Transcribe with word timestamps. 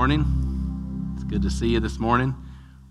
morning. 0.00 1.12
It's 1.14 1.24
good 1.24 1.42
to 1.42 1.50
see 1.50 1.68
you 1.68 1.78
this 1.78 1.98
morning. 1.98 2.34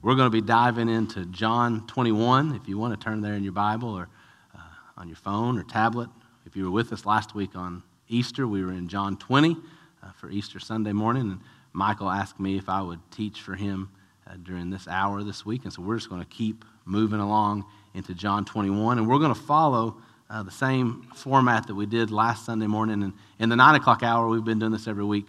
We're 0.03 0.13
going 0.13 0.27
to 0.27 0.29
be 0.29 0.45
diving 0.45 0.89
into 0.89 1.25
John 1.25 1.87
21. 1.87 2.53
If 2.53 2.67
you 2.67 2.77
want 2.77 2.93
to 2.93 3.03
turn 3.03 3.21
there 3.21 3.33
in 3.33 3.41
your 3.41 3.51
Bible 3.51 3.89
or 3.89 4.07
uh, 4.53 4.59
on 4.95 5.07
your 5.07 5.15
phone 5.15 5.57
or 5.57 5.63
tablet. 5.63 6.07
If 6.45 6.55
you 6.55 6.65
were 6.65 6.69
with 6.69 6.93
us 6.93 7.07
last 7.07 7.33
week 7.33 7.55
on 7.55 7.81
Easter, 8.09 8.47
we 8.47 8.63
were 8.63 8.73
in 8.73 8.87
John 8.87 9.17
20 9.17 9.57
uh, 10.03 10.11
for 10.11 10.29
Easter 10.29 10.59
Sunday 10.59 10.91
morning. 10.91 11.31
And 11.31 11.39
Michael 11.73 12.11
asked 12.11 12.39
me 12.39 12.59
if 12.59 12.69
I 12.69 12.83
would 12.83 12.99
teach 13.09 13.41
for 13.41 13.55
him 13.55 13.89
uh, 14.27 14.35
during 14.43 14.69
this 14.69 14.87
hour 14.87 15.23
this 15.23 15.43
week. 15.43 15.63
And 15.63 15.73
so 15.73 15.81
we're 15.81 15.97
just 15.97 16.11
going 16.11 16.21
to 16.21 16.29
keep 16.29 16.63
moving 16.85 17.19
along 17.19 17.65
into 17.95 18.13
John 18.13 18.45
21. 18.45 18.99
And 18.99 19.09
we're 19.09 19.17
going 19.17 19.33
to 19.33 19.41
follow 19.41 19.97
uh, 20.29 20.43
the 20.43 20.51
same 20.51 21.07
format 21.15 21.65
that 21.65 21.73
we 21.73 21.87
did 21.87 22.11
last 22.11 22.45
Sunday 22.45 22.67
morning. 22.67 23.01
And 23.01 23.13
in 23.39 23.49
the 23.49 23.55
9 23.55 23.73
o'clock 23.73 24.03
hour, 24.03 24.27
we've 24.27 24.45
been 24.45 24.59
doing 24.59 24.73
this 24.73 24.87
every 24.87 25.05
week 25.05 25.25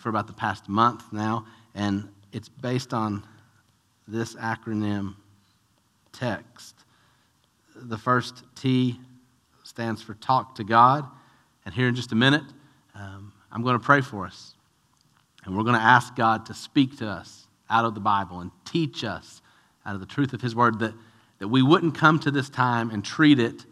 for 0.00 0.08
about 0.08 0.26
the 0.26 0.32
past 0.32 0.68
month 0.68 1.04
now, 1.12 1.46
and 1.74 2.08
it's 2.32 2.48
based 2.48 2.94
on 2.94 3.22
this 4.08 4.34
acronym 4.34 5.14
text. 6.12 6.74
The 7.76 7.98
first 7.98 8.42
T 8.56 8.98
stands 9.62 10.02
for 10.02 10.14
Talk 10.14 10.54
to 10.56 10.64
God, 10.64 11.06
and 11.64 11.74
here 11.74 11.86
in 11.86 11.94
just 11.94 12.12
a 12.12 12.16
minute, 12.16 12.44
um, 12.94 13.32
I'm 13.52 13.62
going 13.62 13.78
to 13.78 13.84
pray 13.84 14.00
for 14.00 14.26
us. 14.26 14.54
And 15.44 15.56
we're 15.56 15.64
going 15.64 15.76
to 15.76 15.82
ask 15.82 16.14
God 16.16 16.46
to 16.46 16.54
speak 16.54 16.98
to 16.98 17.06
us 17.06 17.46
out 17.68 17.84
of 17.84 17.94
the 17.94 18.00
Bible 18.00 18.40
and 18.40 18.50
teach 18.64 19.04
us 19.04 19.42
out 19.86 19.94
of 19.94 20.00
the 20.00 20.06
truth 20.06 20.32
of 20.32 20.40
His 20.40 20.54
Word 20.54 20.78
that, 20.80 20.94
that 21.38 21.48
we 21.48 21.62
wouldn't 21.62 21.94
come 21.94 22.18
to 22.20 22.30
this 22.30 22.48
time 22.50 22.90
and 22.90 23.04
treat 23.04 23.38
it 23.38 23.64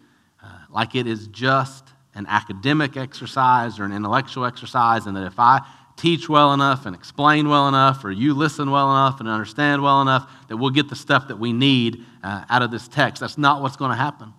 uh, 0.42 0.48
like 0.70 0.95
it 0.95 1.06
is 1.06 1.27
just 1.28 1.84
an 2.14 2.27
academic 2.27 2.97
exercise 2.97 3.78
or 3.78 3.84
an 3.84 3.92
intellectual 3.92 4.45
exercise, 4.45 5.06
and 5.06 5.16
that 5.16 5.27
if 5.27 5.38
I 5.38 5.60
teach 5.98 6.28
well 6.28 6.54
enough 6.54 6.86
and 6.86 6.94
explain 6.94 7.48
well 7.48 7.68
enough, 7.68 8.04
or 8.04 8.10
you 8.10 8.32
listen 8.32 8.70
well 8.70 8.90
enough 8.90 9.20
and 9.20 9.28
understand 9.28 9.82
well 9.82 10.00
enough, 10.00 10.30
that 10.48 10.56
we'll 10.56 10.70
get 10.70 10.88
the 10.88 10.96
stuff 10.96 11.28
that 11.28 11.38
we 11.38 11.52
need 11.52 12.05
uh, 12.22 12.44
out 12.48 12.62
of 12.62 12.70
this 12.70 12.88
text. 12.88 13.20
That's 13.20 13.36
not 13.36 13.60
what's 13.60 13.77
going 13.77 13.90
to 13.90 13.96
happen. 13.96 14.32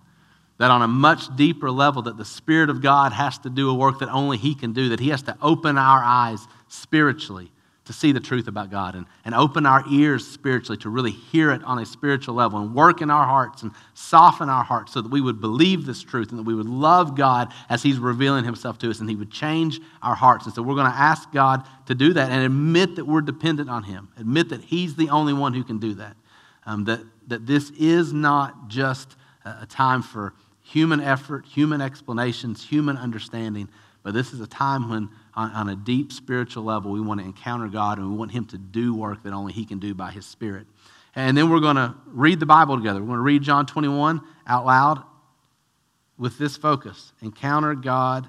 That 0.58 0.72
on 0.72 0.82
a 0.82 0.88
much 0.88 1.36
deeper 1.36 1.70
level, 1.70 2.02
that 2.04 2.18
the 2.18 2.26
Spirit 2.26 2.70
of 2.70 2.82
God 2.82 3.14
has 3.14 3.38
to 3.40 3.50
do 3.50 3.70
a 3.70 3.74
work 3.74 4.00
that 4.00 4.10
only 4.10 4.38
He 4.38 4.56
can 4.56 4.74
do, 4.74 4.90
that 4.90 5.00
He 5.00 5.10
has 5.10 5.22
to 5.24 5.38
open 5.42 5.78
our 5.78 6.04
eyes 6.04 6.48
spiritually 6.68 7.52
to 7.90 7.94
see 7.94 8.12
the 8.12 8.20
truth 8.20 8.48
about 8.48 8.70
God 8.70 8.94
and, 8.94 9.08
and 9.26 9.34
open 9.34 9.66
our 9.66 9.84
ears 9.90 10.28
spiritually 10.28 10.78
to 10.78 10.92
really 10.92 11.10
hear 11.10 11.50
it 11.50 11.64
on 11.64 11.80
a 11.80 11.86
spiritual 11.88 12.36
level 12.36 12.60
and 12.60 12.76
work 12.76 13.02
in 13.02 13.10
our 13.10 13.26
hearts 13.26 13.64
and 13.64 13.72
soften 13.96 14.48
our 14.48 14.64
hearts 14.64 14.94
so 14.94 15.02
that 15.02 15.12
we 15.12 15.22
would 15.22 15.42
believe 15.42 15.88
this 15.88 16.04
truth 16.04 16.30
and 16.30 16.38
that 16.38 16.44
we 16.44 16.54
would 16.54 16.70
love 16.70 17.18
God 17.18 17.52
as 17.68 17.82
He's 17.82 17.98
revealing 17.98 18.46
Himself 18.46 18.78
to 18.78 18.92
us 18.92 19.00
and 19.00 19.10
He 19.10 19.16
would 19.16 19.32
change 19.32 19.82
our 20.04 20.14
hearts. 20.14 20.46
And 20.46 20.54
so 20.54 20.62
we're 20.62 20.76
going 20.76 20.92
to 20.92 20.96
ask 20.96 21.32
God 21.32 21.66
to 21.88 21.96
do 21.96 22.14
that 22.14 22.30
and 22.30 22.44
admit 22.44 22.96
that 22.98 23.06
we're 23.06 23.22
dependent 23.22 23.72
on 23.72 23.82
Him, 23.82 24.10
admit 24.20 24.50
that 24.50 24.62
He's 24.62 24.96
the 24.96 25.10
only 25.10 25.34
one 25.34 25.56
who 25.56 25.64
can 25.64 25.80
do 25.80 25.96
that. 25.96 26.16
Um, 26.68 26.84
that, 26.84 27.00
that 27.26 27.48
this 27.48 27.72
is 27.72 28.14
not 28.14 28.68
just 28.68 29.16
a 29.44 29.66
time 29.66 30.04
for 30.04 30.36
human 30.62 31.02
effort, 31.02 31.48
human 31.48 31.82
explanations, 31.82 32.64
human 32.64 32.98
understanding, 32.98 33.68
but 34.04 34.14
this 34.14 34.32
is 34.32 34.42
a 34.42 34.48
time 34.48 34.92
when 34.92 35.10
on, 35.36 35.52
on 35.52 35.70
a 35.70 35.76
deep 35.76 36.12
spiritual 36.12 36.64
level, 36.64 36.92
we 36.92 37.02
want 37.02 37.20
to 37.20 37.26
encounter 37.26 37.68
God 37.68 37.98
and 37.98 38.10
we 38.10 38.16
want 38.18 38.32
Him 38.32 38.46
to 38.46 38.58
do 38.58 38.94
work 38.94 39.24
that 39.24 39.34
only 39.34 39.54
He 39.54 39.66
can 39.66 39.80
do 39.80 39.94
by 39.94 40.12
His 40.12 40.26
Spirit. 40.26 40.68
And 41.16 41.38
then 41.38 41.50
we're 41.50 41.60
going 41.60 41.76
to 41.76 41.96
read 42.08 42.40
the 42.40 42.46
Bible 42.46 42.78
together. 42.78 43.00
We're 43.00 43.08
going 43.08 43.18
to 43.18 43.24
read 43.24 43.42
John 43.42 43.66
21 43.66 44.22
out 44.48 44.66
loud 44.66 45.04
with 46.18 46.38
this 46.38 46.58
focus 46.58 47.14
encounter 47.22 47.74
God 47.76 48.28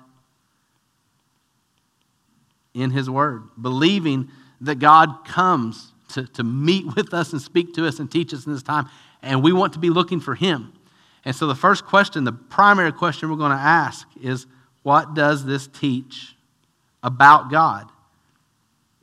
in 2.74 2.90
His 2.90 3.10
Word, 3.10 3.42
believing 3.60 4.30
that 4.60 4.78
God 4.78 5.24
comes 5.24 5.92
to, 6.10 6.26
to 6.28 6.42
meet 6.42 6.96
with 6.96 7.12
us 7.14 7.32
and 7.32 7.40
speak 7.40 7.74
to 7.74 7.86
us 7.86 7.98
and 7.98 8.10
teach 8.10 8.32
us 8.32 8.46
in 8.46 8.52
this 8.52 8.62
time. 8.62 8.88
And 9.22 9.42
we 9.42 9.52
want 9.52 9.72
to 9.74 9.78
be 9.78 9.90
looking 9.90 10.20
for 10.20 10.34
Him. 10.34 10.72
And 11.24 11.36
so 11.36 11.46
the 11.46 11.54
first 11.54 11.84
question, 11.84 12.24
the 12.24 12.32
primary 12.32 12.92
question 12.92 13.30
we're 13.30 13.36
going 13.36 13.50
to 13.50 13.56
ask 13.56 14.08
is 14.22 14.46
what 14.82 15.14
does 15.14 15.44
this 15.44 15.66
teach 15.66 16.34
about 17.02 17.50
God. 17.50 17.88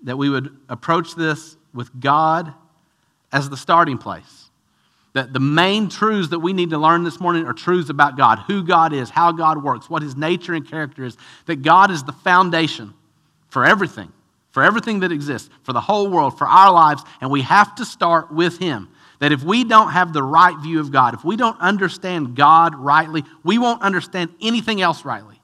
That 0.04 0.18
we 0.18 0.30
would 0.30 0.56
approach 0.70 1.16
this 1.16 1.58
with 1.74 2.00
God 2.00 2.54
as 3.32 3.50
the 3.50 3.58
starting 3.58 3.98
place. 3.98 4.50
That 5.14 5.34
the 5.34 5.40
main 5.40 5.90
truths 5.90 6.30
that 6.30 6.40
we 6.40 6.54
need 6.54 6.70
to 6.70 6.78
learn 6.78 7.04
this 7.04 7.20
morning 7.20 7.46
are 7.46 7.54
truths 7.54 7.90
about 7.90 8.18
God 8.18 8.40
who 8.48 8.64
God 8.64 8.94
is, 8.94 9.10
how 9.10 9.32
God 9.32 9.64
works, 9.64 9.90
what 9.90 10.04
his 10.04 10.16
nature 10.16 10.54
and 10.54 10.70
character 10.70 11.04
is. 11.04 11.18
That 11.46 11.64
God 11.64 11.90
is 11.90 12.04
the 12.04 12.12
foundation 12.12 12.94
for 13.50 13.66
everything, 13.66 14.12
for 14.52 14.64
everything 14.64 15.00
that 15.00 15.12
exists, 15.12 15.50
for 15.64 15.74
the 15.74 15.82
whole 15.82 16.10
world, 16.10 16.38
for 16.38 16.46
our 16.48 16.72
lives, 16.72 17.04
and 17.22 17.32
we 17.32 17.42
have 17.42 17.74
to 17.76 17.86
start 17.86 18.32
with 18.32 18.60
him. 18.60 18.90
That 19.20 19.32
if 19.32 19.44
we 19.44 19.64
don't 19.64 19.92
have 19.92 20.14
the 20.14 20.22
right 20.22 20.56
view 20.60 20.80
of 20.80 20.92
God, 20.92 21.16
if 21.16 21.26
we 21.26 21.36
don't 21.36 21.60
understand 21.60 22.36
God 22.36 22.76
rightly, 22.76 23.24
we 23.44 23.58
won't 23.58 23.82
understand 23.82 24.30
anything 24.42 24.82
else 24.82 25.04
rightly. 25.04 25.42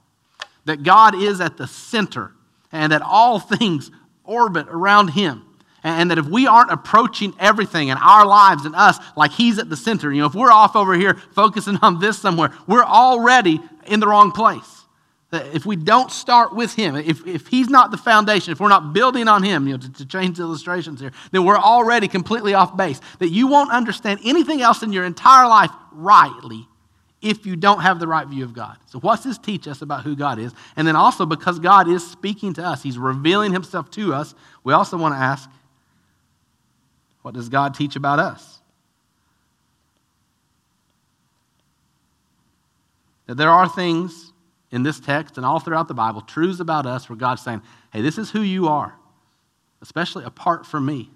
That 0.66 0.84
God 0.84 1.16
is 1.16 1.42
at 1.42 1.58
the 1.58 1.66
center 1.66 2.32
and 2.74 2.92
that 2.92 3.02
all 3.02 3.40
things 3.40 3.90
orbit 4.26 4.68
around 4.70 5.10
him. 5.10 5.46
And 5.86 6.12
that 6.12 6.18
if 6.18 6.26
we 6.26 6.48
aren't 6.48 6.72
approaching 6.72 7.34
everything 7.40 7.90
in 7.90 7.98
our 7.98 8.26
lives 8.26 8.66
and 8.66 8.74
us 8.74 8.98
like 9.18 9.32
he's 9.32 9.60
at 9.60 9.70
the 9.70 9.76
center, 9.76 10.12
you 10.12 10.22
know, 10.22 10.28
if 10.28 10.34
we're 10.34 10.52
off 10.52 10.76
over 10.76 10.94
here 10.94 11.16
focusing 11.34 11.78
on 11.82 12.00
this 12.00 12.18
somewhere, 12.18 12.52
we're 12.68 12.84
already 12.84 13.60
in 13.86 14.00
the 14.00 14.08
wrong 14.08 14.32
place. 14.32 14.82
If 15.32 15.66
we 15.66 15.76
don't 15.76 16.12
start 16.12 16.56
with 16.56 16.76
him, 16.76 16.96
if, 16.96 17.26
if 17.26 17.48
he's 17.48 17.68
not 17.68 17.92
the 17.92 17.98
foundation, 17.98 18.52
if 18.52 18.60
we're 18.60 18.70
not 18.70 18.94
building 18.94 19.28
on 19.28 19.42
him, 19.44 19.68
you 19.68 19.74
know, 19.74 19.80
to, 19.80 19.92
to 19.94 20.06
change 20.06 20.40
illustrations 20.40 21.02
here, 21.02 21.12
then 21.32 21.44
we're 21.44 21.58
already 21.58 22.08
completely 22.08 22.54
off 22.54 22.78
base. 22.78 23.02
That 23.20 23.30
you 23.30 23.48
won't 23.48 23.72
understand 23.72 24.20
anything 24.24 24.62
else 24.62 24.84
in 24.84 24.94
your 24.94 25.06
entire 25.06 25.48
life 25.48 25.72
rightly 25.92 26.68
if 27.24 27.46
you 27.46 27.56
don't 27.56 27.80
have 27.80 28.00
the 28.00 28.08
right 28.08 28.28
view 28.28 28.44
of 28.44 28.54
God. 28.54 28.78
So, 28.86 29.00
what's 29.00 29.24
this 29.24 29.38
teach 29.38 29.68
us 29.68 29.82
about 29.82 30.04
who 30.04 30.16
God 30.16 30.38
is? 30.38 30.52
And 30.76 30.86
then 30.86 30.96
also, 30.96 31.26
because 31.26 31.58
God 31.58 31.88
is 31.88 32.06
speaking 32.06 32.54
to 32.56 32.64
us, 32.64 32.84
He's 32.84 32.98
revealing 32.98 33.54
Himself 33.54 33.90
to 33.92 34.14
us, 34.14 34.36
we 34.64 34.74
also 34.74 34.98
want 34.98 35.16
to 35.16 35.18
ask, 35.18 35.50
what 37.22 37.34
does 37.34 37.48
God 37.50 37.74
teach 37.74 37.96
about 37.96 38.20
us? 38.20 38.60
That 43.26 43.36
there 43.36 43.50
are 43.50 43.70
things 43.70 44.34
in 44.70 44.84
this 44.84 45.00
text 45.00 45.38
and 45.38 45.46
all 45.46 45.60
throughout 45.60 45.88
the 45.88 45.94
Bible, 45.94 46.22
truths 46.22 46.60
about 46.60 46.86
us 46.86 47.08
where 47.08 47.16
God's 47.16 47.42
saying, 47.42 47.62
hey, 47.94 48.02
this 48.02 48.18
is 48.18 48.32
who 48.32 48.42
you 48.42 48.68
are, 48.68 48.94
especially 49.82 50.26
apart 50.26 50.66
from 50.66 50.86
me. 50.86 51.10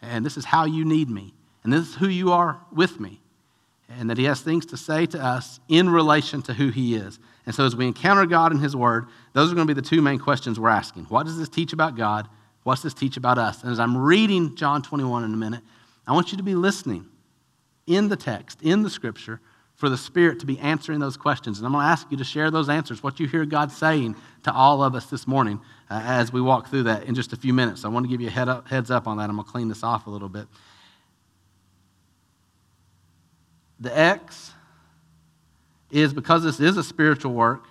And 0.00 0.24
this 0.24 0.38
is 0.38 0.46
how 0.46 0.64
you 0.64 0.86
need 0.86 1.10
me. 1.10 1.34
And 1.64 1.72
this 1.72 1.88
is 1.88 1.94
who 1.96 2.08
you 2.08 2.32
are 2.32 2.60
with 2.72 2.98
me 2.98 3.20
and 3.88 4.10
that 4.10 4.18
he 4.18 4.24
has 4.24 4.40
things 4.40 4.66
to 4.66 4.76
say 4.76 5.06
to 5.06 5.22
us 5.22 5.60
in 5.68 5.88
relation 5.88 6.42
to 6.42 6.54
who 6.54 6.68
he 6.68 6.94
is. 6.94 7.18
And 7.46 7.54
so, 7.54 7.64
as 7.64 7.74
we 7.74 7.86
encounter 7.86 8.26
God 8.26 8.52
in 8.52 8.58
his 8.58 8.76
word, 8.76 9.06
those 9.32 9.50
are 9.50 9.54
going 9.54 9.66
to 9.66 9.74
be 9.74 9.80
the 9.80 9.86
two 9.86 10.02
main 10.02 10.18
questions 10.18 10.60
we're 10.60 10.68
asking. 10.68 11.04
What 11.04 11.24
does 11.24 11.38
this 11.38 11.48
teach 11.48 11.72
about 11.72 11.96
God? 11.96 12.28
What's 12.64 12.82
this 12.82 12.92
teach 12.92 13.16
about 13.16 13.38
us? 13.38 13.62
And 13.62 13.72
as 13.72 13.80
I'm 13.80 13.96
reading 13.96 14.54
John 14.54 14.82
21 14.82 15.24
in 15.24 15.32
a 15.32 15.36
minute, 15.36 15.62
I 16.06 16.12
want 16.12 16.30
you 16.30 16.36
to 16.36 16.42
be 16.42 16.54
listening 16.54 17.06
in 17.86 18.08
the 18.08 18.16
text, 18.16 18.60
in 18.62 18.82
the 18.82 18.90
scripture, 18.90 19.40
for 19.74 19.88
the 19.88 19.96
Spirit 19.96 20.40
to 20.40 20.46
be 20.46 20.58
answering 20.58 20.98
those 20.98 21.16
questions. 21.16 21.58
And 21.58 21.66
I'm 21.66 21.72
going 21.72 21.84
to 21.84 21.88
ask 21.88 22.10
you 22.10 22.16
to 22.18 22.24
share 22.24 22.50
those 22.50 22.68
answers, 22.68 23.02
what 23.02 23.20
you 23.20 23.28
hear 23.28 23.44
God 23.46 23.70
saying 23.70 24.16
to 24.42 24.52
all 24.52 24.82
of 24.82 24.94
us 24.94 25.06
this 25.06 25.26
morning 25.26 25.60
uh, 25.88 26.02
as 26.04 26.32
we 26.32 26.40
walk 26.40 26.68
through 26.68 26.82
that 26.82 27.04
in 27.04 27.14
just 27.14 27.32
a 27.32 27.36
few 27.36 27.54
minutes. 27.54 27.82
So 27.82 27.88
I 27.88 27.92
want 27.92 28.04
to 28.04 28.10
give 28.10 28.20
you 28.20 28.26
a 28.26 28.30
head 28.30 28.48
up, 28.48 28.68
heads 28.68 28.90
up 28.90 29.06
on 29.06 29.16
that. 29.18 29.30
I'm 29.30 29.36
going 29.36 29.46
to 29.46 29.50
clean 29.50 29.68
this 29.68 29.84
off 29.84 30.06
a 30.06 30.10
little 30.10 30.28
bit. 30.28 30.48
The 33.80 33.96
X 33.96 34.52
is 35.90 36.12
because 36.12 36.42
this 36.42 36.60
is 36.60 36.76
a 36.76 36.84
spiritual 36.84 37.32
work, 37.32 37.64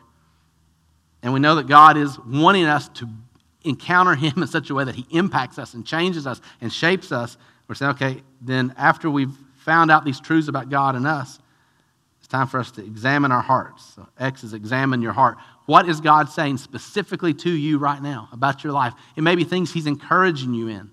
and 1.22 1.34
we 1.34 1.40
know 1.40 1.56
that 1.56 1.68
God 1.68 1.97
is 1.97 2.18
wanting 2.19 2.66
us 2.66 2.88
to 2.90 3.07
encounter 3.63 4.16
Him 4.16 4.34
in 4.38 4.47
such 4.47 4.69
a 4.69 4.73
way 4.73 4.84
that 4.84 4.95
He 4.95 5.06
impacts 5.12 5.59
us 5.59 5.73
and 5.73 5.85
changes 5.85 6.25
us 6.25 6.42
and 6.62 6.71
shapes 6.71 7.12
us. 7.12 7.38
We're 7.68 7.75
saying, 7.75 7.92
okay, 7.92 8.24
then 8.42 8.74
after 8.77 9.09
we've 9.09 9.36
found 9.57 9.92
out 9.92 10.06
these 10.06 10.19
truths 10.19 10.48
about 10.48 10.69
God 10.69 10.95
and 10.95 11.06
us, 11.06 11.39
it's 12.19 12.27
time 12.27 12.48
for 12.48 12.60
us 12.60 12.71
to 12.71 12.83
examine 12.83 13.31
our 13.31 13.42
hearts. 13.42 13.94
So 13.95 14.07
X 14.18 14.44
is 14.44 14.53
examine 14.53 15.01
your 15.01 15.13
heart. 15.13 15.38
What 15.65 15.89
is 15.89 16.00
God 16.00 16.30
saying 16.30 16.57
specifically 16.57 17.33
to 17.36 17.51
you 17.51 17.77
right 17.77 18.01
now 18.01 18.30
about 18.31 18.63
your 18.63 18.71
life? 18.71 18.94
It 19.18 19.21
may 19.21 19.36
be 19.36 19.44
things 19.44 19.74
He's 19.74 19.88
encouraging 19.88 20.53
you 20.53 20.69
in 20.69 20.89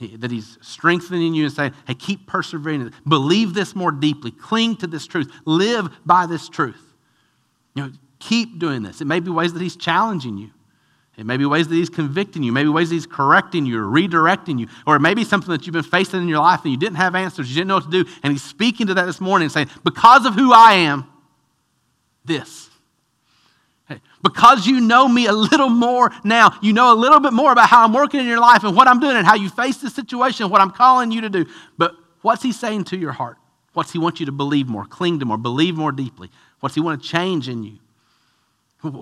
that 0.00 0.30
he's 0.30 0.58
strengthening 0.62 1.34
you 1.34 1.44
and 1.44 1.52
saying, 1.52 1.74
hey, 1.86 1.94
keep 1.94 2.26
persevering. 2.26 2.92
Believe 3.06 3.54
this 3.54 3.74
more 3.74 3.92
deeply. 3.92 4.30
Cling 4.30 4.76
to 4.76 4.86
this 4.86 5.06
truth. 5.06 5.30
Live 5.44 5.88
by 6.06 6.26
this 6.26 6.48
truth. 6.48 6.94
You 7.74 7.84
know, 7.84 7.92
keep 8.18 8.58
doing 8.58 8.82
this. 8.82 9.00
It 9.00 9.06
may 9.06 9.20
be 9.20 9.30
ways 9.30 9.52
that 9.52 9.62
he's 9.62 9.76
challenging 9.76 10.38
you. 10.38 10.50
It 11.18 11.26
may 11.26 11.36
be 11.36 11.44
ways 11.44 11.68
that 11.68 11.74
he's 11.74 11.90
convicting 11.90 12.42
you. 12.42 12.50
Maybe 12.50 12.70
ways 12.70 12.88
that 12.88 12.94
he's 12.94 13.06
correcting 13.06 13.66
you 13.66 13.78
or 13.78 13.84
redirecting 13.84 14.58
you. 14.58 14.68
Or 14.86 14.96
it 14.96 15.00
may 15.00 15.12
be 15.12 15.24
something 15.24 15.50
that 15.50 15.66
you've 15.66 15.74
been 15.74 15.82
facing 15.82 16.22
in 16.22 16.28
your 16.28 16.38
life 16.38 16.62
and 16.62 16.70
you 16.70 16.78
didn't 16.78 16.96
have 16.96 17.14
answers. 17.14 17.50
You 17.50 17.56
didn't 17.56 17.68
know 17.68 17.74
what 17.74 17.90
to 17.90 18.04
do. 18.04 18.10
And 18.22 18.32
he's 18.32 18.42
speaking 18.42 18.86
to 18.86 18.94
that 18.94 19.04
this 19.04 19.20
morning 19.20 19.44
and 19.44 19.52
saying, 19.52 19.68
because 19.84 20.24
of 20.24 20.34
who 20.34 20.50
I 20.54 20.72
am, 20.74 21.06
this. 22.24 22.69
Because 24.22 24.66
you 24.66 24.80
know 24.80 25.08
me 25.08 25.26
a 25.26 25.32
little 25.32 25.68
more 25.68 26.10
now, 26.24 26.56
you 26.62 26.72
know 26.72 26.92
a 26.92 26.98
little 26.98 27.20
bit 27.20 27.32
more 27.32 27.52
about 27.52 27.68
how 27.68 27.84
I'm 27.84 27.92
working 27.92 28.20
in 28.20 28.26
your 28.26 28.40
life 28.40 28.64
and 28.64 28.76
what 28.76 28.86
I'm 28.86 29.00
doing 29.00 29.16
and 29.16 29.26
how 29.26 29.34
you 29.34 29.48
face 29.48 29.78
the 29.78 29.90
situation, 29.90 30.50
what 30.50 30.60
I'm 30.60 30.70
calling 30.70 31.10
you 31.10 31.22
to 31.22 31.30
do. 31.30 31.46
But 31.78 31.94
what's 32.22 32.42
he 32.42 32.52
saying 32.52 32.84
to 32.84 32.96
your 32.96 33.12
heart? 33.12 33.36
What's 33.72 33.92
he 33.92 33.98
want 33.98 34.20
you 34.20 34.26
to 34.26 34.32
believe 34.32 34.68
more, 34.68 34.84
cling 34.84 35.20
to 35.20 35.24
more, 35.24 35.38
believe 35.38 35.76
more 35.76 35.92
deeply? 35.92 36.30
What's 36.60 36.74
he 36.74 36.80
want 36.80 37.02
to 37.02 37.08
change 37.08 37.48
in 37.48 37.62
you? 37.62 37.78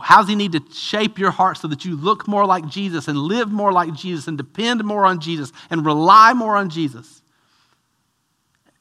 How 0.02 0.18
does 0.18 0.28
he 0.28 0.34
need 0.34 0.52
to 0.52 0.62
shape 0.72 1.18
your 1.18 1.30
heart 1.30 1.58
so 1.58 1.68
that 1.68 1.84
you 1.84 1.96
look 1.96 2.26
more 2.26 2.44
like 2.44 2.66
Jesus 2.66 3.06
and 3.06 3.16
live 3.16 3.50
more 3.50 3.72
like 3.72 3.94
Jesus 3.94 4.26
and 4.26 4.36
depend 4.36 4.82
more 4.84 5.06
on 5.06 5.20
Jesus 5.20 5.52
and 5.70 5.86
rely 5.86 6.32
more 6.32 6.56
on 6.56 6.68
Jesus? 6.68 7.17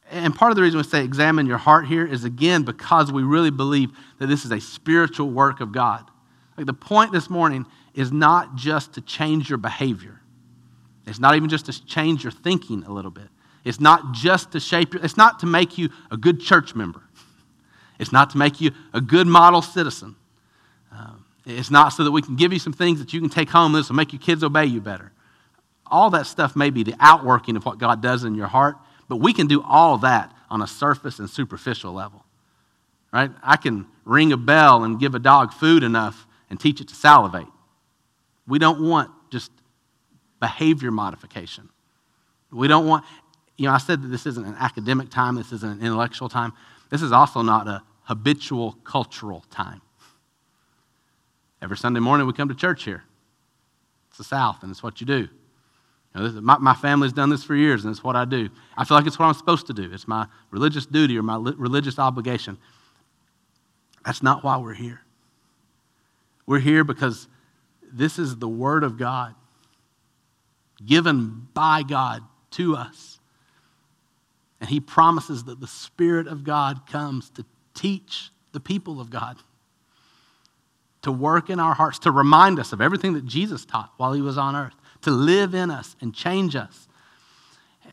And 0.10 0.34
part 0.34 0.52
of 0.52 0.56
the 0.56 0.62
reason 0.62 0.78
we 0.78 0.84
say 0.84 1.04
examine 1.04 1.46
your 1.46 1.58
heart 1.58 1.86
here 1.88 2.06
is 2.06 2.24
again 2.24 2.64
because 2.64 3.12
we 3.12 3.24
really 3.24 3.52
believe 3.52 3.92
that 4.20 4.28
this 4.28 4.46
is 4.46 4.52
a 4.52 4.60
spiritual 4.60 5.30
work 5.30 5.60
of 5.60 5.72
God. 5.72 6.10
Like 6.56 6.66
the 6.66 6.74
point 6.74 7.12
this 7.12 7.30
morning 7.30 7.66
is 7.94 8.12
not 8.12 8.56
just 8.56 8.94
to 8.94 9.02
change 9.02 9.50
your 9.50 9.58
behavior. 9.58 10.22
It's 11.06 11.20
not 11.20 11.36
even 11.36 11.50
just 11.50 11.66
to 11.66 11.86
change 11.86 12.24
your 12.24 12.32
thinking 12.32 12.84
a 12.84 12.92
little 12.92 13.12
bit. 13.12 13.28
It's 13.64 13.80
not 13.80 14.14
just 14.14 14.52
to 14.54 14.60
shape 14.60 14.94
your, 14.94 15.04
it's 15.04 15.18
not 15.18 15.40
to 15.40 15.46
make 15.46 15.78
you 15.78 15.90
a 16.10 16.18
good 16.18 16.40
church 16.40 16.74
member. 16.74 17.02
It's 18.00 18.12
not 18.12 18.30
to 18.32 18.38
make 18.38 18.62
you 18.62 18.72
a 18.94 19.02
good 19.02 19.28
model 19.28 19.62
citizen. 19.62 20.16
Um, 20.92 21.26
it's 21.46 21.72
not 21.72 21.90
so 21.90 22.04
that 22.04 22.12
we 22.12 22.22
can 22.22 22.36
give 22.36 22.54
you 22.54 22.60
some 22.60 22.74
things 22.74 23.00
that 23.00 23.14
you 23.14 23.20
can 23.20 23.30
take 23.30 23.50
home. 23.50 23.72
This 23.74 23.90
will 23.90 23.96
make 23.96 24.14
your 24.14 24.22
kids 24.22 24.44
obey 24.44 24.66
you 24.66 24.82
better. 24.82 25.12
All 25.86 26.10
that 26.12 26.28
stuff 26.28 26.56
may 26.56 26.70
be 26.70 26.84
the 26.84 26.96
outworking 27.00 27.56
of 27.56 27.66
what 27.66 27.78
God 27.78 28.02
does 28.02 28.24
in 28.24 28.36
your 28.36 28.48
heart, 28.48 28.78
but 29.08 29.18
we 29.18 29.34
can 29.34 29.48
do 29.48 29.64
all 29.64 29.98
that 30.00 30.34
on 30.50 30.62
a 30.62 30.68
surface 30.68 31.20
and 31.20 31.30
superficial 31.30 31.94
level. 31.94 32.24
Right? 33.12 33.32
I 33.42 33.58
can 33.58 33.88
ring 34.06 34.32
a 34.32 34.38
bell 34.38 34.84
and 34.84 35.00
give 35.00 35.16
a 35.16 35.20
dog 35.20 35.54
food 35.54 35.84
enough 35.84 36.28
and 36.50 36.60
teach 36.60 36.82
it 36.82 36.88
to 36.90 36.96
salivate. 36.96 37.48
We 38.48 38.60
don't 38.60 38.82
want 38.82 39.12
just 39.30 39.52
behavior 40.40 40.92
modification. 40.92 41.70
We 42.52 42.68
don't 42.68 42.86
want, 42.86 43.04
you 43.58 43.66
know, 43.68 43.74
I 43.74 43.78
said 43.78 44.02
that 44.02 44.08
this 44.08 44.26
isn't 44.26 44.46
an 44.46 44.56
academic 44.60 45.10
time, 45.10 45.36
this 45.36 45.52
isn't 45.52 45.80
an 45.80 45.86
intellectual 45.86 46.30
time. 46.30 46.54
This 46.90 47.02
is 47.02 47.12
also 47.12 47.42
not 47.42 47.68
a 47.68 47.84
habitual 48.04 48.74
cultural 48.84 49.44
time. 49.50 49.82
Every 51.62 51.76
Sunday 51.76 52.00
morning 52.00 52.28
we 52.28 52.34
come 52.34 52.48
to 52.50 52.56
church 52.56 52.84
here. 52.84 53.04
It's 54.10 54.18
the 54.18 54.24
South, 54.24 54.62
and 54.62 54.72
it's 54.72 54.84
what 54.84 55.02
you 55.02 55.08
do. 55.08 55.28
You 56.16 56.22
know, 56.22 56.42
my, 56.42 56.58
my 56.58 56.74
family's 56.74 57.14
done 57.14 57.30
this 57.30 57.44
for 57.44 57.56
years, 57.56 57.84
and 57.84 57.92
it's 57.92 58.04
what 58.04 58.16
I 58.16 58.26
do. 58.26 58.50
I 58.76 58.86
feel 58.86 58.98
like 58.98 59.08
it's 59.08 59.20
what 59.20 59.26
I'm 59.26 59.34
supposed 59.34 59.68
to 59.68 59.74
do. 59.74 59.90
It's 59.92 60.08
my 60.08 60.28
religious 60.52 60.86
duty 60.86 61.18
or 61.18 61.24
my 61.24 61.36
li- 61.36 61.56
religious 61.58 62.00
obligation. 62.00 62.58
That's 64.06 64.24
not 64.24 64.44
why 64.44 64.58
we're 64.58 64.74
here. 64.74 65.02
We're 66.46 66.60
here 66.60 66.84
because 66.84 67.28
this 67.92 68.18
is 68.18 68.38
the 68.38 68.48
Word 68.48 68.84
of 68.84 68.98
God 68.98 69.36
given 70.86 71.48
by 71.54 71.84
God 71.84 72.22
to 72.52 72.76
us. 72.76 73.20
And 74.60 74.70
He 74.70 74.80
promises 74.80 75.44
that 75.46 75.60
the 75.60 75.68
Spirit 75.68 76.28
of 76.28 76.44
God 76.44 76.88
comes 76.88 77.30
to 77.32 77.46
teach 77.74 78.32
the 78.54 78.60
people 78.60 79.00
of 79.00 79.10
God 79.10 79.38
to 81.04 81.12
work 81.12 81.50
in 81.50 81.60
our 81.60 81.74
hearts, 81.74 82.00
to 82.00 82.12
remind 82.12 82.60
us 82.60 82.74
of 82.74 82.82
everything 82.82 83.14
that 83.14 83.26
Jesus 83.26 83.66
taught 83.66 83.94
while 83.98 84.14
he 84.14 84.22
was 84.22 84.38
on 84.38 84.56
earth, 84.56 84.74
to 85.02 85.12
live 85.12 85.54
in 85.54 85.72
us 85.72 85.96
and 86.02 86.14
change 86.14 86.56
us. 86.56 86.88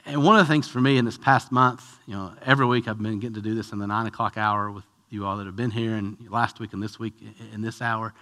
And 0.07 0.23
one 0.23 0.39
of 0.39 0.47
the 0.47 0.53
things 0.53 0.69
for 0.69 0.81
me 0.81 0.99
in 0.99 1.05
this 1.05 1.17
past 1.17 1.51
month, 1.51 1.83
you 2.07 2.15
know, 2.15 2.33
every 2.45 2.67
week 2.67 2.89
I've 2.89 3.01
been 3.01 3.21
getting 3.21 3.35
to 3.35 3.41
do 3.41 3.55
this 3.55 3.73
in 3.73 3.79
the 3.79 3.87
nine 3.87 4.07
o'clock 4.07 4.37
hour 4.37 4.71
with 4.71 4.85
you 5.11 5.25
all 5.25 5.37
that 5.37 5.47
have 5.47 5.57
been 5.57 5.71
here, 5.71 5.95
and 5.95 6.17
last 6.29 6.59
week 6.59 6.73
and 6.73 6.83
this 6.83 6.99
week 6.99 7.15
in 7.53 7.63
this 7.63 7.81
hour, 7.81 8.13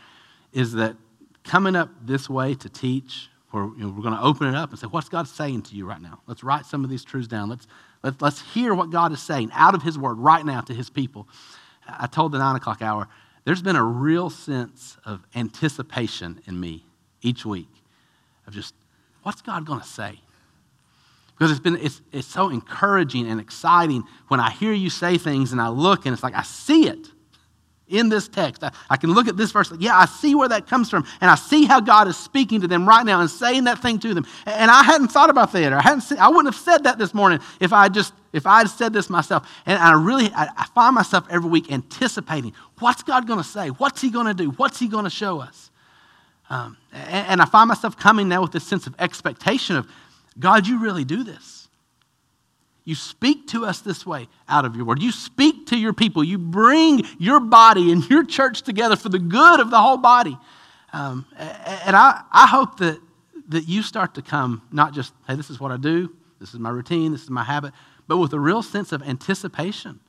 is 0.52 0.73
that 0.75 0.94
coming 1.43 1.75
up 1.75 1.88
this 2.02 2.29
way 2.29 2.55
to 2.55 2.69
teach, 2.69 3.29
where 3.50 3.64
you 3.64 3.79
know, 3.79 3.88
we're 3.88 4.02
going 4.02 4.14
to 4.14 4.23
open 4.23 4.46
it 4.46 4.55
up 4.55 4.70
and 4.70 4.79
say, 4.79 4.87
What's 4.87 5.08
God 5.08 5.26
saying 5.26 5.62
to 5.62 5.75
you 5.75 5.87
right 5.87 6.00
now? 6.00 6.20
Let's 6.26 6.44
write 6.44 6.67
some 6.67 6.84
of 6.84 6.90
these 6.90 7.05
truths 7.05 7.29
down. 7.29 7.49
Let's, 7.49 7.67
let, 8.02 8.20
let's 8.20 8.40
hear 8.52 8.75
what 8.75 8.90
God 8.90 9.12
is 9.12 9.23
saying 9.23 9.50
out 9.55 9.75
of 9.75 9.82
His 9.82 9.99
Word 9.99 10.19
right 10.19 10.44
now 10.44 10.61
to 10.61 10.75
His 10.75 10.90
people. 10.90 11.26
I 11.88 12.06
told 12.06 12.32
the 12.32 12.38
nine 12.38 12.56
o'clock 12.56 12.82
hour, 12.82 13.08
there's 13.44 13.62
been 13.62 13.76
a 13.76 13.84
real 13.84 14.31
sense 14.31 14.96
of 15.05 15.25
anticipation 15.34 16.40
in 16.46 16.61
me 16.61 16.84
each 17.23 17.44
week 17.44 17.69
of 18.46 18.54
just, 18.54 18.74
what's 19.22 19.42
God 19.42 19.66
going 19.66 19.80
to 19.80 19.86
say? 19.86 20.20
Because 21.34 21.50
it's 21.50 21.60
been 21.60 21.76
it's, 21.76 22.00
it's 22.12 22.28
so 22.28 22.50
encouraging 22.50 23.28
and 23.28 23.40
exciting 23.40 24.04
when 24.28 24.38
I 24.38 24.50
hear 24.50 24.72
you 24.72 24.90
say 24.90 25.18
things 25.18 25.52
and 25.52 25.60
I 25.60 25.68
look 25.68 26.06
and 26.06 26.12
it's 26.12 26.22
like 26.22 26.34
I 26.34 26.42
see 26.42 26.86
it 26.86 27.08
in 27.88 28.08
this 28.08 28.28
text. 28.28 28.62
I, 28.62 28.72
I 28.88 28.96
can 28.96 29.12
look 29.12 29.28
at 29.28 29.36
this 29.36 29.50
verse, 29.52 29.72
yeah, 29.78 29.96
I 29.96 30.06
see 30.06 30.34
where 30.34 30.48
that 30.48 30.66
comes 30.66 30.88
from, 30.88 31.04
and 31.20 31.30
I 31.30 31.34
see 31.34 31.64
how 31.64 31.80
God 31.80 32.08
is 32.08 32.16
speaking 32.16 32.60
to 32.60 32.68
them 32.68 32.88
right 32.88 33.04
now 33.04 33.20
and 33.20 33.28
saying 33.28 33.64
that 33.64 33.80
thing 33.80 33.98
to 34.00 34.14
them. 34.14 34.24
And 34.46 34.70
I 34.70 34.82
hadn't 34.82 35.08
thought 35.08 35.30
about 35.30 35.52
that, 35.52 35.72
or 35.72 35.76
I 35.76 35.82
hadn't. 35.82 36.02
Seen, 36.02 36.18
I 36.18 36.28
wouldn't 36.28 36.54
have 36.54 36.62
said 36.62 36.84
that 36.84 36.98
this 36.98 37.12
morning 37.12 37.40
if 37.60 37.72
I 37.72 37.88
just 37.88 38.14
if 38.32 38.46
I 38.46 38.58
had 38.58 38.70
said 38.70 38.92
this 38.92 39.10
myself. 39.10 39.48
And 39.66 39.78
I 39.78 39.92
really, 39.92 40.30
I, 40.34 40.48
I 40.56 40.66
find 40.74 40.94
myself 40.94 41.26
every 41.28 41.50
week 41.50 41.70
anticipating 41.70 42.54
what's 42.78 43.02
God 43.02 43.26
going 43.26 43.40
to 43.40 43.44
say, 43.44 43.68
what's 43.68 44.00
He 44.00 44.10
going 44.10 44.26
to 44.26 44.34
do, 44.34 44.50
what's 44.50 44.78
He 44.78 44.88
going 44.88 45.04
to 45.04 45.10
show 45.10 45.40
us. 45.40 45.70
Um, 46.52 46.76
and, 46.93 47.40
I 47.40 47.46
find 47.46 47.66
myself 47.66 47.96
coming 47.96 48.28
now 48.28 48.43
with 48.43 48.52
this 48.52 48.66
sense 48.66 48.87
of 48.87 48.94
expectation 48.99 49.75
of 49.75 49.88
God, 50.38 50.66
you 50.66 50.82
really 50.82 51.02
do 51.02 51.25
this. 51.25 51.66
You 52.84 52.94
speak 52.94 53.49
to 53.49 53.64
us 53.64 53.81
this 53.81 54.04
way 54.04 54.28
out 54.50 54.66
of 54.66 54.76
your 54.76 54.84
word. 54.84 55.00
You 55.00 55.12
speak 55.12 55.69
to 55.69 55.78
your 55.78 55.94
people. 55.94 56.22
You 56.22 56.37
bring 56.37 57.06
your 57.19 57.40
body 57.40 57.90
and 57.90 58.08
your 58.10 58.22
church 58.22 58.60
together 58.60 58.96
for 58.96 59.08
the 59.08 59.19
good 59.19 59.60
of 59.60 59.70
the 59.70 59.81
whole 59.81 59.96
body. 59.96 60.37
Um, 60.93 61.25
and 61.38 61.96
I, 61.96 62.22
I 62.31 62.46
hope 62.46 62.76
that, 62.81 63.00
that 63.48 63.66
you 63.66 63.82
start 63.82 64.12
to 64.16 64.22
come, 64.22 64.60
not 64.70 64.93
just, 64.93 65.14
hey, 65.26 65.37
this 65.37 65.48
is 65.48 65.58
what 65.58 65.72
I 65.72 65.78
do, 65.78 66.14
this 66.38 66.52
is 66.52 66.60
my 66.60 66.69
routine, 66.69 67.12
this 67.12 67.22
is 67.22 67.31
my 67.31 67.44
habit, 67.44 67.72
but 68.06 68.19
with 68.19 68.34
a 68.34 68.40
real 68.40 68.62
sense 68.62 68.93
of 68.93 69.02
anticipation. 69.02 70.00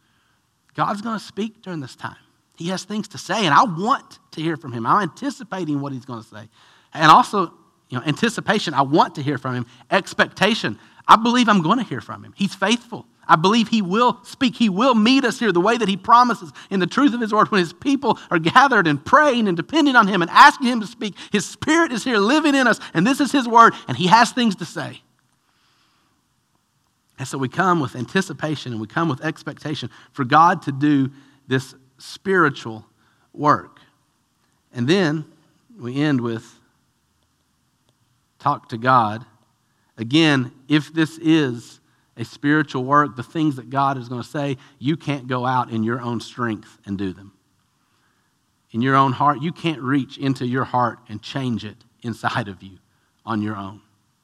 God's 0.74 1.01
going 1.01 1.18
to 1.18 1.24
speak 1.24 1.62
during 1.62 1.80
this 1.80 1.96
time. 1.96 2.18
He 2.55 2.67
has 2.69 2.83
things 2.83 3.07
to 3.09 3.17
say, 3.17 3.45
and 3.45 3.53
I 3.53 3.63
want 3.63 4.19
to 4.31 4.41
hear 4.41 4.57
from 4.57 4.71
him. 4.71 4.85
I'm 4.85 5.01
anticipating 5.01 5.81
what 5.81 5.91
he's 5.91 6.05
going 6.05 6.21
to 6.21 6.27
say. 6.27 6.50
And 6.94 7.11
also, 7.11 7.53
you 7.89 7.97
know, 7.97 8.03
anticipation, 8.05 8.73
I 8.73 8.83
want 8.83 9.15
to 9.15 9.23
hear 9.23 9.38
from 9.38 9.55
him. 9.55 9.65
Expectation, 9.89 10.77
I 11.07 11.15
believe 11.15 11.50
I'm 11.50 11.61
going 11.61 11.79
to 11.79 11.83
hear 11.83 12.01
from 12.01 12.23
him. 12.23 12.33
He's 12.35 12.53
faithful. 12.53 13.07
I 13.27 13.38
believe 13.38 13.69
he 13.69 13.81
will 13.81 14.19
speak. 14.23 14.55
He 14.55 14.69
will 14.69 14.95
meet 14.95 15.23
us 15.23 15.39
here 15.39 15.51
the 15.51 15.61
way 15.61 15.77
that 15.77 15.88
he 15.88 15.95
promises 15.95 16.51
in 16.69 16.79
the 16.79 16.88
truth 16.88 17.13
of 17.13 17.21
his 17.21 17.33
word 17.33 17.50
when 17.51 17.59
his 17.59 17.73
people 17.73 18.19
are 18.29 18.39
gathered 18.39 18.85
and 18.85 19.03
praying 19.03 19.47
and 19.47 19.55
depending 19.55 19.95
on 19.95 20.07
him 20.07 20.21
and 20.21 20.29
asking 20.29 20.67
him 20.67 20.81
to 20.81 20.88
speak. 20.88 21.15
His 21.31 21.45
spirit 21.45 21.91
is 21.91 22.03
here 22.03 22.17
living 22.17 22.53
in 22.53 22.67
us, 22.67 22.79
and 22.94 23.07
this 23.07 23.21
is 23.21 23.31
his 23.31 23.47
word, 23.47 23.73
and 23.88 23.95
he 23.97 24.07
has 24.07 24.31
things 24.31 24.57
to 24.57 24.65
say. 24.65 25.01
And 27.17 27.27
so 27.27 27.38
we 27.38 27.48
come 27.48 27.79
with 27.79 27.95
anticipation 27.95 28.74
and 28.74 28.81
we 28.81 28.88
come 28.88 29.07
with 29.07 29.24
expectation 29.24 29.89
for 30.12 30.25
God 30.25 30.63
to 30.63 30.72
do 30.72 31.12
this 31.48 31.75
spiritual 32.03 32.86
work. 33.33 33.79
And 34.74 34.88
then 34.88 35.25
we 35.79 36.01
end 36.01 36.22
with 36.22 36.60
talk 38.39 38.69
to 38.69 38.77
God 38.77 39.25
Again, 39.98 40.51
if 40.67 40.93
this 40.93 41.17
is 41.19 41.79
a 42.17 42.25
spiritual 42.25 42.83
work, 42.83 43.15
the 43.15 43.24
things 43.24 43.55
that 43.55 43.69
God 43.69 43.98
is 43.98 44.10
going 44.10 44.22
to 44.22 44.27
say, 44.27 44.57
you 44.79 44.98
can't 44.98 45.27
go 45.27 45.45
out 45.45 45.69
in 45.69 45.83
your 45.83 46.01
own 46.01 46.19
strength 46.19 46.79
and 46.86 46.98
do 46.98 47.13
them. 47.13 47.33
In 48.72 48.81
your 48.81 48.95
own 48.95 49.12
heart, 49.12 49.41
you 49.41 49.51
can't 49.51 49.81
reach 49.81 50.17
into 50.17 50.48
your 50.48 50.63
heart 50.63 51.00
and 51.10 51.22
change 51.22 51.63
it 51.63 51.77
inside 52.01 52.48
of 52.48 52.63
you 52.63 52.79
on 53.25 53.41
your 53.41 53.55
own. 53.55 53.81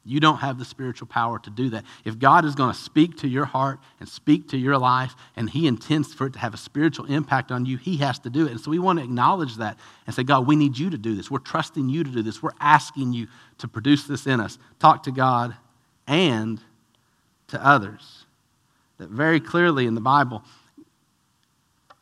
You 0.09 0.19
don't 0.19 0.37
have 0.37 0.57
the 0.57 0.65
spiritual 0.65 1.07
power 1.07 1.37
to 1.37 1.51
do 1.51 1.69
that. 1.69 1.85
If 2.03 2.17
God 2.17 2.43
is 2.43 2.55
going 2.55 2.73
to 2.73 2.77
speak 2.77 3.17
to 3.17 3.27
your 3.27 3.45
heart 3.45 3.79
and 3.99 4.09
speak 4.09 4.49
to 4.49 4.57
your 4.57 4.75
life, 4.75 5.13
and 5.35 5.47
He 5.47 5.67
intends 5.67 6.15
for 6.15 6.25
it 6.25 6.33
to 6.33 6.39
have 6.39 6.55
a 6.55 6.57
spiritual 6.57 7.05
impact 7.05 7.51
on 7.51 7.67
you, 7.67 7.77
He 7.77 7.97
has 7.97 8.17
to 8.19 8.29
do 8.31 8.47
it. 8.47 8.51
And 8.51 8.59
so 8.59 8.71
we 8.71 8.79
want 8.79 8.97
to 8.97 9.05
acknowledge 9.05 9.57
that 9.57 9.77
and 10.07 10.15
say, 10.15 10.23
God, 10.23 10.47
we 10.47 10.55
need 10.55 10.79
you 10.79 10.89
to 10.89 10.97
do 10.97 11.15
this. 11.15 11.29
We're 11.29 11.37
trusting 11.37 11.89
you 11.89 12.03
to 12.03 12.09
do 12.09 12.23
this. 12.23 12.41
We're 12.41 12.55
asking 12.59 13.13
you 13.13 13.27
to 13.59 13.67
produce 13.67 14.07
this 14.07 14.25
in 14.25 14.39
us. 14.39 14.57
Talk 14.79 15.03
to 15.03 15.11
God 15.11 15.55
and 16.07 16.59
to 17.49 17.63
others. 17.63 18.25
That 18.97 19.09
very 19.11 19.39
clearly 19.39 19.85
in 19.85 19.93
the 19.93 20.01
Bible, 20.01 20.43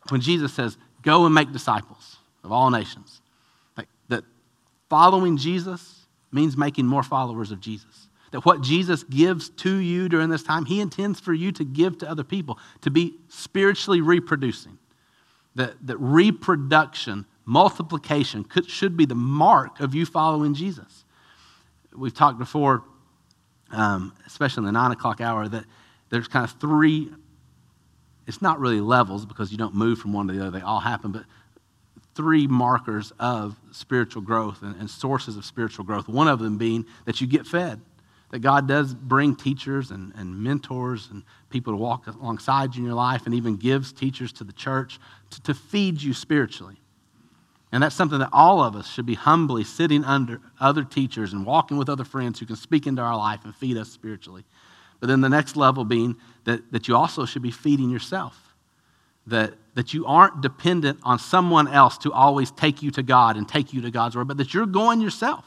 when 0.08 0.22
Jesus 0.22 0.54
says, 0.54 0.78
Go 1.02 1.26
and 1.26 1.36
make 1.36 1.52
disciples 1.52 2.18
of 2.44 2.54
all 2.54 2.70
nations, 2.70 3.22
that 4.08 4.24
following 4.90 5.36
Jesus 5.36 5.97
means 6.38 6.56
making 6.56 6.86
more 6.86 7.03
followers 7.03 7.51
of 7.51 7.60
Jesus. 7.60 8.08
That 8.32 8.46
what 8.46 8.62
Jesus 8.62 9.03
gives 9.03 9.50
to 9.50 9.75
you 9.75 10.08
during 10.08 10.29
this 10.29 10.44
time, 10.44 10.65
he 10.65 10.79
intends 10.82 11.20
for 11.20 11.34
you 11.34 11.51
to 11.53 11.63
give 11.63 11.98
to 12.00 12.10
other 12.10 12.24
people, 12.24 12.60
to 12.82 12.91
be 12.91 13.15
spiritually 13.29 14.01
reproducing. 14.01 14.77
That, 15.56 15.74
that 15.88 15.98
reproduction, 15.98 17.25
multiplication 17.46 18.44
could, 18.44 18.70
should 18.70 18.96
be 18.96 19.06
the 19.06 19.15
mark 19.15 19.79
of 19.79 19.96
you 19.96 20.06
following 20.06 20.53
Jesus. 20.53 21.06
We've 21.96 22.13
talked 22.13 22.38
before, 22.38 22.84
um, 23.72 24.13
especially 24.27 24.62
in 24.62 24.65
the 24.65 24.72
nine 24.74 24.91
o'clock 24.91 25.20
hour, 25.20 25.48
that 25.48 25.65
there's 26.10 26.27
kind 26.27 26.46
of 26.46 26.51
three, 26.60 27.10
it's 28.27 28.41
not 28.41 28.60
really 28.60 28.82
levels 28.82 29.25
because 29.25 29.51
you 29.51 29.58
don't 29.58 29.74
move 29.74 29.98
from 29.98 30.13
one 30.13 30.27
to 30.27 30.34
the 30.34 30.41
other, 30.41 30.60
they 30.60 30.63
all 30.63 30.82
happen, 30.82 31.12
but 31.12 31.24
three 32.17 32.47
markers 32.47 33.13
of 33.19 33.55
spiritual 33.71 34.24
growth 34.24 34.63
and, 34.63 34.75
and 34.77 34.89
sources 34.89 35.38
of 35.38 35.45
spiritual 35.45 35.86
growth. 35.86 36.09
One 36.09 36.27
of 36.27 36.39
them 36.39 36.57
being 36.57 36.86
that 37.05 37.21
you 37.21 37.27
get 37.27 37.45
fed 37.45 37.79
that 38.31 38.39
God 38.39 38.67
does 38.67 38.93
bring 38.93 39.36
teachers 39.36 39.91
and, 39.91 40.12
and 40.15 40.38
mentors 40.38 41.07
and 41.12 41.24
people 41.50 41.71
to 41.71 41.77
walk 41.77 42.07
alongside 42.07 42.75
you 42.75 42.81
in 42.81 42.86
your 42.86 42.95
life 42.95 43.25
and 43.25 43.33
even 43.33 43.55
gives 43.55 43.93
teachers 43.93 44.33
to 44.33 44.43
the 44.43 44.51
church 44.51 45.00
to, 45.29 45.41
to 45.43 45.53
feed 45.53 46.01
you 46.01 46.13
spiritually. 46.13 46.75
And 47.71 47.83
that's 47.83 47.95
something 47.95 48.19
that 48.19 48.29
all 48.33 48.62
of 48.62 48.75
us 48.75 48.89
should 48.89 49.05
be 49.05 49.13
humbly 49.13 49.63
sitting 49.63 50.03
under 50.03 50.41
other 50.59 50.83
teachers 50.83 51.33
and 51.33 51.45
walking 51.45 51.77
with 51.77 51.88
other 51.88 52.03
friends 52.03 52.39
who 52.39 52.45
can 52.45 52.55
speak 52.55 52.88
into 52.88 53.01
our 53.01 53.15
life 53.15 53.41
and 53.45 53.55
feed 53.55 53.77
us 53.77 53.89
spiritually. 53.89 54.43
But 55.00 55.07
then 55.07 55.21
the 55.21 55.29
next 55.29 55.55
level 55.55 55.86
being 55.86 56.15
that, 56.45 56.71
that 56.71 56.88
you 56.88 56.95
also 56.95 57.25
should 57.25 57.43
be 57.43 57.51
feeding 57.51 57.89
yourself. 57.89 58.47
That, 59.27 59.53
that 59.75 59.93
you 59.93 60.05
aren't 60.05 60.41
dependent 60.41 61.00
on 61.03 61.19
someone 61.19 61.67
else 61.67 61.98
to 62.00 62.12
always 62.12 62.50
take 62.51 62.81
you 62.81 62.91
to 62.91 63.03
God 63.03 63.38
and 63.38 63.48
take 63.48 63.74
you 63.74 63.81
to 63.81 63.91
God's 63.91 64.15
word, 64.15 64.27
but 64.27 64.38
that 64.38 64.53
you're 64.53 64.65
going 64.65 65.01
yourself. 65.01 65.46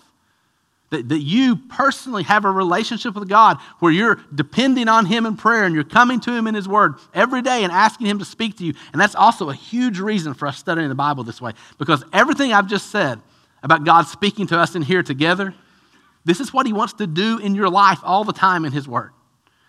That, 0.90 1.08
that 1.08 1.20
you 1.20 1.56
personally 1.56 2.25
have 2.25 2.44
a 2.44 2.50
relationship 2.50 3.14
with 3.14 3.28
God 3.28 3.58
where 3.78 3.92
you're 3.92 4.20
depending 4.34 4.88
on 4.88 5.06
Him 5.06 5.25
in 5.25 5.37
prayer 5.37 5.64
and 5.64 5.75
you're 5.75 5.84
coming 5.84 6.18
to 6.20 6.32
Him 6.32 6.49
in 6.49 6.54
His 6.54 6.68
Word 6.68 6.94
every 7.14 7.42
day 7.42 7.62
and 7.62 7.72
asking 7.72 8.08
Him 8.08 8.18
to 8.18 8.25
speak 8.25 8.56
to 8.58 8.64
you. 8.64 8.75
And 8.92 9.00
that's 9.00 9.14
also 9.14 9.50
a 9.50 9.54
huge 9.54 10.00
reason 10.00 10.34
for 10.34 10.49
us 10.49 10.58
studying 10.58 10.88
the 10.88 10.96
Bible 10.96 11.22
this 11.22 11.40
way 11.40 11.52
because 11.78 12.04
everything 12.12 12.52
I've 12.52 12.66
just 12.66 12.90
said 12.90 13.20
about 13.62 13.84
God 13.84 14.02
speaking 14.08 14.49
to 14.49 14.58
us 14.58 14.75
in 14.75 14.82
here 14.82 15.04
together, 15.04 15.54
this 16.25 16.40
is 16.40 16.52
what 16.52 16.66
He 16.66 16.72
wants 16.72 16.94
to 16.94 17.06
do 17.06 17.38
in 17.38 17.54
your 17.54 17.70
life 17.70 18.00
all 18.02 18.25
the 18.25 18.32
time 18.32 18.64
in 18.64 18.72
His 18.72 18.88
Word. 18.88 19.12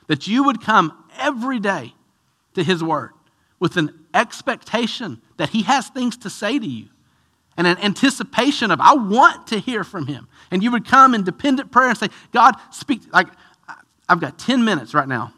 That 0.08 0.28
you 0.28 0.44
would 0.46 0.62
come 0.62 1.06
every 1.20 1.60
day 1.60 1.94
to 2.56 2.64
His 2.64 2.84
Word 2.84 3.12
with 3.60 3.78
an 3.78 4.01
expectation 4.14 5.22
that 5.38 5.50
He 5.50 5.64
has 5.64 5.88
things 5.90 6.18
to 6.18 6.30
say 6.30 6.60
to 6.60 6.66
you 6.66 6.88
and 7.58 7.68
an 7.68 7.78
anticipation 7.80 8.72
of, 8.72 8.80
I 8.80 8.94
want 8.94 9.48
to 9.48 9.60
hear 9.60 9.84
from 9.84 10.08
Him 10.08 10.28
and 10.52 10.62
you 10.62 10.72
would 10.72 10.86
come 10.86 11.16
in 11.16 11.24
dependent 11.24 11.72
prayer 11.72 11.90
and 11.90 11.98
say, 11.98 12.10
God, 12.32 12.56
speak. 12.72 13.02
Like, 13.14 13.28
I've 14.08 14.20
got 14.20 14.38
10 14.38 14.64
minutes 14.66 14.94
right 14.94 15.08
now 15.08 15.34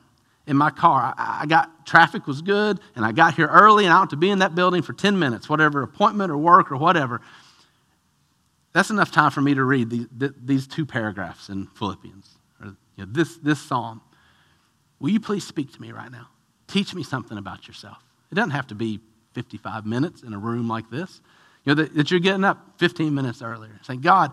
in 0.48 0.58
my 0.58 0.72
car. 0.72 1.14
I, 1.16 1.42
I 1.42 1.46
got 1.46 1.86
traffic 1.86 2.26
was 2.26 2.42
good, 2.42 2.80
and 2.96 3.06
I 3.06 3.12
got 3.12 3.36
here 3.36 3.48
early, 3.48 3.86
and 3.86 3.94
I 3.94 4.00
want 4.00 4.10
to 4.10 4.18
be 4.18 4.32
in 4.32 4.40
that 4.40 4.56
building 4.56 4.82
for 4.82 4.94
10 4.94 5.18
minutes, 5.18 5.48
whatever 5.48 5.84
appointment 5.84 6.32
or 6.32 6.38
work 6.38 6.72
or 6.72 6.78
whatever. 6.78 7.22
That's 8.74 8.90
enough 8.90 9.12
time 9.12 9.30
for 9.30 9.42
me 9.42 9.54
to 9.54 9.64
read 9.64 9.92
these, 9.92 10.08
these 10.44 10.68
two 10.68 10.86
paragraphs 10.86 11.50
in 11.50 11.68
Philippians, 11.68 12.28
or 12.60 12.76
you 12.98 13.06
know, 13.06 13.12
this, 13.12 13.38
this 13.38 13.62
psalm. 13.62 14.02
Will 15.00 15.10
you 15.10 15.20
please 15.20 15.46
speak 15.46 15.72
to 15.74 15.82
me 15.82 15.92
right 15.92 16.12
now? 16.12 16.28
Teach 16.68 16.96
me 16.96 17.04
something 17.04 17.38
about 17.38 17.68
yourself. 17.68 18.04
It 18.34 18.36
doesn't 18.36 18.50
have 18.50 18.66
to 18.68 18.76
be 18.76 19.00
55 19.34 19.86
minutes 19.86 20.24
in 20.24 20.34
a 20.34 20.40
room 20.40 20.68
like 20.68 20.90
this. 20.90 21.22
You 21.66 21.76
know, 21.76 21.84
that, 21.84 21.94
that 21.94 22.10
you're 22.10 22.20
getting 22.20 22.44
up 22.44 22.80
15 22.80 23.14
minutes 23.14 23.44
earlier, 23.44 23.80
saying, 23.84 24.02
God, 24.02 24.32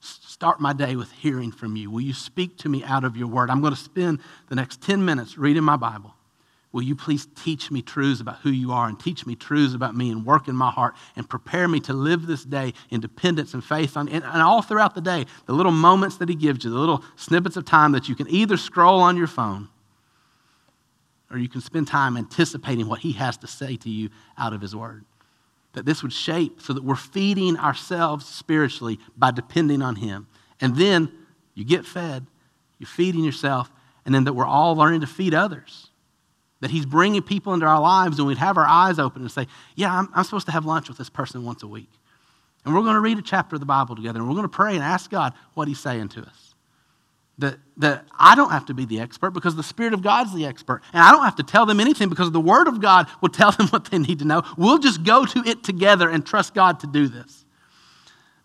start 0.00 0.60
my 0.60 0.72
day 0.72 0.96
with 0.96 1.12
hearing 1.12 1.52
from 1.52 1.76
you. 1.76 1.88
Will 1.88 2.00
you 2.00 2.12
speak 2.12 2.58
to 2.58 2.68
me 2.68 2.82
out 2.82 3.04
of 3.04 3.16
your 3.16 3.28
word? 3.28 3.48
I'm 3.48 3.60
going 3.60 3.72
to 3.72 3.80
spend 3.80 4.18
the 4.48 4.56
next 4.56 4.82
10 4.82 5.04
minutes 5.04 5.38
reading 5.38 5.62
my 5.62 5.76
Bible. 5.76 6.14
Will 6.72 6.82
you 6.82 6.96
please 6.96 7.28
teach 7.36 7.70
me 7.70 7.80
truths 7.80 8.20
about 8.20 8.38
who 8.38 8.50
you 8.50 8.72
are 8.72 8.88
and 8.88 8.98
teach 8.98 9.24
me 9.24 9.36
truths 9.36 9.72
about 9.72 9.94
me 9.94 10.10
and 10.10 10.26
work 10.26 10.48
in 10.48 10.56
my 10.56 10.72
heart 10.72 10.96
and 11.14 11.30
prepare 11.30 11.68
me 11.68 11.78
to 11.78 11.92
live 11.92 12.26
this 12.26 12.42
day 12.42 12.74
in 12.90 13.00
dependence 13.00 13.54
and 13.54 13.62
faith 13.62 13.96
on, 13.96 14.08
and, 14.08 14.24
and 14.24 14.42
all 14.42 14.62
throughout 14.62 14.96
the 14.96 15.00
day, 15.00 15.26
the 15.46 15.52
little 15.52 15.70
moments 15.70 16.16
that 16.16 16.28
he 16.28 16.34
gives 16.34 16.64
you, 16.64 16.70
the 16.70 16.76
little 16.76 17.04
snippets 17.14 17.56
of 17.56 17.64
time 17.64 17.92
that 17.92 18.08
you 18.08 18.16
can 18.16 18.28
either 18.28 18.56
scroll 18.56 18.98
on 19.00 19.16
your 19.16 19.28
phone 19.28 19.68
or 21.30 21.38
you 21.38 21.48
can 21.48 21.60
spend 21.60 21.88
time 21.88 22.16
anticipating 22.16 22.86
what 22.88 23.00
he 23.00 23.12
has 23.12 23.36
to 23.38 23.46
say 23.46 23.76
to 23.76 23.90
you 23.90 24.10
out 24.38 24.52
of 24.52 24.60
his 24.60 24.74
word 24.74 25.04
that 25.76 25.84
this 25.84 26.02
would 26.02 26.12
shape 26.12 26.60
so 26.60 26.72
that 26.72 26.82
we're 26.82 26.96
feeding 26.96 27.58
ourselves 27.58 28.24
spiritually 28.24 28.98
by 29.16 29.30
depending 29.30 29.82
on 29.82 29.94
Him. 29.96 30.26
And 30.58 30.74
then 30.74 31.12
you 31.54 31.64
get 31.64 31.84
fed, 31.84 32.26
you're 32.78 32.88
feeding 32.88 33.22
yourself, 33.22 33.70
and 34.06 34.14
then 34.14 34.24
that 34.24 34.32
we're 34.32 34.46
all 34.46 34.74
learning 34.74 35.02
to 35.02 35.06
feed 35.06 35.34
others. 35.34 35.90
That 36.60 36.70
He's 36.70 36.86
bringing 36.86 37.20
people 37.20 37.52
into 37.52 37.66
our 37.66 37.80
lives 37.80 38.18
and 38.18 38.26
we'd 38.26 38.38
have 38.38 38.56
our 38.56 38.66
eyes 38.66 38.98
open 38.98 39.20
and 39.20 39.30
say, 39.30 39.46
Yeah, 39.74 39.94
I'm, 39.94 40.08
I'm 40.14 40.24
supposed 40.24 40.46
to 40.46 40.52
have 40.52 40.64
lunch 40.64 40.88
with 40.88 40.96
this 40.96 41.10
person 41.10 41.44
once 41.44 41.62
a 41.62 41.68
week. 41.68 41.90
And 42.64 42.74
we're 42.74 42.80
going 42.80 42.94
to 42.94 43.00
read 43.00 43.18
a 43.18 43.22
chapter 43.22 43.56
of 43.56 43.60
the 43.60 43.66
Bible 43.66 43.94
together 43.94 44.18
and 44.18 44.26
we're 44.26 44.34
going 44.34 44.44
to 44.44 44.48
pray 44.48 44.74
and 44.74 44.82
ask 44.82 45.10
God 45.10 45.34
what 45.52 45.68
He's 45.68 45.78
saying 45.78 46.08
to 46.08 46.22
us 46.22 46.45
that, 47.38 47.58
that 47.76 48.06
I 48.18 48.34
don't 48.34 48.50
have 48.50 48.66
to 48.66 48.74
be 48.74 48.86
the 48.86 49.00
expert 49.00 49.32
because 49.32 49.56
the 49.56 49.62
Spirit 49.62 49.92
of 49.92 50.02
God's 50.02 50.34
the 50.34 50.46
expert. 50.46 50.82
And 50.92 51.02
I 51.02 51.12
don't 51.12 51.24
have 51.24 51.36
to 51.36 51.42
tell 51.42 51.66
them 51.66 51.80
anything 51.80 52.08
because 52.08 52.30
the 52.30 52.40
Word 52.40 52.66
of 52.66 52.80
God 52.80 53.08
will 53.20 53.28
tell 53.28 53.52
them 53.52 53.68
what 53.70 53.86
they 53.86 53.98
need 53.98 54.20
to 54.20 54.24
know. 54.24 54.42
We'll 54.56 54.78
just 54.78 55.04
go 55.04 55.26
to 55.26 55.42
it 55.44 55.62
together 55.62 56.08
and 56.08 56.24
trust 56.24 56.54
God 56.54 56.80
to 56.80 56.86
do 56.86 57.08
this. 57.08 57.44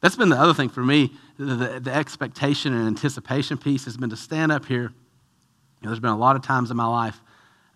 That's 0.01 0.15
been 0.15 0.29
the 0.29 0.39
other 0.39 0.53
thing 0.53 0.69
for 0.69 0.83
me. 0.83 1.11
The, 1.37 1.55
the, 1.55 1.79
the 1.79 1.93
expectation 1.93 2.73
and 2.73 2.87
anticipation 2.87 3.57
piece 3.57 3.85
has 3.85 3.97
been 3.97 4.09
to 4.09 4.17
stand 4.17 4.51
up 4.51 4.65
here. 4.65 4.81
You 4.81 5.83
know, 5.83 5.89
there's 5.89 5.99
been 5.99 6.11
a 6.11 6.17
lot 6.17 6.35
of 6.35 6.41
times 6.41 6.69
in 6.69 6.77
my 6.77 6.87
life 6.87 7.19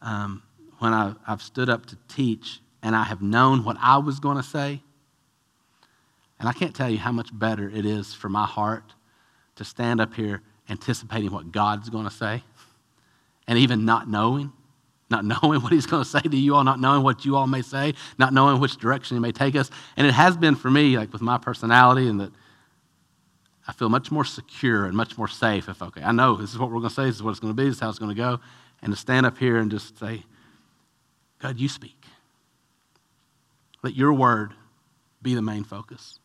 um, 0.01 0.43
when 0.79 0.91
I, 0.91 1.13
I've 1.25 1.41
stood 1.41 1.69
up 1.69 1.85
to 1.87 1.97
teach 2.07 2.59
and 2.83 2.95
I 2.95 3.03
have 3.03 3.21
known 3.21 3.63
what 3.63 3.77
I 3.79 3.97
was 3.97 4.19
going 4.19 4.37
to 4.37 4.43
say. 4.43 4.81
And 6.39 6.49
I 6.49 6.53
can't 6.53 6.75
tell 6.75 6.89
you 6.89 6.97
how 6.97 7.11
much 7.11 7.29
better 7.31 7.69
it 7.69 7.85
is 7.85 8.13
for 8.13 8.27
my 8.27 8.45
heart 8.45 8.93
to 9.55 9.63
stand 9.63 10.01
up 10.01 10.13
here 10.13 10.41
anticipating 10.69 11.31
what 11.31 11.51
God's 11.51 11.89
going 11.89 12.05
to 12.05 12.11
say 12.11 12.43
and 13.47 13.59
even 13.59 13.85
not 13.85 14.09
knowing, 14.09 14.51
not 15.09 15.23
knowing 15.25 15.61
what 15.61 15.71
He's 15.71 15.85
going 15.85 16.03
to 16.03 16.09
say 16.09 16.21
to 16.21 16.37
you 16.37 16.55
all, 16.55 16.63
not 16.63 16.79
knowing 16.79 17.03
what 17.03 17.25
you 17.25 17.35
all 17.35 17.47
may 17.47 17.61
say, 17.61 17.93
not 18.17 18.33
knowing 18.33 18.59
which 18.59 18.77
direction 18.77 19.17
He 19.17 19.21
may 19.21 19.31
take 19.31 19.55
us. 19.55 19.69
And 19.97 20.07
it 20.07 20.13
has 20.13 20.37
been 20.37 20.55
for 20.55 20.69
me, 20.69 20.97
like 20.97 21.13
with 21.13 21.21
my 21.21 21.37
personality, 21.37 22.07
and 22.07 22.19
that 22.19 22.31
I 23.67 23.73
feel 23.73 23.89
much 23.89 24.11
more 24.11 24.25
secure 24.25 24.85
and 24.85 24.95
much 24.95 25.17
more 25.17 25.27
safe 25.27 25.69
if, 25.69 25.81
okay, 25.81 26.01
I 26.03 26.11
know 26.11 26.35
this 26.35 26.51
is 26.51 26.59
what 26.59 26.69
we're 26.69 26.79
going 26.79 26.89
to 26.89 26.95
say, 26.95 27.05
this 27.05 27.15
is 27.15 27.23
what 27.23 27.31
it's 27.31 27.39
going 27.39 27.55
to 27.55 27.61
be, 27.61 27.65
this 27.65 27.75
is 27.75 27.81
how 27.81 27.89
it's 27.89 27.99
going 27.99 28.15
to 28.15 28.21
go. 28.21 28.39
And 28.81 28.93
to 28.93 28.99
stand 28.99 29.25
up 29.25 29.37
here 29.37 29.57
and 29.57 29.71
just 29.71 29.97
say, 29.97 30.23
God, 31.39 31.59
you 31.59 31.67
speak. 31.67 32.05
Let 33.81 33.95
your 33.95 34.13
word 34.13 34.53
be 35.21 35.33
the 35.33 35.41
main 35.41 35.63
focus 35.63 36.19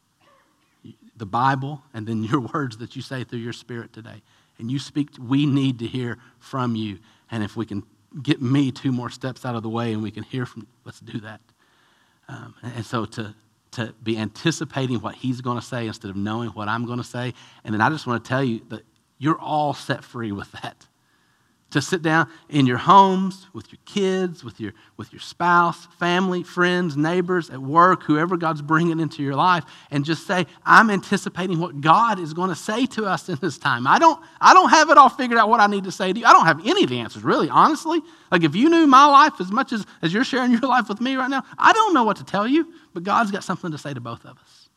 the 1.16 1.26
Bible 1.26 1.82
and 1.94 2.06
then 2.06 2.22
your 2.30 2.40
words 2.40 2.78
that 2.78 2.96
you 2.96 3.02
say 3.02 3.24
through 3.24 3.40
your 3.40 3.52
spirit 3.52 3.92
today. 3.92 4.22
And 4.58 4.70
you 4.70 4.78
speak, 4.78 5.10
we 5.18 5.46
need 5.46 5.78
to 5.78 5.86
hear 5.86 6.18
from 6.38 6.76
you. 6.76 6.98
And 7.30 7.42
if 7.42 7.56
we 7.56 7.64
can 7.64 7.82
get 8.22 8.42
me 8.42 8.70
two 8.72 8.92
more 8.92 9.08
steps 9.08 9.46
out 9.46 9.54
of 9.54 9.62
the 9.62 9.68
way 9.68 9.92
and 9.92 10.02
we 10.02 10.10
can 10.10 10.22
hear 10.22 10.44
from, 10.44 10.66
let's 10.84 11.00
do 11.00 11.20
that. 11.20 11.40
Um, 12.28 12.54
and 12.62 12.84
so 12.84 13.06
to, 13.06 13.34
to 13.72 13.94
be 14.02 14.18
anticipating 14.18 15.00
what 15.00 15.14
he's 15.14 15.40
going 15.40 15.58
to 15.58 15.64
say 15.64 15.86
instead 15.86 16.10
of 16.10 16.16
knowing 16.16 16.50
what 16.50 16.68
I'm 16.68 16.84
going 16.84 16.98
to 16.98 17.04
say. 17.04 17.32
And 17.64 17.72
then 17.72 17.80
I 17.80 17.88
just 17.88 18.06
want 18.06 18.22
to 18.22 18.28
tell 18.28 18.44
you 18.44 18.60
that 18.68 18.82
you're 19.18 19.38
all 19.38 19.72
set 19.74 20.04
free 20.04 20.32
with 20.32 20.50
that 20.52 20.86
to 21.70 21.80
sit 21.80 22.02
down 22.02 22.28
in 22.48 22.66
your 22.66 22.78
homes 22.78 23.46
with 23.52 23.70
your 23.70 23.78
kids, 23.84 24.42
with 24.42 24.60
your, 24.60 24.72
with 24.96 25.12
your 25.12 25.20
spouse, 25.20 25.86
family, 25.98 26.42
friends, 26.42 26.96
neighbors, 26.96 27.48
at 27.50 27.60
work, 27.60 28.02
whoever 28.02 28.36
God's 28.36 28.60
bringing 28.60 28.98
into 28.98 29.22
your 29.22 29.36
life, 29.36 29.64
and 29.90 30.04
just 30.04 30.26
say, 30.26 30.46
I'm 30.64 30.90
anticipating 30.90 31.60
what 31.60 31.80
God 31.80 32.18
is 32.18 32.34
going 32.34 32.48
to 32.48 32.56
say 32.56 32.86
to 32.86 33.06
us 33.06 33.28
in 33.28 33.36
this 33.36 33.56
time. 33.56 33.86
I 33.86 33.98
don't, 33.98 34.20
I 34.40 34.52
don't 34.52 34.70
have 34.70 34.90
it 34.90 34.98
all 34.98 35.08
figured 35.08 35.38
out 35.38 35.48
what 35.48 35.60
I 35.60 35.66
need 35.66 35.84
to 35.84 35.92
say 35.92 36.12
to 36.12 36.18
you. 36.18 36.26
I 36.26 36.32
don't 36.32 36.46
have 36.46 36.66
any 36.66 36.84
of 36.84 36.90
the 36.90 36.98
answers, 36.98 37.22
really, 37.22 37.48
honestly. 37.48 38.00
Like 38.32 38.42
if 38.42 38.56
you 38.56 38.68
knew 38.68 38.86
my 38.86 39.06
life 39.06 39.34
as 39.40 39.52
much 39.52 39.72
as, 39.72 39.86
as 40.02 40.12
you're 40.12 40.24
sharing 40.24 40.50
your 40.52 40.60
life 40.62 40.88
with 40.88 41.00
me 41.00 41.14
right 41.16 41.30
now, 41.30 41.44
I 41.56 41.72
don't 41.72 41.94
know 41.94 42.04
what 42.04 42.16
to 42.16 42.24
tell 42.24 42.48
you, 42.48 42.72
but 42.92 43.04
God's 43.04 43.30
got 43.30 43.44
something 43.44 43.70
to 43.70 43.78
say 43.78 43.94
to 43.94 44.00
both 44.00 44.24
of 44.24 44.36
us. 44.38 44.68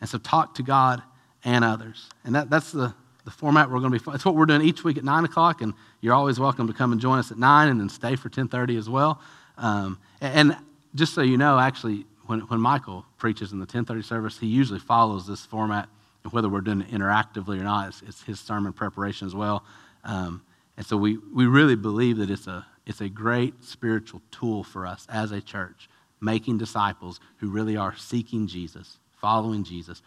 And 0.00 0.08
so 0.08 0.16
talk 0.16 0.54
to 0.54 0.62
God 0.62 1.02
and 1.44 1.64
others. 1.64 2.08
And 2.24 2.34
that, 2.34 2.48
that's 2.48 2.72
the 2.72 2.94
the 3.24 3.30
format 3.30 3.70
we're 3.70 3.80
going 3.80 3.92
to 3.92 3.98
be 3.98 4.14
it's 4.14 4.24
what 4.24 4.34
we're 4.34 4.46
doing 4.46 4.62
each 4.62 4.84
week 4.84 4.96
at 4.96 5.04
9 5.04 5.24
o'clock 5.24 5.60
and 5.60 5.74
you're 6.00 6.14
always 6.14 6.40
welcome 6.40 6.66
to 6.66 6.72
come 6.72 6.92
and 6.92 7.00
join 7.00 7.18
us 7.18 7.30
at 7.30 7.38
9 7.38 7.68
and 7.68 7.80
then 7.80 7.88
stay 7.88 8.16
for 8.16 8.28
10.30 8.28 8.78
as 8.78 8.88
well. 8.88 9.20
Um, 9.56 9.98
and, 10.20 10.56
just 10.94 11.14
so 11.14 11.22
you 11.22 11.38
know 11.38 11.56
actually 11.56 12.04
when, 12.26 12.40
when 12.40 12.60
michael 12.60 13.04
preaches 13.16 13.52
in 13.52 13.60
the 13.60 13.66
10.30 13.66 14.04
service 14.04 14.38
he 14.38 14.46
usually 14.48 14.80
follows 14.80 15.24
this 15.26 15.46
format 15.46 15.88
and 16.24 16.32
whether 16.32 16.48
we're 16.48 16.60
doing 16.60 16.80
it 16.80 16.90
interactively 16.90 17.60
or 17.60 17.62
not 17.62 17.88
it's, 17.88 18.02
it's 18.02 18.22
his 18.24 18.40
sermon 18.40 18.72
preparation 18.72 19.26
as 19.26 19.34
well. 19.34 19.64
Um, 20.04 20.42
and 20.76 20.86
so 20.86 20.96
we, 20.96 21.18
we 21.34 21.46
really 21.46 21.76
believe 21.76 22.16
that 22.16 22.30
it's 22.30 22.46
a, 22.46 22.66
it's 22.86 23.00
a 23.00 23.08
great 23.08 23.62
spiritual 23.62 24.22
tool 24.30 24.64
for 24.64 24.86
us 24.86 25.06
as 25.10 25.30
a 25.30 25.40
church 25.40 25.88
making 26.20 26.58
disciples 26.58 27.20
who 27.38 27.48
really 27.50 27.76
are 27.76 27.94
seeking 27.96 28.46
jesus 28.46 28.98
following 29.20 29.64
jesus 29.64 30.02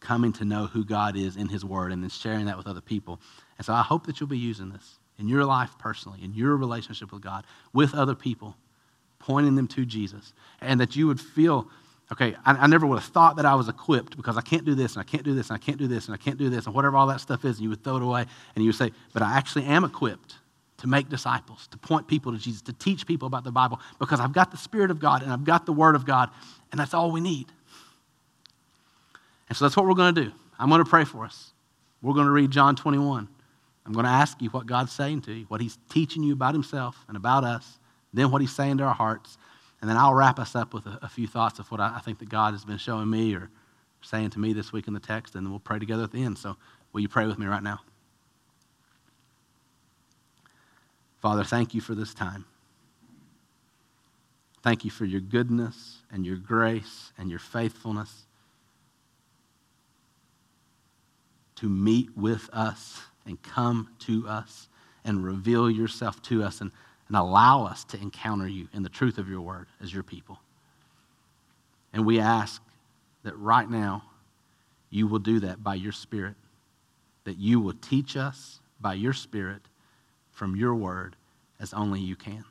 coming 0.00 0.32
to 0.34 0.44
know 0.44 0.66
who 0.66 0.84
God 0.84 1.16
is 1.16 1.36
in 1.36 1.48
His 1.48 1.64
Word 1.64 1.92
and 1.92 2.02
then 2.02 2.10
sharing 2.10 2.46
that 2.46 2.56
with 2.56 2.66
other 2.66 2.80
people. 2.80 3.20
And 3.58 3.64
so 3.66 3.72
I 3.72 3.82
hope 3.82 4.06
that 4.06 4.20
you'll 4.20 4.28
be 4.28 4.38
using 4.38 4.70
this 4.70 4.98
in 5.18 5.28
your 5.28 5.44
life 5.44 5.70
personally, 5.78 6.20
in 6.22 6.34
your 6.34 6.56
relationship 6.56 7.12
with 7.12 7.22
God, 7.22 7.44
with 7.72 7.94
other 7.94 8.14
people, 8.14 8.56
pointing 9.18 9.56
them 9.56 9.66
to 9.68 9.86
Jesus. 9.86 10.32
And 10.60 10.80
that 10.80 10.94
you 10.94 11.06
would 11.06 11.20
feel, 11.20 11.68
okay, 12.12 12.36
I, 12.44 12.52
I 12.52 12.66
never 12.66 12.86
would 12.86 12.98
have 12.98 13.12
thought 13.12 13.36
that 13.36 13.46
I 13.46 13.54
was 13.54 13.68
equipped 13.68 14.16
because 14.16 14.36
I 14.36 14.42
can't 14.42 14.64
do 14.64 14.74
this 14.74 14.94
and 14.94 15.00
I 15.00 15.04
can't 15.04 15.24
do 15.24 15.34
this 15.34 15.48
and 15.48 15.54
I 15.54 15.58
can't 15.58 15.78
do 15.78 15.88
this 15.88 16.06
and 16.06 16.14
I 16.14 16.18
can't 16.18 16.38
do 16.38 16.50
this 16.50 16.66
and 16.66 16.74
whatever 16.74 16.96
all 16.96 17.06
that 17.06 17.20
stuff 17.20 17.44
is. 17.44 17.56
And 17.56 17.64
you 17.64 17.70
would 17.70 17.82
throw 17.82 17.96
it 17.96 18.02
away 18.02 18.26
and 18.54 18.64
you 18.64 18.68
would 18.68 18.76
say, 18.76 18.92
but 19.12 19.22
I 19.22 19.36
actually 19.36 19.64
am 19.64 19.84
equipped 19.84 20.36
to 20.78 20.86
make 20.86 21.08
disciples, 21.08 21.66
to 21.68 21.78
point 21.78 22.06
people 22.06 22.32
to 22.32 22.38
Jesus, 22.38 22.60
to 22.62 22.72
teach 22.74 23.06
people 23.06 23.26
about 23.26 23.44
the 23.44 23.50
Bible, 23.52 23.80
because 23.98 24.20
I've 24.20 24.32
got 24.32 24.50
the 24.50 24.58
Spirit 24.58 24.90
of 24.90 25.00
God 25.00 25.22
and 25.22 25.32
I've 25.32 25.44
got 25.44 25.64
the 25.64 25.72
Word 25.72 25.94
of 25.94 26.04
God, 26.04 26.30
and 26.70 26.78
that's 26.78 26.92
all 26.92 27.10
we 27.10 27.20
need. 27.20 27.46
And 29.48 29.56
so 29.56 29.64
that's 29.64 29.76
what 29.76 29.86
we're 29.86 29.94
going 29.94 30.14
to 30.14 30.24
do. 30.24 30.32
I'm 30.58 30.68
going 30.68 30.82
to 30.82 30.88
pray 30.88 31.04
for 31.04 31.24
us. 31.24 31.52
We're 32.02 32.14
going 32.14 32.26
to 32.26 32.32
read 32.32 32.50
John 32.50 32.76
21. 32.76 33.28
I'm 33.84 33.92
going 33.92 34.04
to 34.04 34.10
ask 34.10 34.40
you 34.42 34.50
what 34.50 34.66
God's 34.66 34.92
saying 34.92 35.22
to 35.22 35.32
you, 35.32 35.44
what 35.46 35.60
He's 35.60 35.78
teaching 35.90 36.22
you 36.22 36.32
about 36.32 36.54
Himself 36.54 37.04
and 37.08 37.16
about 37.16 37.44
us, 37.44 37.78
then 38.12 38.30
what 38.30 38.40
He's 38.40 38.54
saying 38.54 38.78
to 38.78 38.84
our 38.84 38.94
hearts, 38.94 39.38
and 39.80 39.88
then 39.88 39.96
I'll 39.96 40.14
wrap 40.14 40.38
us 40.38 40.56
up 40.56 40.74
with 40.74 40.86
a, 40.86 40.98
a 41.02 41.08
few 41.08 41.26
thoughts 41.26 41.58
of 41.58 41.70
what 41.70 41.80
I, 41.80 41.96
I 41.96 42.00
think 42.00 42.18
that 42.18 42.28
God 42.28 42.54
has 42.54 42.64
been 42.64 42.78
showing 42.78 43.08
me 43.08 43.34
or 43.34 43.50
saying 44.02 44.30
to 44.30 44.38
me 44.38 44.52
this 44.52 44.72
week 44.72 44.88
in 44.88 44.94
the 44.94 45.00
text, 45.00 45.34
and 45.34 45.44
then 45.44 45.50
we'll 45.50 45.60
pray 45.60 45.78
together 45.78 46.02
at 46.02 46.12
the 46.12 46.22
end. 46.22 46.38
So, 46.38 46.56
will 46.92 47.00
you 47.00 47.08
pray 47.08 47.26
with 47.26 47.38
me 47.38 47.46
right 47.46 47.62
now? 47.62 47.80
Father, 51.20 51.44
thank 51.44 51.74
you 51.74 51.80
for 51.80 51.94
this 51.94 52.14
time. 52.14 52.44
Thank 54.62 54.84
you 54.84 54.90
for 54.90 55.04
your 55.04 55.20
goodness 55.20 56.02
and 56.10 56.26
your 56.26 56.36
grace 56.36 57.12
and 57.18 57.30
your 57.30 57.38
faithfulness 57.38 58.25
to 61.56 61.68
meet 61.68 62.16
with 62.16 62.48
us 62.52 63.02
and 63.26 63.42
come 63.42 63.88
to 64.00 64.26
us 64.28 64.68
and 65.04 65.24
reveal 65.24 65.70
yourself 65.70 66.20
to 66.22 66.42
us 66.42 66.60
and, 66.60 66.70
and 67.08 67.16
allow 67.16 67.64
us 67.64 67.84
to 67.84 67.96
encounter 67.98 68.46
you 68.46 68.68
in 68.72 68.82
the 68.82 68.88
truth 68.88 69.18
of 69.18 69.28
your 69.28 69.40
word 69.40 69.66
as 69.82 69.92
your 69.92 70.02
people. 70.02 70.38
And 71.92 72.04
we 72.04 72.20
ask 72.20 72.62
that 73.22 73.36
right 73.38 73.68
now 73.68 74.02
you 74.90 75.06
will 75.06 75.18
do 75.18 75.40
that 75.40 75.62
by 75.62 75.74
your 75.74 75.92
Spirit, 75.92 76.34
that 77.24 77.38
you 77.38 77.60
will 77.60 77.74
teach 77.80 78.16
us 78.16 78.60
by 78.80 78.94
your 78.94 79.12
Spirit 79.12 79.62
from 80.32 80.56
your 80.56 80.74
word 80.74 81.16
as 81.58 81.72
only 81.72 82.00
you 82.00 82.16
can. 82.16 82.44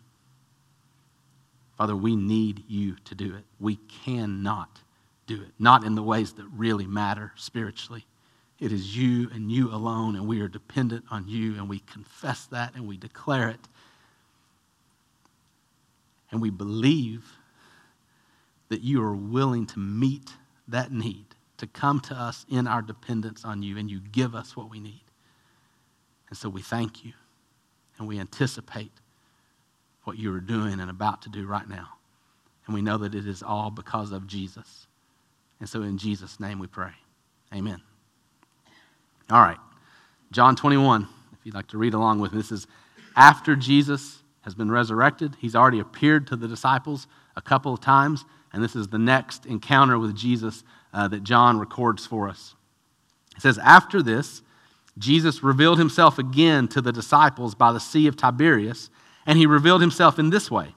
Father, 1.78 1.96
we 1.96 2.16
need 2.16 2.64
you 2.68 2.96
to 3.06 3.16
do 3.16 3.36
it. 3.36 3.44
We 3.60 3.76
cannot 4.04 4.80
do 5.28 5.36
it, 5.42 5.52
not 5.60 5.84
in 5.84 5.96
the 5.96 6.04
ways 6.04 6.34
that 6.34 6.46
really 6.56 6.88
matter 6.88 7.34
spiritually. 7.36 8.06
It 8.60 8.72
is 8.72 8.96
you 8.96 9.30
and 9.34 9.52
you 9.52 9.70
alone, 9.70 10.16
and 10.16 10.28
we 10.28 10.40
are 10.42 10.48
dependent 10.48 11.06
on 11.12 11.28
you, 11.28 11.56
and 11.56 11.68
we 11.68 11.80
confess 11.80 12.46
that 12.48 12.74
and 12.76 12.88
we 12.88 12.98
declare 12.98 13.50
it. 13.50 13.68
And 16.32 16.42
we 16.42 16.50
believe 16.50 17.26
that 18.70 18.82
you 18.82 19.04
are 19.04 19.16
willing 19.16 19.66
to 19.68 19.80
meet 19.80 20.32
that 20.68 20.92
need, 20.92 21.26
to 21.58 21.68
come 21.68 22.00
to 22.02 22.16
us 22.16 22.46
in 22.50 22.68
our 22.68 22.82
dependence 22.82 23.46
on 23.46 23.62
you, 23.62 23.78
and 23.78 23.92
you 23.92 24.00
give 24.00 24.34
us 24.34 24.56
what 24.56 24.70
we 24.70 24.80
need. 24.80 25.04
And 26.30 26.38
so 26.38 26.50
we 26.50 26.62
thank 26.62 27.06
you, 27.06 27.14
and 27.98 28.08
we 28.08 28.20
anticipate 28.20 28.92
what 30.06 30.18
you 30.18 30.34
are 30.34 30.40
doing 30.40 30.80
and 30.80 30.90
about 30.90 31.22
to 31.24 31.30
do 31.30 31.46
right 31.46 31.68
now. 31.68 31.90
And 32.66 32.74
we 32.74 32.82
know 32.82 32.98
that 33.00 33.14
it 33.14 33.28
is 33.28 33.44
all 33.44 33.70
because 33.70 34.12
of 34.12 34.28
Jesus. 34.28 34.88
And 35.60 35.68
so 35.70 35.82
in 35.82 35.98
Jesus' 35.98 36.40
name 36.40 36.60
we 36.60 36.68
pray. 36.68 36.94
Amen. 37.54 37.82
All 39.30 39.42
right. 39.42 39.58
John 40.32 40.56
21, 40.56 41.08
if 41.34 41.40
you'd 41.44 41.56
like 41.56 41.68
to 41.68 41.78
read 41.78 41.94
along 41.94 42.20
with 42.20 42.32
me. 42.32 42.38
This 42.38 42.52
is 42.52 42.68
after 43.16 43.56
Jesus 43.56 44.20
has 44.42 44.54
been 44.54 44.70
resurrected. 44.70 45.36
He's 45.40 45.56
already 45.56 45.80
appeared 45.80 46.28
to 46.28 46.36
the 46.36 46.48
disciples 46.48 47.08
a 47.36 47.42
couple 47.42 47.74
of 47.74 47.82
times, 47.82 48.26
and 48.54 48.64
this 48.64 48.76
is 48.76 48.88
the 48.88 49.00
next 49.00 49.46
encounter 49.46 49.98
with 49.98 50.16
Jesus 50.16 50.64
uh, 50.94 51.08
that 51.08 51.24
John 51.24 51.60
records 51.60 52.06
for 52.06 52.30
us. 52.30 52.54
It 53.36 53.42
says, 53.42 53.58
After 53.58 54.04
this, 54.04 54.44
Jesus 54.98 55.44
revealed 55.44 55.80
himself 55.80 56.20
again 56.20 56.68
to 56.70 56.82
the 56.82 56.92
disciples 56.92 57.56
by 57.56 57.72
the 57.72 57.80
Sea 57.80 58.08
of 58.08 58.16
Tiberias, 58.16 58.90
and 59.26 59.40
he 59.40 59.46
revealed 59.46 59.82
himself 59.82 60.20
in 60.20 60.30
this 60.30 60.52
way 60.52 60.76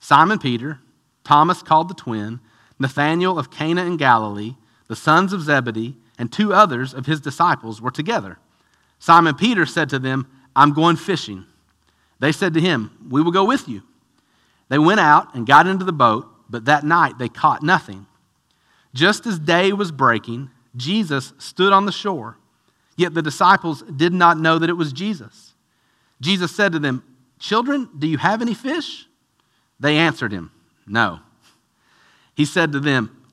Simon 0.00 0.38
Peter, 0.38 0.80
Thomas 1.22 1.62
called 1.62 1.88
the 1.88 1.94
twin, 1.94 2.40
Nathanael 2.78 3.38
of 3.38 3.50
Cana 3.50 3.84
in 3.84 3.96
Galilee, 3.96 4.56
the 4.88 4.96
sons 4.96 5.32
of 5.32 5.42
Zebedee, 5.42 5.96
and 6.18 6.32
two 6.32 6.52
others 6.52 6.94
of 6.94 7.06
his 7.06 7.20
disciples 7.20 7.80
were 7.80 7.90
together. 7.90 8.38
Simon 8.98 9.34
Peter 9.34 9.66
said 9.66 9.88
to 9.90 9.98
them, 9.98 10.26
I'm 10.54 10.72
going 10.72 10.96
fishing. 10.96 11.44
They 12.18 12.32
said 12.32 12.54
to 12.54 12.60
him, 12.60 12.90
We 13.10 13.22
will 13.22 13.30
go 13.30 13.44
with 13.44 13.68
you. 13.68 13.82
They 14.68 14.78
went 14.78 15.00
out 15.00 15.34
and 15.34 15.46
got 15.46 15.66
into 15.66 15.84
the 15.84 15.92
boat, 15.92 16.26
but 16.48 16.64
that 16.64 16.84
night 16.84 17.18
they 17.18 17.28
caught 17.28 17.62
nothing. 17.62 18.06
Just 18.94 19.26
as 19.26 19.38
day 19.38 19.72
was 19.72 19.92
breaking, 19.92 20.50
Jesus 20.74 21.32
stood 21.38 21.72
on 21.72 21.86
the 21.86 21.92
shore, 21.92 22.38
yet 22.96 23.14
the 23.14 23.22
disciples 23.22 23.82
did 23.82 24.12
not 24.12 24.38
know 24.38 24.58
that 24.58 24.70
it 24.70 24.74
was 24.74 24.92
Jesus. 24.92 25.54
Jesus 26.20 26.54
said 26.54 26.72
to 26.72 26.78
them, 26.78 27.02
Children, 27.38 27.90
do 27.98 28.06
you 28.06 28.18
have 28.18 28.40
any 28.40 28.54
fish? 28.54 29.06
They 29.78 29.98
answered 29.98 30.32
him, 30.32 30.50
No. 30.86 31.20
He 32.34 32.46
said 32.46 32.72
to 32.72 32.80
them, 32.80 33.25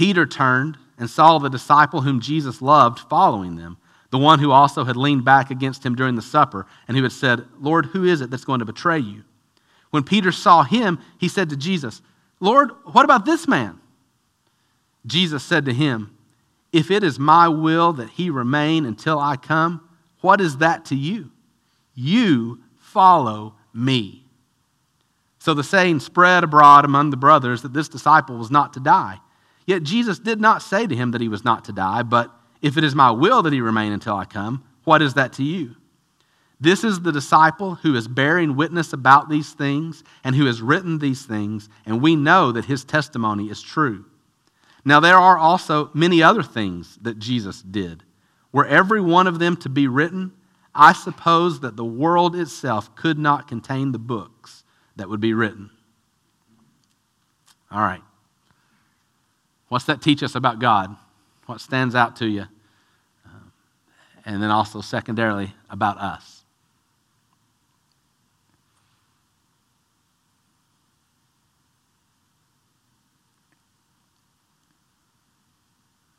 Peter 0.00 0.24
turned 0.24 0.78
and 0.96 1.10
saw 1.10 1.36
the 1.36 1.50
disciple 1.50 2.00
whom 2.00 2.20
Jesus 2.20 2.62
loved 2.62 3.00
following 3.00 3.56
them, 3.56 3.76
the 4.08 4.16
one 4.16 4.38
who 4.38 4.50
also 4.50 4.84
had 4.84 4.96
leaned 4.96 5.26
back 5.26 5.50
against 5.50 5.84
him 5.84 5.94
during 5.94 6.14
the 6.14 6.22
supper 6.22 6.64
and 6.88 6.96
who 6.96 7.02
had 7.02 7.12
said, 7.12 7.44
Lord, 7.60 7.84
who 7.84 8.04
is 8.04 8.22
it 8.22 8.30
that's 8.30 8.46
going 8.46 8.60
to 8.60 8.64
betray 8.64 8.98
you? 8.98 9.24
When 9.90 10.02
Peter 10.02 10.32
saw 10.32 10.62
him, 10.62 11.00
he 11.18 11.28
said 11.28 11.50
to 11.50 11.56
Jesus, 11.56 12.00
Lord, 12.40 12.70
what 12.84 13.04
about 13.04 13.26
this 13.26 13.46
man? 13.46 13.78
Jesus 15.04 15.44
said 15.44 15.66
to 15.66 15.74
him, 15.74 16.16
If 16.72 16.90
it 16.90 17.04
is 17.04 17.18
my 17.18 17.48
will 17.48 17.92
that 17.92 18.08
he 18.08 18.30
remain 18.30 18.86
until 18.86 19.18
I 19.18 19.36
come, 19.36 19.86
what 20.22 20.40
is 20.40 20.56
that 20.56 20.86
to 20.86 20.96
you? 20.96 21.30
You 21.94 22.60
follow 22.78 23.54
me. 23.74 24.24
So 25.40 25.52
the 25.52 25.62
saying 25.62 26.00
spread 26.00 26.42
abroad 26.42 26.86
among 26.86 27.10
the 27.10 27.18
brothers 27.18 27.60
that 27.60 27.74
this 27.74 27.90
disciple 27.90 28.38
was 28.38 28.50
not 28.50 28.72
to 28.72 28.80
die. 28.80 29.20
Yet 29.70 29.84
Jesus 29.84 30.18
did 30.18 30.40
not 30.40 30.62
say 30.62 30.88
to 30.88 30.96
him 30.96 31.12
that 31.12 31.20
he 31.20 31.28
was 31.28 31.44
not 31.44 31.66
to 31.66 31.72
die, 31.72 32.02
but 32.02 32.34
if 32.60 32.76
it 32.76 32.82
is 32.82 32.96
my 32.96 33.12
will 33.12 33.40
that 33.42 33.52
he 33.52 33.60
remain 33.60 33.92
until 33.92 34.16
I 34.16 34.24
come, 34.24 34.64
what 34.82 35.00
is 35.00 35.14
that 35.14 35.32
to 35.34 35.44
you? 35.44 35.76
This 36.60 36.82
is 36.82 36.98
the 36.98 37.12
disciple 37.12 37.76
who 37.76 37.94
is 37.94 38.08
bearing 38.08 38.56
witness 38.56 38.92
about 38.92 39.28
these 39.28 39.52
things 39.52 40.02
and 40.24 40.34
who 40.34 40.46
has 40.46 40.60
written 40.60 40.98
these 40.98 41.24
things, 41.24 41.68
and 41.86 42.02
we 42.02 42.16
know 42.16 42.50
that 42.50 42.64
his 42.64 42.84
testimony 42.84 43.48
is 43.48 43.62
true. 43.62 44.06
Now, 44.84 44.98
there 44.98 45.16
are 45.16 45.38
also 45.38 45.90
many 45.94 46.20
other 46.20 46.42
things 46.42 46.98
that 47.02 47.20
Jesus 47.20 47.62
did. 47.62 48.02
Were 48.50 48.66
every 48.66 49.00
one 49.00 49.28
of 49.28 49.38
them 49.38 49.56
to 49.58 49.68
be 49.68 49.86
written, 49.86 50.32
I 50.74 50.94
suppose 50.94 51.60
that 51.60 51.76
the 51.76 51.84
world 51.84 52.34
itself 52.34 52.92
could 52.96 53.20
not 53.20 53.46
contain 53.46 53.92
the 53.92 54.00
books 54.00 54.64
that 54.96 55.08
would 55.08 55.20
be 55.20 55.32
written. 55.32 55.70
All 57.70 57.82
right. 57.82 58.02
What's 59.70 59.84
that 59.84 60.02
teach 60.02 60.24
us 60.24 60.34
about 60.34 60.58
God? 60.58 60.96
What 61.46 61.60
stands 61.60 61.94
out 61.94 62.16
to 62.16 62.26
you? 62.26 62.46
Uh, 63.24 63.28
and 64.24 64.42
then 64.42 64.50
also, 64.50 64.80
secondarily, 64.80 65.54
about 65.70 65.96
us. 65.96 66.42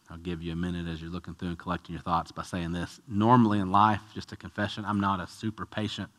I'll 0.09 0.17
give 0.17 0.41
you 0.41 0.53
a 0.53 0.55
minute 0.55 0.87
as 0.87 1.01
you're 1.01 1.11
looking 1.11 1.33
through 1.33 1.49
and 1.49 1.59
collecting 1.59 1.93
your 1.93 2.01
thoughts 2.01 2.31
by 2.31 2.43
saying 2.43 2.71
this. 2.71 3.01
Normally 3.05 3.59
in 3.59 3.69
life, 3.69 3.99
just 4.13 4.31
a 4.31 4.37
confession, 4.37 4.85
I'm 4.85 5.01
not 5.01 5.19
a 5.19 5.27
super 5.27 5.65
patient 5.65 6.09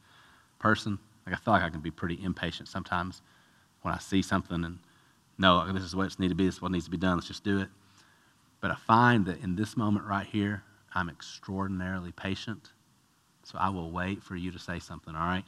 person. 0.58 0.98
Like 1.24 1.34
I 1.34 1.38
feel 1.38 1.54
like 1.54 1.62
I 1.62 1.70
can 1.70 1.80
be 1.80 1.90
pretty 1.90 2.22
impatient 2.22 2.68
sometimes 2.68 3.22
when 3.80 3.94
I 3.94 3.98
see 3.98 4.20
something 4.20 4.64
and 4.64 4.78
no, 5.38 5.70
this 5.72 5.82
is 5.82 5.96
what 5.96 6.18
needs 6.18 6.30
to 6.32 6.36
be, 6.36 6.46
this 6.46 6.56
is 6.56 6.62
what 6.62 6.72
needs 6.72 6.84
to 6.84 6.90
be 6.90 6.96
done, 6.96 7.16
let's 7.16 7.28
just 7.28 7.44
do 7.44 7.60
it. 7.60 7.68
But 8.60 8.70
I 8.70 8.76
find 8.76 9.26
that 9.26 9.42
in 9.42 9.56
this 9.56 9.76
moment 9.76 10.06
right 10.06 10.26
here, 10.26 10.62
I'm 10.94 11.08
extraordinarily 11.08 12.12
patient. 12.12 12.70
So 13.44 13.58
I 13.58 13.70
will 13.70 13.90
wait 13.90 14.22
for 14.22 14.36
you 14.36 14.52
to 14.52 14.58
say 14.58 14.78
something, 14.78 15.14
all 15.14 15.26
right? 15.26 15.44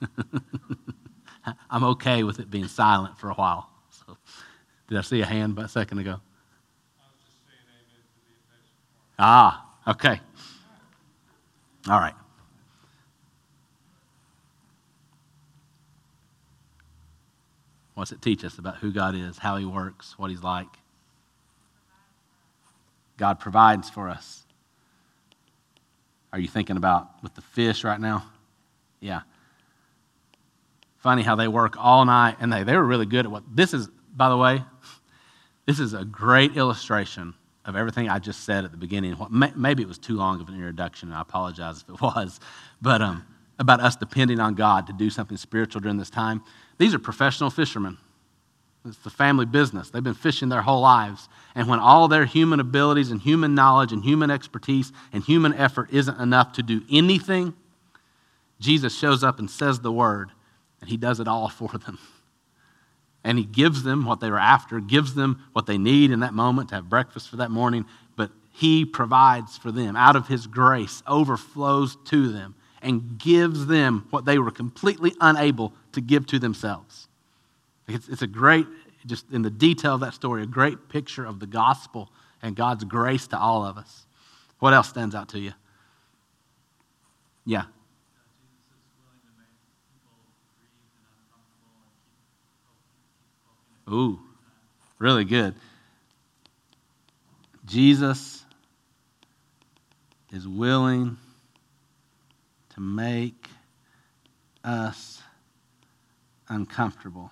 I'm 1.70 1.84
okay 1.84 2.22
with 2.22 2.38
it 2.40 2.50
being 2.50 2.68
silent 2.68 3.18
for 3.18 3.30
a 3.30 3.34
while. 3.34 3.68
So, 3.90 4.16
did 4.88 4.98
I 4.98 5.02
see 5.02 5.20
a 5.20 5.26
hand 5.26 5.58
a 5.58 5.68
second 5.68 5.98
ago? 5.98 6.20
Ah, 9.18 9.66
okay. 9.86 10.20
All 11.88 11.98
right. 11.98 12.14
What's 17.94 18.12
it 18.12 18.22
teach 18.22 18.44
us 18.44 18.58
about 18.58 18.76
who 18.76 18.90
God 18.90 19.14
is, 19.14 19.38
how 19.38 19.56
He 19.56 19.64
works, 19.64 20.18
what 20.18 20.30
He's 20.30 20.42
like? 20.42 20.68
God 23.18 23.38
provides 23.38 23.90
for 23.90 24.08
us. 24.08 24.44
Are 26.32 26.38
you 26.38 26.48
thinking 26.48 26.76
about 26.76 27.22
with 27.22 27.34
the 27.34 27.42
fish 27.42 27.84
right 27.84 28.00
now? 28.00 28.24
Yeah. 29.00 29.20
Funny 30.98 31.22
how 31.22 31.36
they 31.36 31.48
work 31.48 31.74
all 31.78 32.04
night, 32.04 32.36
and 32.40 32.52
they, 32.52 32.62
they 32.64 32.76
were 32.76 32.84
really 32.84 33.06
good 33.06 33.26
at 33.26 33.30
what 33.30 33.42
this 33.54 33.74
is, 33.74 33.88
by 34.16 34.28
the 34.28 34.36
way, 34.36 34.62
this 35.66 35.78
is 35.78 35.92
a 35.92 36.04
great 36.04 36.56
illustration 36.56 37.34
of 37.64 37.76
everything 37.76 38.08
I 38.08 38.18
just 38.18 38.44
said 38.44 38.64
at 38.64 38.70
the 38.70 38.76
beginning. 38.76 39.16
Maybe 39.30 39.82
it 39.82 39.88
was 39.88 39.98
too 39.98 40.16
long 40.16 40.40
of 40.40 40.48
an 40.48 40.54
introduction, 40.54 41.10
and 41.10 41.16
I 41.16 41.20
apologize 41.20 41.82
if 41.82 41.94
it 41.94 42.00
was, 42.00 42.40
but 42.80 43.02
um, 43.02 43.26
about 43.58 43.80
us 43.80 43.96
depending 43.96 44.40
on 44.40 44.54
God 44.54 44.86
to 44.88 44.92
do 44.92 45.10
something 45.10 45.36
spiritual 45.36 45.80
during 45.80 45.96
this 45.98 46.10
time. 46.10 46.42
These 46.82 46.94
are 46.94 46.98
professional 46.98 47.48
fishermen. 47.48 47.96
It's 48.84 48.96
the 48.98 49.10
family 49.10 49.46
business. 49.46 49.90
They've 49.90 50.02
been 50.02 50.14
fishing 50.14 50.48
their 50.48 50.62
whole 50.62 50.80
lives. 50.80 51.28
And 51.54 51.68
when 51.68 51.78
all 51.78 52.08
their 52.08 52.24
human 52.24 52.58
abilities 52.58 53.12
and 53.12 53.20
human 53.20 53.54
knowledge 53.54 53.92
and 53.92 54.02
human 54.02 54.32
expertise 54.32 54.92
and 55.12 55.22
human 55.22 55.54
effort 55.54 55.92
isn't 55.92 56.18
enough 56.18 56.54
to 56.54 56.62
do 56.64 56.82
anything, 56.90 57.54
Jesus 58.58 58.98
shows 58.98 59.22
up 59.22 59.38
and 59.38 59.48
says 59.48 59.78
the 59.78 59.92
word, 59.92 60.32
and 60.80 60.90
he 60.90 60.96
does 60.96 61.20
it 61.20 61.28
all 61.28 61.48
for 61.60 61.68
them 61.68 62.00
and 63.22 63.38
he 63.38 63.44
gives 63.44 63.84
them 63.84 64.04
what 64.04 64.18
they 64.18 64.28
were 64.28 64.36
after, 64.36 64.80
gives 64.80 65.14
them 65.14 65.44
what 65.52 65.66
they 65.66 65.78
need 65.78 66.10
in 66.10 66.18
that 66.18 66.34
moment 66.34 66.70
to 66.70 66.74
have 66.74 66.88
breakfast 66.88 67.28
for 67.28 67.36
that 67.36 67.52
morning, 67.52 67.84
but 68.16 68.32
he 68.50 68.84
provides 68.84 69.56
for 69.56 69.70
them. 69.70 69.94
Out 69.94 70.16
of 70.16 70.26
his 70.26 70.48
grace, 70.48 71.04
overflows 71.06 71.96
to 72.06 72.32
them 72.32 72.56
and 72.82 73.18
gives 73.18 73.66
them 73.66 74.08
what 74.10 74.24
they 74.24 74.38
were 74.38 74.50
completely 74.50 75.14
unable 75.20 75.72
to 75.92 76.00
give 76.00 76.26
to 76.26 76.38
themselves. 76.38 77.08
It's, 77.88 78.08
it's 78.08 78.22
a 78.22 78.26
great, 78.26 78.66
just 79.06 79.30
in 79.30 79.42
the 79.42 79.50
detail 79.50 79.94
of 79.94 80.00
that 80.00 80.14
story, 80.14 80.42
a 80.42 80.46
great 80.46 80.88
picture 80.88 81.24
of 81.24 81.40
the 81.40 81.46
gospel 81.46 82.10
and 82.42 82.56
God's 82.56 82.84
grace 82.84 83.26
to 83.28 83.38
all 83.38 83.64
of 83.64 83.76
us. 83.76 84.06
What 84.58 84.72
else 84.72 84.88
stands 84.88 85.14
out 85.14 85.28
to 85.30 85.38
you? 85.38 85.52
Yeah. 87.44 87.64
Ooh, 93.90 94.20
really 94.98 95.24
good. 95.24 95.54
Jesus 97.66 98.44
is 100.32 100.48
willing 100.48 101.16
to 102.70 102.80
make 102.80 103.48
us 104.64 105.11
uncomfortable. 106.48 107.30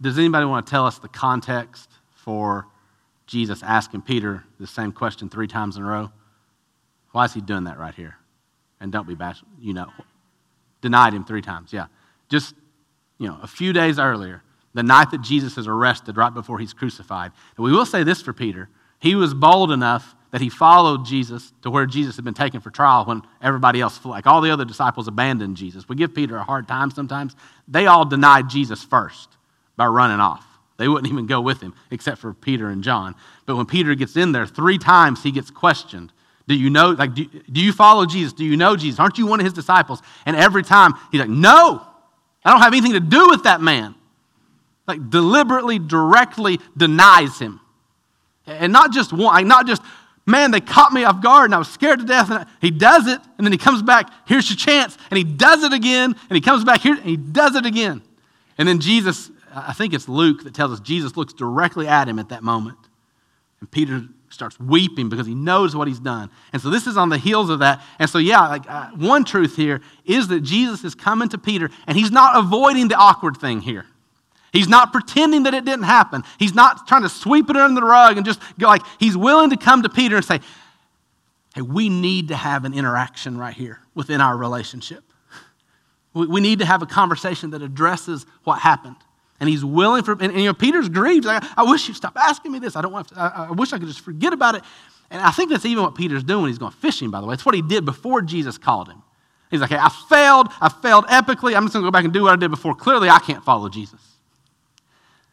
Does 0.00 0.18
anybody 0.18 0.46
want 0.46 0.66
to 0.66 0.70
tell 0.70 0.84
us 0.84 0.98
the 0.98 1.08
context 1.08 1.88
for 2.14 2.66
Jesus 3.26 3.62
asking 3.62 4.02
Peter 4.02 4.44
the 4.58 4.66
same 4.66 4.92
question 4.92 5.28
three 5.28 5.46
times 5.46 5.76
in 5.76 5.82
a 5.82 5.86
row? 5.86 6.10
Why 7.12 7.24
is 7.24 7.34
he 7.34 7.40
doing 7.40 7.64
that 7.64 7.78
right 7.78 7.94
here? 7.94 8.16
And 8.80 8.90
don't 8.90 9.06
be 9.06 9.14
bashful, 9.14 9.48
you 9.60 9.72
know. 9.72 9.90
Denied 10.80 11.14
him 11.14 11.24
three 11.24 11.42
times, 11.42 11.72
yeah. 11.72 11.86
Just, 12.28 12.54
you 13.18 13.28
know, 13.28 13.38
a 13.42 13.46
few 13.46 13.72
days 13.72 14.00
earlier, 14.00 14.42
the 14.74 14.82
night 14.82 15.12
that 15.12 15.20
Jesus 15.22 15.56
is 15.56 15.68
arrested, 15.68 16.16
right 16.16 16.34
before 16.34 16.58
he's 16.58 16.72
crucified. 16.72 17.30
And 17.56 17.64
we 17.64 17.70
will 17.70 17.86
say 17.86 18.02
this 18.02 18.20
for 18.20 18.32
Peter 18.32 18.68
he 18.98 19.16
was 19.16 19.34
bold 19.34 19.72
enough 19.72 20.14
that 20.32 20.40
he 20.40 20.48
followed 20.48 21.06
Jesus 21.06 21.52
to 21.62 21.70
where 21.70 21.86
Jesus 21.86 22.16
had 22.16 22.24
been 22.24 22.34
taken 22.34 22.60
for 22.60 22.70
trial 22.70 23.04
when 23.04 23.22
everybody 23.40 23.80
else, 23.80 24.04
like 24.04 24.26
all 24.26 24.40
the 24.40 24.50
other 24.50 24.64
disciples, 24.64 25.06
abandoned 25.06 25.56
Jesus. 25.56 25.88
We 25.88 25.94
give 25.96 26.14
Peter 26.14 26.36
a 26.36 26.42
hard 26.42 26.66
time 26.66 26.90
sometimes. 26.90 27.36
They 27.68 27.86
all 27.86 28.04
denied 28.04 28.50
Jesus 28.50 28.82
first 28.82 29.28
by 29.76 29.86
running 29.86 30.20
off. 30.20 30.44
They 30.78 30.88
wouldn't 30.88 31.12
even 31.12 31.26
go 31.26 31.40
with 31.40 31.60
him, 31.60 31.74
except 31.90 32.18
for 32.18 32.34
Peter 32.34 32.70
and 32.70 32.82
John. 32.82 33.14
But 33.46 33.56
when 33.56 33.66
Peter 33.66 33.94
gets 33.94 34.16
in 34.16 34.32
there, 34.32 34.46
three 34.46 34.78
times 34.78 35.22
he 35.22 35.30
gets 35.30 35.50
questioned 35.50 36.12
do 36.48 36.54
you 36.54 36.70
know, 36.70 36.90
like, 36.90 37.14
do, 37.14 37.24
do 37.24 37.60
you 37.60 37.72
follow 37.72 38.06
Jesus? 38.06 38.32
Do 38.32 38.44
you 38.44 38.56
know 38.56 38.76
Jesus? 38.76 38.98
Aren't 38.98 39.18
you 39.18 39.26
one 39.26 39.40
of 39.40 39.44
his 39.44 39.52
disciples? 39.52 40.02
And 40.26 40.36
every 40.36 40.62
time 40.62 40.94
he's 41.10 41.20
like, 41.20 41.30
No, 41.30 41.86
I 42.44 42.50
don't 42.50 42.60
have 42.60 42.72
anything 42.72 42.92
to 42.92 43.00
do 43.00 43.28
with 43.28 43.44
that 43.44 43.60
man. 43.60 43.94
Like, 44.86 45.10
deliberately, 45.10 45.78
directly 45.78 46.58
denies 46.76 47.38
him. 47.38 47.60
And 48.46 48.72
not 48.72 48.92
just 48.92 49.12
one, 49.12 49.34
like, 49.34 49.46
not 49.46 49.66
just, 49.66 49.80
man, 50.26 50.50
they 50.50 50.60
caught 50.60 50.92
me 50.92 51.04
off 51.04 51.22
guard 51.22 51.46
and 51.46 51.54
I 51.54 51.58
was 51.58 51.68
scared 51.68 52.00
to 52.00 52.04
death. 52.04 52.30
And 52.30 52.46
he 52.60 52.70
does 52.70 53.06
it, 53.06 53.20
and 53.38 53.46
then 53.46 53.52
he 53.52 53.58
comes 53.58 53.82
back, 53.82 54.10
here's 54.26 54.48
your 54.48 54.56
chance. 54.56 54.96
And 55.10 55.18
he 55.18 55.24
does 55.24 55.62
it 55.62 55.72
again, 55.72 56.14
and 56.28 56.34
he 56.34 56.40
comes 56.40 56.64
back 56.64 56.80
here, 56.80 56.94
and 56.94 57.04
he 57.04 57.16
does 57.16 57.56
it 57.56 57.66
again. 57.66 58.02
And 58.58 58.68
then 58.68 58.80
Jesus, 58.80 59.30
I 59.54 59.72
think 59.72 59.94
it's 59.94 60.08
Luke 60.08 60.44
that 60.44 60.54
tells 60.54 60.72
us 60.72 60.80
Jesus 60.80 61.16
looks 61.16 61.32
directly 61.32 61.88
at 61.88 62.08
him 62.08 62.18
at 62.18 62.28
that 62.28 62.42
moment. 62.42 62.78
And 63.60 63.70
Peter 63.70 64.02
starts 64.28 64.58
weeping 64.58 65.08
because 65.08 65.26
he 65.26 65.34
knows 65.34 65.76
what 65.76 65.86
he's 65.86 66.00
done. 66.00 66.30
And 66.52 66.60
so 66.60 66.70
this 66.70 66.86
is 66.86 66.96
on 66.96 67.10
the 67.10 67.18
heels 67.18 67.50
of 67.50 67.58
that. 67.60 67.82
And 67.98 68.08
so, 68.08 68.18
yeah, 68.18 68.48
like 68.48 68.68
uh, 68.68 68.90
one 68.90 69.24
truth 69.24 69.56
here 69.56 69.80
is 70.04 70.28
that 70.28 70.40
Jesus 70.40 70.84
is 70.84 70.94
coming 70.94 71.28
to 71.28 71.38
Peter 71.38 71.70
and 71.86 71.96
he's 71.96 72.10
not 72.10 72.36
avoiding 72.36 72.88
the 72.88 72.96
awkward 72.96 73.36
thing 73.36 73.60
here. 73.60 73.86
He's 74.52 74.68
not 74.68 74.92
pretending 74.92 75.44
that 75.44 75.54
it 75.54 75.64
didn't 75.64 75.84
happen. 75.84 76.22
He's 76.38 76.54
not 76.54 76.86
trying 76.86 77.02
to 77.02 77.08
sweep 77.08 77.48
it 77.48 77.56
under 77.56 77.80
the 77.80 77.86
rug 77.86 78.18
and 78.18 78.26
just 78.26 78.40
go 78.58 78.66
like, 78.66 78.82
he's 79.00 79.16
willing 79.16 79.50
to 79.50 79.56
come 79.56 79.82
to 79.82 79.88
Peter 79.88 80.16
and 80.16 80.24
say, 80.24 80.40
hey, 81.54 81.62
we 81.62 81.88
need 81.88 82.28
to 82.28 82.36
have 82.36 82.66
an 82.66 82.74
interaction 82.74 83.38
right 83.38 83.54
here 83.54 83.80
within 83.94 84.20
our 84.20 84.36
relationship. 84.36 85.02
We, 86.14 86.42
need 86.42 86.58
to 86.58 86.66
have 86.66 86.82
a 86.82 86.86
conversation 86.86 87.50
that 87.50 87.62
addresses 87.62 88.26
what 88.44 88.58
happened. 88.58 88.96
And 89.40 89.48
he's 89.48 89.64
willing 89.64 90.02
for, 90.02 90.12
and, 90.12 90.24
and 90.24 90.38
you 90.38 90.44
know, 90.44 90.54
Peter's 90.54 90.90
grieved. 90.90 91.24
Like, 91.24 91.42
I 91.56 91.62
wish 91.62 91.88
you'd 91.88 91.96
stop 91.96 92.18
asking 92.18 92.52
me 92.52 92.58
this. 92.58 92.76
I 92.76 92.82
don't 92.82 92.92
want 92.92 93.08
to, 93.08 93.18
I, 93.18 93.46
I 93.48 93.50
wish 93.52 93.72
I 93.72 93.78
could 93.78 93.88
just 93.88 94.00
forget 94.00 94.34
about 94.34 94.54
it. 94.54 94.62
And 95.10 95.22
I 95.22 95.30
think 95.30 95.48
that's 95.48 95.64
even 95.64 95.82
what 95.82 95.94
Peter's 95.94 96.22
doing 96.22 96.42
when 96.42 96.50
he's 96.50 96.58
going 96.58 96.72
fishing, 96.72 97.10
by 97.10 97.22
the 97.22 97.26
way. 97.26 97.32
It's 97.32 97.46
what 97.46 97.54
he 97.54 97.62
did 97.62 97.86
before 97.86 98.20
Jesus 98.20 98.58
called 98.58 98.88
him. 98.88 99.02
He's 99.50 99.60
like, 99.62 99.70
hey, 99.70 99.78
I 99.80 99.88
failed. 99.88 100.48
I 100.60 100.68
failed 100.68 101.06
epically. 101.06 101.56
I'm 101.56 101.64
just 101.64 101.72
going 101.72 101.82
to 101.82 101.86
go 101.86 101.90
back 101.90 102.04
and 102.04 102.12
do 102.12 102.24
what 102.24 102.34
I 102.34 102.36
did 102.36 102.50
before. 102.50 102.74
Clearly, 102.74 103.08
I 103.08 103.18
can't 103.18 103.42
follow 103.42 103.70
Jesus. 103.70 104.00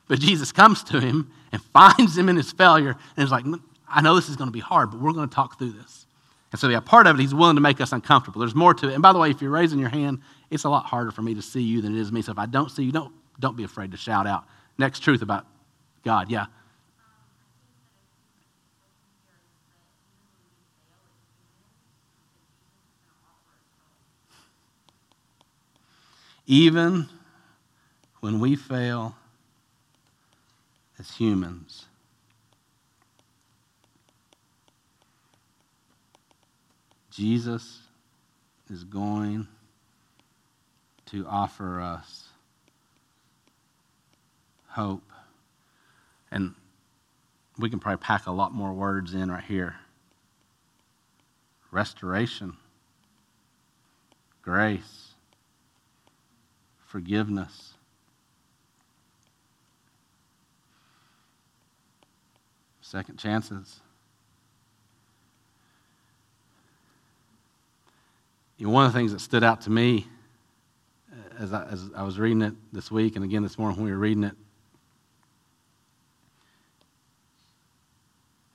But 0.10 0.20
Jesus 0.20 0.52
comes 0.52 0.84
to 0.86 1.00
him 1.00 1.32
and 1.54 1.62
finds 1.74 2.18
him 2.18 2.28
in 2.28 2.36
his 2.36 2.52
failure 2.52 2.98
and 3.16 3.24
is 3.24 3.32
like, 3.32 3.46
I 3.88 4.02
know 4.02 4.16
this 4.16 4.28
is 4.28 4.36
going 4.36 4.50
to 4.50 4.52
be 4.54 4.60
hard, 4.60 4.92
but 4.92 5.00
we're 5.00 5.14
going 5.14 5.30
to 5.30 5.34
talk 5.34 5.58
through 5.58 5.72
this. 5.72 6.08
And 6.52 6.60
so, 6.60 6.68
yeah, 6.68 6.80
part 6.80 7.06
of 7.08 7.18
it, 7.18 7.22
he's 7.22 7.34
willing 7.34 7.56
to 7.56 7.62
make 7.62 7.80
us 7.80 7.94
uncomfortable. 7.94 8.40
There's 8.40 8.56
more 8.56 8.74
to 8.74 8.90
it. 8.90 8.94
And 8.94 9.04
by 9.04 9.14
the 9.14 9.20
way, 9.20 9.30
if 9.30 9.40
you're 9.40 9.52
raising 9.52 9.80
your 9.80 9.90
hand, 9.90 10.20
it's 10.50 10.64
a 10.64 10.70
lot 10.70 10.86
harder 10.86 11.12
for 11.12 11.22
me 11.22 11.36
to 11.36 11.44
see 11.44 11.62
you 11.62 11.82
than 11.82 11.96
it 11.96 12.02
is 12.02 12.12
me. 12.12 12.24
So 12.24 12.32
if 12.32 12.40
I 12.40 12.48
don't 12.48 12.70
see 12.70 12.84
you, 12.84 12.92
don't, 12.92 13.14
don't 13.40 13.56
be 13.56 13.64
afraid 13.64 13.92
to 13.92 13.98
shout 13.98 14.26
out. 14.26 14.46
Next 14.80 15.02
truth 15.02 15.22
about 15.22 15.46
God, 16.04 16.32
yeah. 16.32 16.48
Even 26.48 27.08
when 28.22 28.40
we 28.40 28.56
fail 28.56 29.16
as 31.00 31.12
humans, 31.12 31.86
Jesus 37.10 37.80
is 38.70 38.84
going 38.84 39.48
to 41.08 41.26
offer 41.26 41.82
us 41.82 42.28
hope. 44.68 45.04
And 46.32 46.54
we 47.58 47.70
can 47.70 47.80
probably 47.80 47.98
pack 47.98 48.28
a 48.28 48.32
lot 48.32 48.54
more 48.54 48.74
words 48.74 49.14
in 49.14 49.32
right 49.32 49.44
here 49.44 49.76
restoration, 51.72 52.58
grace, 54.42 55.14
forgiveness. 56.86 57.74
Second 62.90 63.18
chances. 63.18 63.82
You 68.58 68.66
know, 68.66 68.72
one 68.72 68.88
of 68.88 68.92
the 68.92 68.98
things 68.98 69.12
that 69.12 69.20
stood 69.20 69.44
out 69.44 69.62
to 69.62 69.70
me 69.70 70.08
uh, 71.12 71.44
as 71.44 71.54
I, 71.54 71.66
as 71.66 71.88
I 71.96 72.02
was 72.02 72.18
reading 72.18 72.42
it 72.42 72.56
this 72.74 72.90
week 72.90 73.16
and 73.16 73.24
again 73.24 73.44
this 73.44 73.60
morning 73.60 73.78
when 73.78 73.86
we 73.86 73.92
were 73.92 74.00
reading 74.00 74.24
it. 74.24 74.34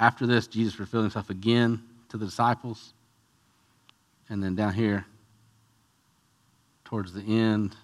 After 0.00 0.26
this, 0.26 0.48
Jesus 0.48 0.80
revealed 0.80 1.04
himself 1.04 1.30
again 1.30 1.80
to 2.08 2.16
the 2.16 2.24
disciples. 2.24 2.92
And 4.28 4.42
then 4.42 4.56
down 4.56 4.74
here, 4.74 5.06
towards 6.84 7.12
the 7.12 7.22
end, 7.22 7.76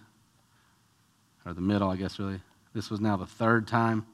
or 1.46 1.54
the 1.54 1.60
middle, 1.60 1.88
I 1.88 1.94
guess, 1.94 2.18
really, 2.18 2.40
this 2.74 2.90
was 2.90 2.98
now 2.98 3.16
the 3.16 3.26
third 3.26 3.68
time. 3.68 4.04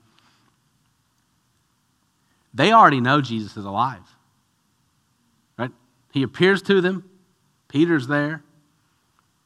They 2.57 2.73
already 2.73 3.01
know 3.01 3.21
Jesus 3.21 3.59
is 3.59 3.66
alive. 3.66 4.01
Right? 5.59 5.71
He 6.12 6.23
appears 6.23 6.62
to 6.62 6.81
them. 6.81 7.09
Peter's 7.69 8.07
there. 8.07 8.42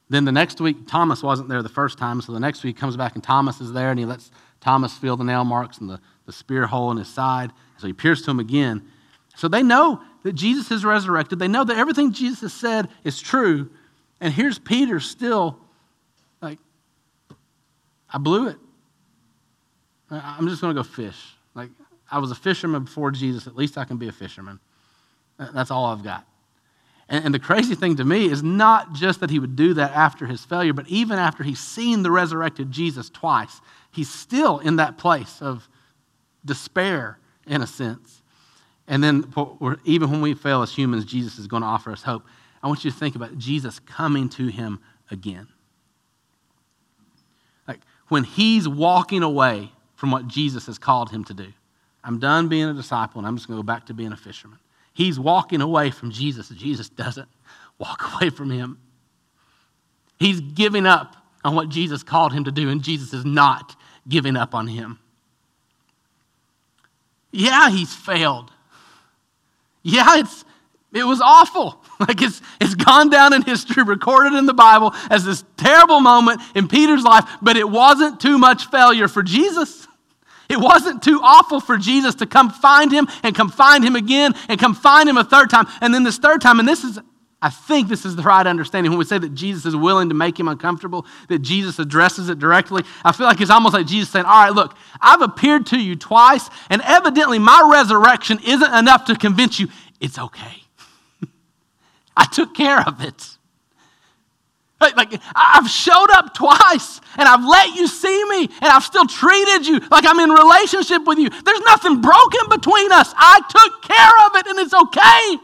Then 0.08 0.24
the 0.24 0.32
next 0.32 0.60
week, 0.60 0.86
Thomas 0.86 1.22
wasn't 1.22 1.48
there 1.48 1.62
the 1.62 1.68
first 1.68 1.98
time, 1.98 2.20
so 2.20 2.32
the 2.32 2.40
next 2.40 2.62
week 2.62 2.76
comes 2.76 2.96
back 2.96 3.14
and 3.14 3.22
Thomas 3.22 3.60
is 3.60 3.72
there 3.72 3.90
and 3.90 3.98
he 3.98 4.06
lets 4.06 4.30
Thomas 4.60 4.96
feel 4.96 5.16
the 5.16 5.24
nail 5.24 5.44
marks 5.44 5.78
and 5.78 5.90
the, 5.90 6.00
the 6.26 6.32
spear 6.32 6.66
hole 6.66 6.92
in 6.92 6.98
his 6.98 7.08
side. 7.08 7.50
So 7.78 7.88
he 7.88 7.90
appears 7.90 8.22
to 8.22 8.30
him 8.30 8.38
again. 8.38 8.82
So 9.34 9.48
they 9.48 9.62
know 9.62 10.02
that 10.22 10.34
Jesus 10.34 10.70
is 10.70 10.84
resurrected. 10.84 11.40
They 11.40 11.48
know 11.48 11.64
that 11.64 11.76
everything 11.76 12.12
Jesus 12.12 12.40
has 12.42 12.52
said 12.52 12.88
is 13.02 13.20
true. 13.20 13.70
And 14.20 14.32
here's 14.32 14.58
Peter 14.58 15.00
still 15.00 15.58
like, 16.40 16.58
I 18.12 18.18
blew 18.18 18.48
it. 18.48 18.56
I'm 20.10 20.48
just 20.48 20.60
going 20.60 20.74
to 20.74 20.80
go 20.80 20.88
fish. 20.88 21.18
Like, 21.54 21.70
I 22.10 22.18
was 22.18 22.30
a 22.30 22.34
fisherman 22.34 22.84
before 22.84 23.10
Jesus. 23.10 23.46
At 23.46 23.56
least 23.56 23.78
I 23.78 23.84
can 23.84 23.96
be 23.96 24.08
a 24.08 24.12
fisherman. 24.12 24.60
That's 25.38 25.70
all 25.70 25.86
I've 25.86 26.02
got. 26.02 26.26
And, 27.08 27.26
and 27.26 27.34
the 27.34 27.38
crazy 27.38 27.74
thing 27.74 27.96
to 27.96 28.04
me 28.04 28.30
is 28.30 28.42
not 28.42 28.92
just 28.92 29.20
that 29.20 29.30
he 29.30 29.38
would 29.38 29.56
do 29.56 29.74
that 29.74 29.92
after 29.92 30.26
his 30.26 30.44
failure, 30.44 30.72
but 30.72 30.88
even 30.88 31.18
after 31.18 31.42
he's 31.42 31.60
seen 31.60 32.02
the 32.02 32.10
resurrected 32.10 32.70
Jesus 32.70 33.10
twice, 33.10 33.60
he's 33.90 34.10
still 34.10 34.58
in 34.58 34.76
that 34.76 34.98
place 34.98 35.40
of 35.40 35.68
despair, 36.44 37.18
in 37.46 37.62
a 37.62 37.66
sense. 37.66 38.22
And 38.86 39.04
then, 39.04 39.32
even 39.84 40.10
when 40.10 40.20
we 40.20 40.34
fail 40.34 40.62
as 40.62 40.74
humans, 40.74 41.04
Jesus 41.04 41.38
is 41.38 41.46
going 41.46 41.62
to 41.62 41.68
offer 41.68 41.92
us 41.92 42.02
hope. 42.02 42.24
I 42.62 42.66
want 42.66 42.84
you 42.84 42.90
to 42.90 42.96
think 42.96 43.14
about 43.14 43.38
Jesus 43.38 43.78
coming 43.78 44.28
to 44.30 44.46
him 44.48 44.80
again. 45.10 45.48
Like 47.66 47.80
when 48.08 48.24
he's 48.24 48.68
walking 48.68 49.22
away 49.22 49.72
from 49.94 50.10
what 50.10 50.26
Jesus 50.26 50.66
has 50.66 50.78
called 50.78 51.10
him 51.10 51.24
to 51.24 51.34
do. 51.34 51.52
I'm 52.02 52.18
done 52.18 52.48
being 52.48 52.64
a 52.64 52.74
disciple 52.74 53.18
and 53.18 53.26
I'm 53.26 53.36
just 53.36 53.48
going 53.48 53.58
to 53.58 53.62
go 53.62 53.66
back 53.66 53.86
to 53.86 53.94
being 53.94 54.12
a 54.12 54.16
fisherman. 54.16 54.58
He's 54.92 55.18
walking 55.18 55.60
away 55.60 55.90
from 55.90 56.10
Jesus. 56.10 56.48
Jesus 56.48 56.88
doesn't 56.88 57.28
walk 57.78 58.14
away 58.14 58.30
from 58.30 58.50
him. 58.50 58.78
He's 60.18 60.40
giving 60.40 60.86
up 60.86 61.16
on 61.44 61.54
what 61.54 61.70
Jesus 61.70 62.02
called 62.02 62.32
him 62.32 62.44
to 62.44 62.52
do, 62.52 62.68
and 62.68 62.82
Jesus 62.82 63.14
is 63.14 63.24
not 63.24 63.74
giving 64.06 64.36
up 64.36 64.54
on 64.54 64.66
him. 64.66 64.98
Yeah, 67.32 67.70
he's 67.70 67.94
failed. 67.94 68.50
Yeah, 69.82 70.18
it's, 70.18 70.44
it 70.92 71.04
was 71.04 71.20
awful. 71.20 71.78
Like 72.00 72.22
it's, 72.22 72.40
it's 72.62 72.74
gone 72.74 73.10
down 73.10 73.34
in 73.34 73.42
history, 73.42 73.82
recorded 73.82 74.32
in 74.32 74.46
the 74.46 74.54
Bible 74.54 74.94
as 75.10 75.22
this 75.22 75.44
terrible 75.58 76.00
moment 76.00 76.40
in 76.54 76.66
Peter's 76.66 77.02
life, 77.02 77.28
but 77.42 77.58
it 77.58 77.68
wasn't 77.68 78.18
too 78.18 78.38
much 78.38 78.70
failure 78.70 79.06
for 79.06 79.22
Jesus. 79.22 79.86
It 80.50 80.58
wasn't 80.58 81.00
too 81.00 81.20
awful 81.22 81.60
for 81.60 81.78
Jesus 81.78 82.16
to 82.16 82.26
come 82.26 82.50
find 82.50 82.90
him 82.90 83.06
and 83.22 83.36
come 83.36 83.50
find 83.50 83.84
him 83.84 83.94
again 83.94 84.34
and 84.48 84.58
come 84.58 84.74
find 84.74 85.08
him 85.08 85.16
a 85.16 85.22
third 85.22 85.48
time. 85.48 85.68
And 85.80 85.94
then 85.94 86.02
this 86.02 86.18
third 86.18 86.40
time, 86.40 86.58
and 86.58 86.68
this 86.68 86.82
is, 86.82 86.98
I 87.40 87.50
think 87.50 87.88
this 87.88 88.04
is 88.04 88.16
the 88.16 88.22
right 88.22 88.44
understanding 88.44 88.90
when 88.90 88.98
we 88.98 89.04
say 89.04 89.16
that 89.16 89.32
Jesus 89.32 89.64
is 89.64 89.76
willing 89.76 90.08
to 90.08 90.14
make 90.16 90.40
him 90.40 90.48
uncomfortable, 90.48 91.06
that 91.28 91.38
Jesus 91.38 91.78
addresses 91.78 92.28
it 92.28 92.40
directly. 92.40 92.82
I 93.04 93.12
feel 93.12 93.26
like 93.26 93.40
it's 93.40 93.50
almost 93.50 93.74
like 93.74 93.86
Jesus 93.86 94.10
saying, 94.10 94.26
All 94.26 94.42
right, 94.42 94.52
look, 94.52 94.76
I've 95.00 95.22
appeared 95.22 95.66
to 95.66 95.78
you 95.78 95.94
twice, 95.94 96.50
and 96.68 96.82
evidently 96.84 97.38
my 97.38 97.70
resurrection 97.72 98.40
isn't 98.44 98.74
enough 98.74 99.04
to 99.04 99.14
convince 99.14 99.60
you 99.60 99.68
it's 100.00 100.18
okay. 100.18 100.64
I 102.16 102.26
took 102.26 102.56
care 102.56 102.80
of 102.80 103.04
it. 103.04 103.38
Like, 104.80 105.20
I've 105.34 105.68
showed 105.68 106.10
up 106.10 106.32
twice 106.32 107.00
and 107.18 107.28
I've 107.28 107.44
let 107.44 107.74
you 107.74 107.86
see 107.86 108.24
me 108.24 108.44
and 108.44 108.64
I've 108.64 108.82
still 108.82 109.06
treated 109.06 109.66
you 109.66 109.78
like 109.90 110.06
I'm 110.06 110.18
in 110.18 110.30
relationship 110.30 111.04
with 111.04 111.18
you. 111.18 111.28
There's 111.28 111.60
nothing 111.60 112.00
broken 112.00 112.48
between 112.48 112.90
us. 112.90 113.12
I 113.16 113.40
took 113.48 113.82
care 113.82 114.26
of 114.26 114.36
it 114.36 114.46
and 114.46 114.58
it's 114.58 114.72
okay. 114.72 115.36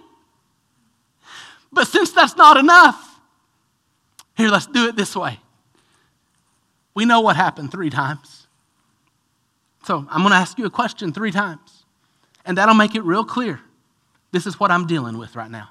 But 1.70 1.87
since 1.87 2.12
that's 2.12 2.37
not 2.37 2.57
enough, 2.57 3.20
here, 4.37 4.49
let's 4.49 4.66
do 4.66 4.88
it 4.88 4.96
this 4.96 5.14
way. 5.14 5.38
We 6.94 7.05
know 7.05 7.20
what 7.20 7.37
happened 7.37 7.70
three 7.70 7.90
times. 7.90 8.46
So 9.85 10.07
I'm 10.11 10.22
going 10.22 10.33
to 10.33 10.37
ask 10.37 10.59
you 10.59 10.64
a 10.64 10.70
question 10.70 11.12
three 11.12 11.31
times, 11.31 11.85
and 12.44 12.59
that'll 12.59 12.75
make 12.75 12.94
it 12.94 13.03
real 13.05 13.25
clear. 13.25 13.61
This 14.33 14.46
is 14.46 14.59
what 14.59 14.70
I'm 14.70 14.87
dealing 14.87 15.16
with 15.16 15.37
right 15.37 15.51
now. 15.51 15.70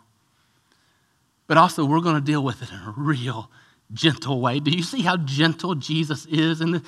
But 1.48 1.58
also, 1.58 1.86
we're 1.86 2.02
going 2.02 2.16
to 2.16 2.22
deal 2.22 2.44
with 2.44 2.62
it 2.62 2.72
in 2.72 2.78
a 2.78 2.94
real 2.98 3.50
gentle 3.94 4.42
way. 4.42 4.60
Do 4.60 4.72
you 4.72 4.82
see 4.82 5.02
how 5.02 5.18
gentle 5.18 5.76
Jesus 5.76 6.26
is? 6.26 6.62
And 6.62 6.84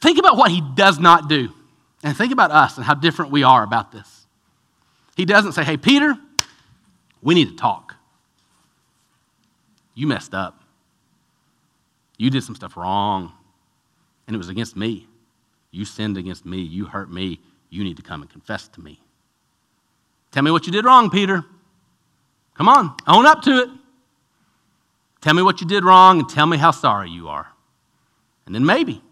think 0.00 0.18
about 0.18 0.36
what 0.36 0.50
he 0.50 0.62
does 0.74 0.98
not 0.98 1.28
do. 1.28 1.48
And 2.04 2.16
think 2.16 2.32
about 2.32 2.50
us 2.52 2.76
and 2.76 2.84
how 2.86 2.94
different 2.94 3.32
we 3.32 3.42
are 3.42 3.64
about 3.64 3.90
this. 3.90 4.26
He 5.16 5.24
doesn't 5.24 5.52
say, 5.52 5.64
hey, 5.64 5.76
Peter, 5.76 6.16
we 7.22 7.34
need 7.34 7.48
to 7.48 7.56
talk. 7.56 7.96
You 9.94 10.06
messed 10.06 10.34
up. 10.34 10.62
You 12.18 12.30
did 12.30 12.44
some 12.44 12.54
stuff 12.54 12.76
wrong, 12.76 13.32
and 14.26 14.34
it 14.34 14.38
was 14.38 14.48
against 14.48 14.76
me. 14.76 15.06
You 15.70 15.84
sinned 15.84 16.16
against 16.16 16.46
me. 16.46 16.60
You 16.60 16.86
hurt 16.86 17.10
me. 17.10 17.40
You 17.70 17.82
need 17.82 17.96
to 17.96 18.02
come 18.02 18.22
and 18.22 18.30
confess 18.30 18.68
to 18.68 18.80
me. 18.80 19.00
Tell 20.30 20.42
me 20.42 20.50
what 20.50 20.66
you 20.66 20.72
did 20.72 20.84
wrong, 20.84 21.10
Peter. 21.10 21.44
Come 22.54 22.68
on, 22.68 22.94
own 23.06 23.26
up 23.26 23.42
to 23.42 23.62
it. 23.62 23.68
Tell 25.20 25.34
me 25.34 25.42
what 25.42 25.60
you 25.60 25.66
did 25.66 25.84
wrong 25.84 26.20
and 26.20 26.28
tell 26.28 26.46
me 26.46 26.56
how 26.56 26.70
sorry 26.70 27.10
you 27.10 27.28
are. 27.28 27.48
And 28.46 28.54
then 28.54 28.64
maybe, 28.64 29.02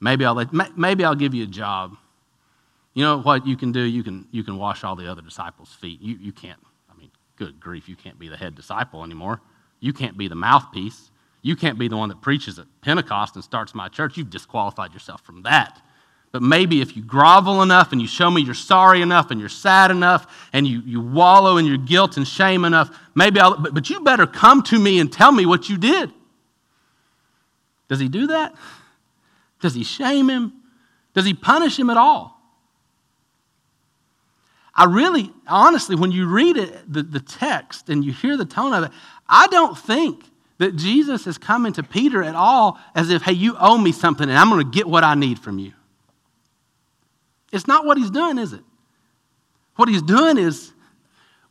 maybe 0.00 0.24
I'll, 0.24 0.34
let, 0.34 0.52
maybe 0.76 1.04
I'll 1.04 1.14
give 1.14 1.34
you 1.34 1.44
a 1.44 1.48
job. 1.48 1.96
You 2.92 3.02
know 3.02 3.20
what 3.20 3.46
you 3.46 3.56
can 3.56 3.72
do? 3.72 3.80
You 3.80 4.04
can, 4.04 4.28
you 4.30 4.44
can 4.44 4.56
wash 4.56 4.84
all 4.84 4.94
the 4.94 5.10
other 5.10 5.22
disciples' 5.22 5.72
feet. 5.72 6.00
You, 6.00 6.16
you 6.20 6.32
can't. 6.32 6.60
I 6.88 6.96
mean, 6.96 7.10
good 7.36 7.58
grief, 7.58 7.88
you 7.88 7.96
can't 7.96 8.18
be 8.18 8.28
the 8.28 8.36
head 8.36 8.54
disciple 8.54 9.02
anymore. 9.02 9.40
You 9.80 9.92
can't 9.92 10.16
be 10.16 10.28
the 10.28 10.36
mouthpiece. 10.36 11.10
You 11.42 11.56
can't 11.56 11.78
be 11.78 11.88
the 11.88 11.96
one 11.96 12.08
that 12.08 12.22
preaches 12.22 12.58
at 12.58 12.66
Pentecost 12.80 13.34
and 13.34 13.44
starts 13.44 13.74
my 13.74 13.88
church. 13.88 14.16
You've 14.16 14.30
disqualified 14.30 14.94
yourself 14.94 15.22
from 15.22 15.42
that. 15.42 15.82
But 16.34 16.42
maybe 16.42 16.80
if 16.80 16.96
you 16.96 17.02
grovel 17.04 17.62
enough 17.62 17.92
and 17.92 18.02
you 18.02 18.08
show 18.08 18.28
me 18.28 18.42
you're 18.42 18.54
sorry 18.54 19.02
enough 19.02 19.30
and 19.30 19.38
you're 19.38 19.48
sad 19.48 19.92
enough 19.92 20.26
and 20.52 20.66
you, 20.66 20.82
you 20.84 21.00
wallow 21.00 21.58
in 21.58 21.64
your 21.64 21.76
guilt 21.76 22.16
and 22.16 22.26
shame 22.26 22.64
enough, 22.64 22.90
maybe 23.14 23.38
I'll, 23.38 23.56
but, 23.56 23.72
but 23.72 23.88
you 23.88 24.00
better 24.00 24.26
come 24.26 24.60
to 24.64 24.76
me 24.80 24.98
and 24.98 25.12
tell 25.12 25.30
me 25.30 25.46
what 25.46 25.68
you 25.68 25.78
did. 25.78 26.12
Does 27.88 28.00
he 28.00 28.08
do 28.08 28.26
that? 28.26 28.52
Does 29.60 29.74
he 29.74 29.84
shame 29.84 30.28
him? 30.28 30.54
Does 31.14 31.24
he 31.24 31.34
punish 31.34 31.78
him 31.78 31.88
at 31.88 31.96
all? 31.96 32.42
I 34.74 34.86
really, 34.86 35.30
honestly, 35.46 35.94
when 35.94 36.10
you 36.10 36.26
read 36.26 36.56
it, 36.56 36.92
the, 36.92 37.04
the 37.04 37.20
text 37.20 37.88
and 37.88 38.04
you 38.04 38.12
hear 38.12 38.36
the 38.36 38.44
tone 38.44 38.72
of 38.72 38.82
it, 38.82 38.90
I 39.28 39.46
don't 39.46 39.78
think 39.78 40.24
that 40.58 40.74
Jesus 40.74 41.28
is 41.28 41.38
coming 41.38 41.72
to 41.74 41.84
Peter 41.84 42.24
at 42.24 42.34
all 42.34 42.80
as 42.96 43.10
if, 43.10 43.22
hey, 43.22 43.34
you 43.34 43.56
owe 43.56 43.78
me 43.78 43.92
something 43.92 44.28
and 44.28 44.36
I'm 44.36 44.50
going 44.50 44.68
to 44.68 44.76
get 44.76 44.88
what 44.88 45.04
I 45.04 45.14
need 45.14 45.38
from 45.38 45.60
you. 45.60 45.74
It's 47.54 47.68
not 47.68 47.86
what 47.86 47.96
he's 47.96 48.10
doing, 48.10 48.36
is 48.36 48.52
it? 48.52 48.64
What 49.76 49.88
he's 49.88 50.02
doing 50.02 50.38
is, 50.38 50.72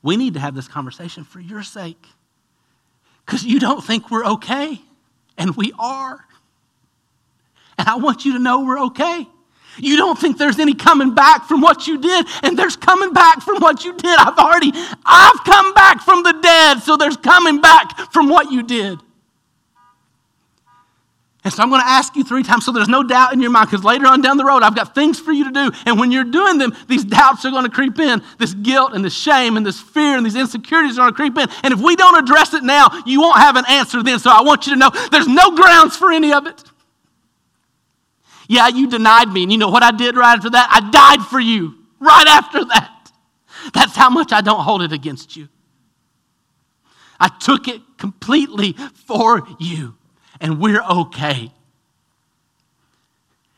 we 0.02 0.18
need 0.18 0.34
to 0.34 0.40
have 0.42 0.54
this 0.54 0.68
conversation 0.68 1.24
for 1.24 1.40
your 1.40 1.64
sake. 1.64 2.06
Because 3.26 3.46
you 3.46 3.58
don't 3.58 3.82
think 3.82 4.12
we're 4.12 4.26
okay, 4.26 4.82
and 5.38 5.56
we 5.56 5.72
are. 5.80 6.20
And 7.78 7.88
I 7.88 7.96
want 7.96 8.26
you 8.26 8.34
to 8.34 8.40
know 8.40 8.66
we're 8.66 8.82
okay. 8.88 9.26
You 9.78 9.96
don't 9.96 10.20
think 10.20 10.38
there's 10.38 10.60
any 10.60 10.74
coming 10.74 11.16
back 11.16 11.46
from 11.46 11.62
what 11.62 11.88
you 11.88 11.98
did, 11.98 12.28
and 12.44 12.60
there's 12.60 12.76
coming 12.76 13.14
back 13.14 13.42
from 13.42 13.60
what 13.60 13.86
you 13.86 13.94
did. 13.94 14.20
I've 14.20 14.38
already, 14.38 14.74
I've 15.06 15.44
come 15.46 15.74
back 15.74 16.02
from 16.02 16.24
the 16.24 16.34
dead, 16.34 16.80
so 16.80 16.98
there's 16.98 17.16
coming 17.16 17.62
back 17.62 18.12
from 18.12 18.28
what 18.28 18.52
you 18.52 18.62
did. 18.62 19.00
And 21.44 21.54
so 21.54 21.62
I'm 21.62 21.70
going 21.70 21.82
to 21.82 21.88
ask 21.88 22.16
you 22.16 22.24
three 22.24 22.44
times 22.44 22.66
so 22.66 22.72
there's 22.72 22.88
no 22.88 23.04
doubt 23.04 23.34
in 23.34 23.42
your 23.42 23.52
mind 23.52 23.70
because 23.70 23.84
later 23.84 24.08
on 24.08 24.22
down 24.22 24.38
the 24.38 24.46
road, 24.46 24.64
I've 24.64 24.76
got 24.76 24.96
things 24.96 25.20
for 25.20 25.34
you 25.34 25.44
to 25.44 25.52
do. 25.52 25.72
And 25.86 26.00
when 26.00 26.10
you're 26.10 26.24
doing 26.24 26.58
them, 26.58 26.74
these 26.88 27.04
doubts 27.04 27.44
are 27.44 27.52
going 27.52 27.66
to 27.66 27.70
creep 27.70 28.00
in. 28.00 28.22
This 28.40 28.54
guilt 28.54 28.94
and 28.94 29.04
this 29.04 29.14
shame 29.14 29.58
and 29.58 29.66
this 29.66 29.80
fear 29.80 30.16
and 30.16 30.26
these 30.26 30.38
insecurities 30.38 30.98
are 30.98 31.12
going 31.12 31.14
to 31.14 31.16
creep 31.16 31.38
in. 31.38 31.54
And 31.64 31.74
if 31.74 31.82
we 31.82 31.98
don't 31.98 32.18
address 32.18 32.54
it 32.54 32.64
now, 32.64 32.88
you 33.06 33.20
won't 33.20 33.38
have 33.38 33.58
an 33.58 33.66
answer 33.68 34.02
then. 34.02 34.20
So 34.20 34.30
I 34.32 34.42
want 34.42 34.68
you 34.68 34.74
to 34.74 34.80
know 34.80 34.90
there's 35.12 35.28
no 35.28 35.52
grounds 35.52 35.98
for 35.98 36.14
any 36.14 36.32
of 36.32 36.48
it. 36.48 36.64
Yeah, 38.48 38.70
you 38.70 38.90
denied 38.90 39.28
me. 39.28 39.44
And 39.44 39.52
you 39.52 39.58
know 39.58 39.70
what 39.70 39.84
I 39.84 39.92
did 39.92 40.16
right 40.16 40.38
after 40.38 40.50
that? 40.52 40.70
I 40.72 40.90
died 40.92 41.26
for 41.26 41.42
you 41.42 41.76
right 42.00 42.28
after 42.28 42.64
that. 42.64 43.12
That's 43.74 43.98
how 43.98 44.10
much 44.10 44.32
I 44.32 44.40
don't 44.40 44.64
hold 44.64 44.82
it 44.82 44.94
against 44.94 45.36
you. 45.36 45.50
I 47.20 47.28
took 47.28 47.68
it 47.68 47.82
completely 47.98 48.74
for 49.08 49.46
you 49.60 49.96
and 50.44 50.60
we're 50.60 50.84
okay. 50.84 51.52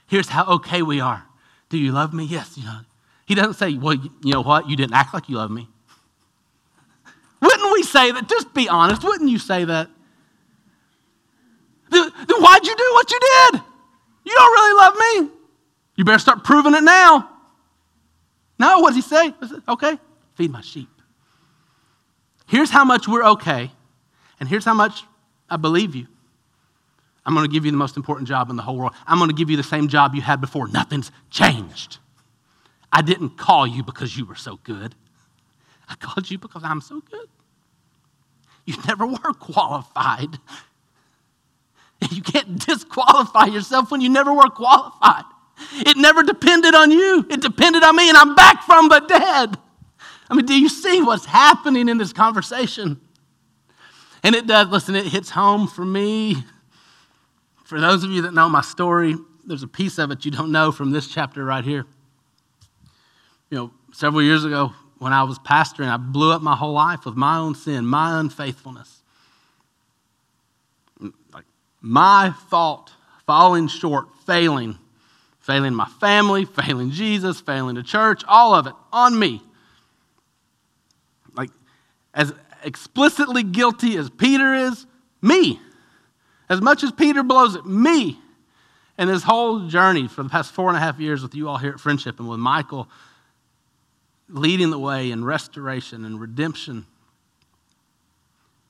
Here's 0.08 0.30
how 0.30 0.46
okay 0.46 0.84
we 0.84 1.02
are. 1.02 1.26
Do 1.70 1.78
you 1.78 1.92
love 1.92 2.14
me? 2.14 2.24
Yes. 2.24 2.58
You 2.58 2.64
know. 2.64 2.80
He 3.26 3.34
doesn't 3.34 3.56
say, 3.56 3.74
well, 3.74 3.96
you 3.96 4.34
know 4.34 4.44
what? 4.44 4.70
You 4.70 4.78
didn't 4.78 4.94
act 4.94 5.14
like 5.14 5.28
you 5.28 5.38
love 5.38 5.50
me. 5.50 5.68
Wouldn't 7.42 7.74
we 7.74 7.82
say 7.84 8.12
that? 8.12 8.30
Just 8.30 8.54
be 8.54 8.70
honest. 8.70 9.04
Wouldn't 9.04 9.30
you 9.30 9.40
say 9.40 9.66
that? 9.66 9.90
Then 11.90 12.12
why'd 12.12 12.66
you 12.66 12.76
do 12.76 12.90
what 12.94 13.12
you 13.12 13.20
did? 13.20 13.62
You 14.24 14.34
don't 14.36 14.54
really 14.54 14.78
love 14.78 14.94
me. 14.96 15.32
You 15.96 16.06
better 16.06 16.20
start 16.20 16.44
proving 16.44 16.76
it 16.76 16.84
now. 16.84 17.30
No, 18.60 18.80
what 18.80 18.94
does 18.94 18.96
he 18.96 19.02
say? 19.02 19.34
Okay, 19.68 19.98
feed 20.36 20.52
my 20.52 20.62
sheep. 20.62 20.90
Here's 22.48 22.70
how 22.70 22.86
much 22.86 23.08
we're 23.08 23.24
okay, 23.24 23.72
and 24.40 24.48
here's 24.48 24.66
how 24.66 24.74
much 24.74 25.04
I 25.50 25.58
believe 25.58 25.96
you. 25.96 26.08
I'm 27.26 27.34
going 27.34 27.46
to 27.46 27.52
give 27.52 27.66
you 27.66 27.72
the 27.72 27.78
most 27.78 27.98
important 27.98 28.28
job 28.28 28.50
in 28.50 28.56
the 28.56 28.62
whole 28.62 28.78
world. 28.78 28.94
I'm 29.08 29.18
going 29.18 29.30
to 29.30 29.36
give 29.36 29.50
you 29.50 29.58
the 29.58 29.64
same 29.64 29.88
job 29.88 30.14
you 30.14 30.22
had 30.22 30.40
before. 30.40 30.68
Nothing's 30.68 31.12
changed. 31.30 31.98
I 32.92 33.02
didn't 33.02 33.38
call 33.38 33.66
you 33.66 33.84
because 33.84 34.16
you 34.16 34.26
were 34.26 34.36
so 34.36 34.60
good. 34.64 34.96
I 35.90 35.96
called 35.96 36.30
you 36.30 36.38
because 36.38 36.64
I'm 36.64 36.82
so 36.82 37.02
good. 37.02 37.28
You 38.66 38.76
never 38.88 39.06
were 39.06 39.34
qualified. 39.34 40.38
You 42.12 42.22
can't 42.22 42.64
disqualify 42.64 43.46
yourself 43.46 43.90
when 43.90 44.02
you 44.02 44.10
never 44.10 44.34
were 44.34 44.50
qualified. 44.50 45.24
It 45.74 45.98
never 45.98 46.24
depended 46.24 46.76
on 46.76 46.92
you, 46.92 47.26
it 47.30 47.42
depended 47.42 47.84
on 47.84 47.96
me, 47.96 48.10
and 48.10 48.18
I'm 48.18 48.36
back 48.36 48.64
from 48.64 48.90
the 48.90 49.00
dead. 49.00 49.58
I 50.30 50.36
mean, 50.36 50.46
do 50.46 50.60
you 50.60 50.68
see 50.68 51.02
what's 51.02 51.26
happening 51.26 51.88
in 51.88 51.98
this 51.98 52.12
conversation? 52.12 53.00
And 54.24 54.36
it 54.36 54.48
does, 54.48 54.68
listen, 54.70 54.96
it 54.96 55.06
hits 55.06 55.30
home 55.30 55.68
for 55.68 55.86
me 55.86 56.44
for 57.66 57.82
those 57.82 58.04
of 58.04 58.12
you 58.12 58.22
that 58.22 58.34
know 58.34 58.48
my 58.48 58.62
story, 58.62 59.16
there's 59.44 59.64
a 59.64 59.68
piece 59.68 59.98
of 59.98 60.12
it 60.12 60.24
you 60.24 60.32
don't 60.32 60.52
know 60.52 60.72
from 60.72 60.92
this 60.92 61.08
chapter 61.08 61.44
right 61.44 61.64
here. 61.64 61.86
You 63.50 63.58
know, 63.58 63.72
several 63.92 64.22
years 64.22 64.46
ago 64.46 64.72
when 65.00 65.12
I 65.12 65.24
was 65.24 65.40
pastoring, 65.40 65.88
I 65.88 65.98
blew 65.98 66.32
up 66.32 66.42
my 66.42 66.56
whole 66.56 66.74
life 66.74 67.06
with 67.06 67.16
my 67.16 67.38
own 67.38 67.56
sin, 67.56 67.86
my 67.86 68.20
unfaithfulness. 68.20 69.02
Like 71.34 71.46
my 71.82 72.34
fault, 72.50 72.94
falling 73.26 73.68
short, 73.68 74.08
failing, 74.26 74.78
failing 75.40 75.74
my 75.74 75.88
family, 76.00 76.46
failing 76.46 76.92
Jesus, 76.92 77.42
failing 77.42 77.76
the 77.76 77.84
church, 77.84 78.24
all 78.28 78.54
of 78.54 78.68
it 78.68 78.74
on 78.94 79.18
me. 79.18 79.42
Like 81.36 81.50
as 82.14 82.32
explicitly 82.64 83.42
guilty 83.42 83.98
as 83.98 84.12
Peter 84.12 84.54
is, 84.54 84.86
me. 85.20 85.60
As 86.50 86.62
much 86.62 86.84
as 86.84 86.92
Peter 86.92 87.24
blows 87.24 87.56
it, 87.56 87.66
me. 87.66 88.20
And 88.98 89.10
this 89.10 89.24
whole 89.24 89.68
journey 89.68 90.08
for 90.08 90.24
the 90.24 90.30
past 90.30 90.52
four 90.52 90.70
and 90.70 90.78
a 90.78 90.80
half 90.80 91.00
years 91.00 91.22
with 91.22 91.36
you 91.36 91.50
all 91.50 91.58
here 91.58 91.72
at 91.72 91.80
Friendship 91.80 92.20
and 92.20 92.30
with 92.30 92.40
Michael 92.40 92.88
leading 94.30 94.72
the 94.72 94.80
way 94.80 95.12
in 95.12 95.24
restoration 95.24 96.06
and 96.06 96.20
redemption, 96.20 96.86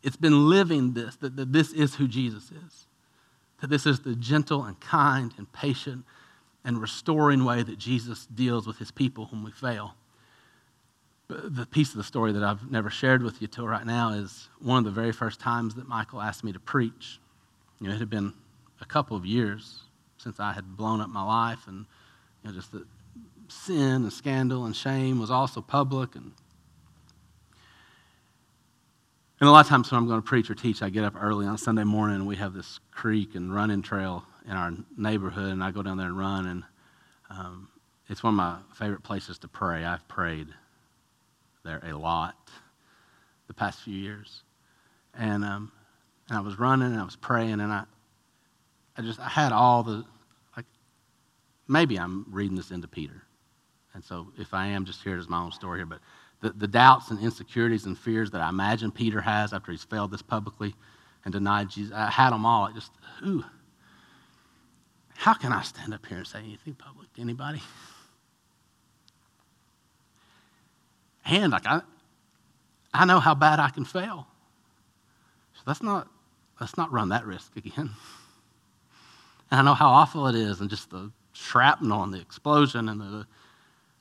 it's 0.03 0.17
been 0.17 0.49
living 0.49 0.93
this, 0.93 1.15
that, 1.17 1.35
that 1.35 1.53
this 1.53 1.71
is 1.71 1.95
who 1.95 2.07
Jesus 2.07 2.51
is. 2.51 2.85
That 3.61 3.69
this 3.69 3.85
is 3.85 4.01
the 4.01 4.15
gentle 4.15 4.63
and 4.63 4.79
kind 4.79 5.33
and 5.37 5.51
patient 5.51 6.05
and 6.63 6.81
restoring 6.81 7.45
way 7.45 7.63
that 7.63 7.77
Jesus 7.77 8.25
deals 8.25 8.67
with 8.67 8.77
his 8.77 8.91
people 8.91 9.27
when 9.31 9.43
we 9.43 9.51
fail. 9.51 9.95
But 11.27 11.55
the 11.55 11.65
piece 11.65 11.91
of 11.91 11.97
the 11.97 12.03
story 12.03 12.33
that 12.33 12.43
I've 12.43 12.69
never 12.69 12.89
shared 12.89 13.23
with 13.23 13.41
you 13.41 13.47
till 13.47 13.67
right 13.67 13.85
now 13.85 14.13
is 14.13 14.49
one 14.59 14.79
of 14.79 14.83
the 14.83 14.91
very 14.91 15.11
first 15.11 15.39
times 15.39 15.75
that 15.75 15.87
Michael 15.87 16.21
asked 16.21 16.43
me 16.43 16.51
to 16.53 16.59
preach. 16.59 17.19
You 17.79 17.87
know, 17.87 17.95
it 17.95 17.99
had 17.99 18.09
been 18.09 18.33
a 18.81 18.85
couple 18.85 19.17
of 19.17 19.25
years 19.25 19.81
since 20.17 20.39
I 20.39 20.53
had 20.53 20.77
blown 20.77 21.01
up 21.01 21.09
my 21.09 21.23
life, 21.23 21.67
and 21.67 21.85
you 22.43 22.49
know, 22.49 22.55
just 22.55 22.71
the 22.71 22.85
sin 23.47 24.03
and 24.03 24.13
scandal 24.13 24.65
and 24.65 24.75
shame 24.75 25.19
was 25.19 25.29
also 25.29 25.61
public. 25.61 26.15
And, 26.15 26.31
and 29.39 29.49
a 29.49 29.51
lot 29.51 29.65
of 29.65 29.69
times 29.69 29.91
when 29.91 29.99
I'm 29.99 30.07
going 30.07 30.21
to 30.21 30.27
preach 30.27 30.49
or 30.49 30.55
teach, 30.55 30.81
I 30.81 30.89
get 30.89 31.03
up 31.03 31.13
early 31.19 31.45
on 31.45 31.57
Sunday 31.57 31.83
morning, 31.83 32.17
and 32.17 32.27
we 32.27 32.37
have 32.37 32.53
this 32.53 32.79
creek 32.91 33.35
and 33.35 33.53
running 33.53 33.81
trail 33.81 34.23
in 34.45 34.53
our 34.53 34.71
neighborhood, 34.97 35.51
and 35.51 35.63
I 35.63 35.71
go 35.71 35.83
down 35.83 35.97
there 35.97 36.07
and 36.07 36.17
run, 36.17 36.47
and 36.47 36.63
um, 37.29 37.67
it's 38.07 38.23
one 38.23 38.33
of 38.33 38.37
my 38.37 38.57
favorite 38.73 39.03
places 39.03 39.37
to 39.39 39.47
pray. 39.47 39.83
I've 39.83 40.07
prayed 40.07 40.47
there 41.63 41.81
a 41.83 41.97
lot 41.97 42.35
the 43.47 43.53
past 43.53 43.81
few 43.81 43.95
years, 43.95 44.43
and 45.13 45.43
um, 45.43 45.71
and 46.29 46.37
I 46.37 46.41
was 46.41 46.57
running 46.57 46.91
and 46.91 46.99
I 46.99 47.03
was 47.03 47.15
praying 47.15 47.59
and 47.59 47.71
I, 47.71 47.83
I 48.97 49.01
just 49.01 49.19
I 49.19 49.29
had 49.29 49.51
all 49.51 49.83
the 49.83 50.05
like 50.55 50.65
maybe 51.67 51.97
I'm 51.97 52.25
reading 52.29 52.55
this 52.55 52.71
into 52.71 52.87
Peter. 52.87 53.23
And 53.93 54.03
so 54.03 54.27
if 54.37 54.53
I 54.53 54.67
am, 54.67 54.85
just 54.85 55.03
hear 55.03 55.15
it 55.15 55.19
as 55.19 55.29
my 55.29 55.41
own 55.41 55.51
story 55.51 55.79
here. 55.79 55.85
But 55.85 55.99
the, 56.41 56.49
the 56.51 56.67
doubts 56.67 57.11
and 57.11 57.19
insecurities 57.19 57.85
and 57.85 57.97
fears 57.97 58.31
that 58.31 58.41
I 58.41 58.49
imagine 58.49 58.91
Peter 58.91 59.21
has 59.21 59.53
after 59.53 59.71
he's 59.71 59.83
failed 59.83 60.11
this 60.11 60.21
publicly 60.21 60.75
and 61.23 61.31
denied 61.31 61.69
Jesus, 61.69 61.93
I 61.95 62.09
had 62.09 62.31
them 62.31 62.45
all. 62.45 62.65
I 62.65 62.73
just, 62.73 62.91
ooh, 63.25 63.43
how 65.15 65.33
can 65.33 65.53
I 65.53 65.61
stand 65.61 65.93
up 65.93 66.05
here 66.05 66.17
and 66.17 66.27
say 66.27 66.39
anything 66.39 66.75
public 66.75 67.13
to 67.13 67.21
anybody? 67.21 67.61
And 71.25 71.53
like 71.53 71.65
I, 71.65 71.81
I 72.93 73.05
know 73.05 73.19
how 73.19 73.33
bad 73.33 73.59
I 73.59 73.69
can 73.69 73.85
fail. 73.85 74.27
So 75.53 75.61
let's 75.65 75.81
not 75.81 76.07
let's 76.59 76.77
not 76.77 76.91
run 76.91 77.09
that 77.09 77.25
risk 77.25 77.55
again. 77.55 77.91
And 79.51 79.59
I 79.59 79.61
know 79.61 79.73
how 79.73 79.89
awful 79.89 80.27
it 80.27 80.35
is, 80.35 80.61
and 80.61 80.69
just 80.69 80.89
the 80.89 81.11
shrapnel 81.33 82.03
and 82.03 82.13
the 82.13 82.19
explosion, 82.19 82.89
and 82.89 82.99
the, 82.99 83.27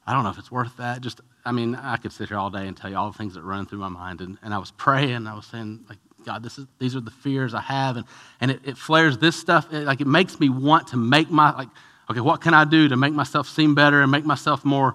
I 0.06 0.12
don't 0.12 0.24
know 0.24 0.30
if 0.30 0.38
it's 0.38 0.50
worth 0.50 0.76
that. 0.78 1.00
Just, 1.00 1.20
I 1.44 1.52
mean, 1.52 1.74
I 1.74 1.96
could 1.96 2.12
sit 2.12 2.28
here 2.28 2.38
all 2.38 2.50
day 2.50 2.66
and 2.66 2.76
tell 2.76 2.90
you 2.90 2.96
all 2.96 3.10
the 3.10 3.18
things 3.18 3.34
that 3.34 3.42
run 3.42 3.66
through 3.66 3.80
my 3.80 3.88
mind. 3.88 4.20
And, 4.20 4.38
and 4.42 4.54
I 4.54 4.58
was 4.58 4.70
praying, 4.72 5.26
I 5.26 5.34
was 5.34 5.46
saying, 5.46 5.84
like, 5.88 5.98
God, 6.24 6.42
this 6.42 6.58
is, 6.58 6.66
these 6.78 6.96
are 6.96 7.00
the 7.00 7.10
fears 7.10 7.52
I 7.54 7.60
have. 7.60 7.96
And, 7.96 8.06
and 8.40 8.50
it, 8.50 8.60
it 8.64 8.78
flares 8.78 9.18
this 9.18 9.36
stuff, 9.36 9.72
it, 9.72 9.84
like, 9.84 10.00
it 10.00 10.06
makes 10.06 10.40
me 10.40 10.48
want 10.48 10.88
to 10.88 10.96
make 10.96 11.30
my, 11.30 11.54
like, 11.54 11.68
okay, 12.10 12.20
what 12.20 12.40
can 12.40 12.54
I 12.54 12.64
do 12.64 12.88
to 12.88 12.96
make 12.96 13.12
myself 13.12 13.48
seem 13.48 13.74
better 13.74 14.00
and 14.02 14.10
make 14.10 14.24
myself 14.24 14.64
more 14.64 14.94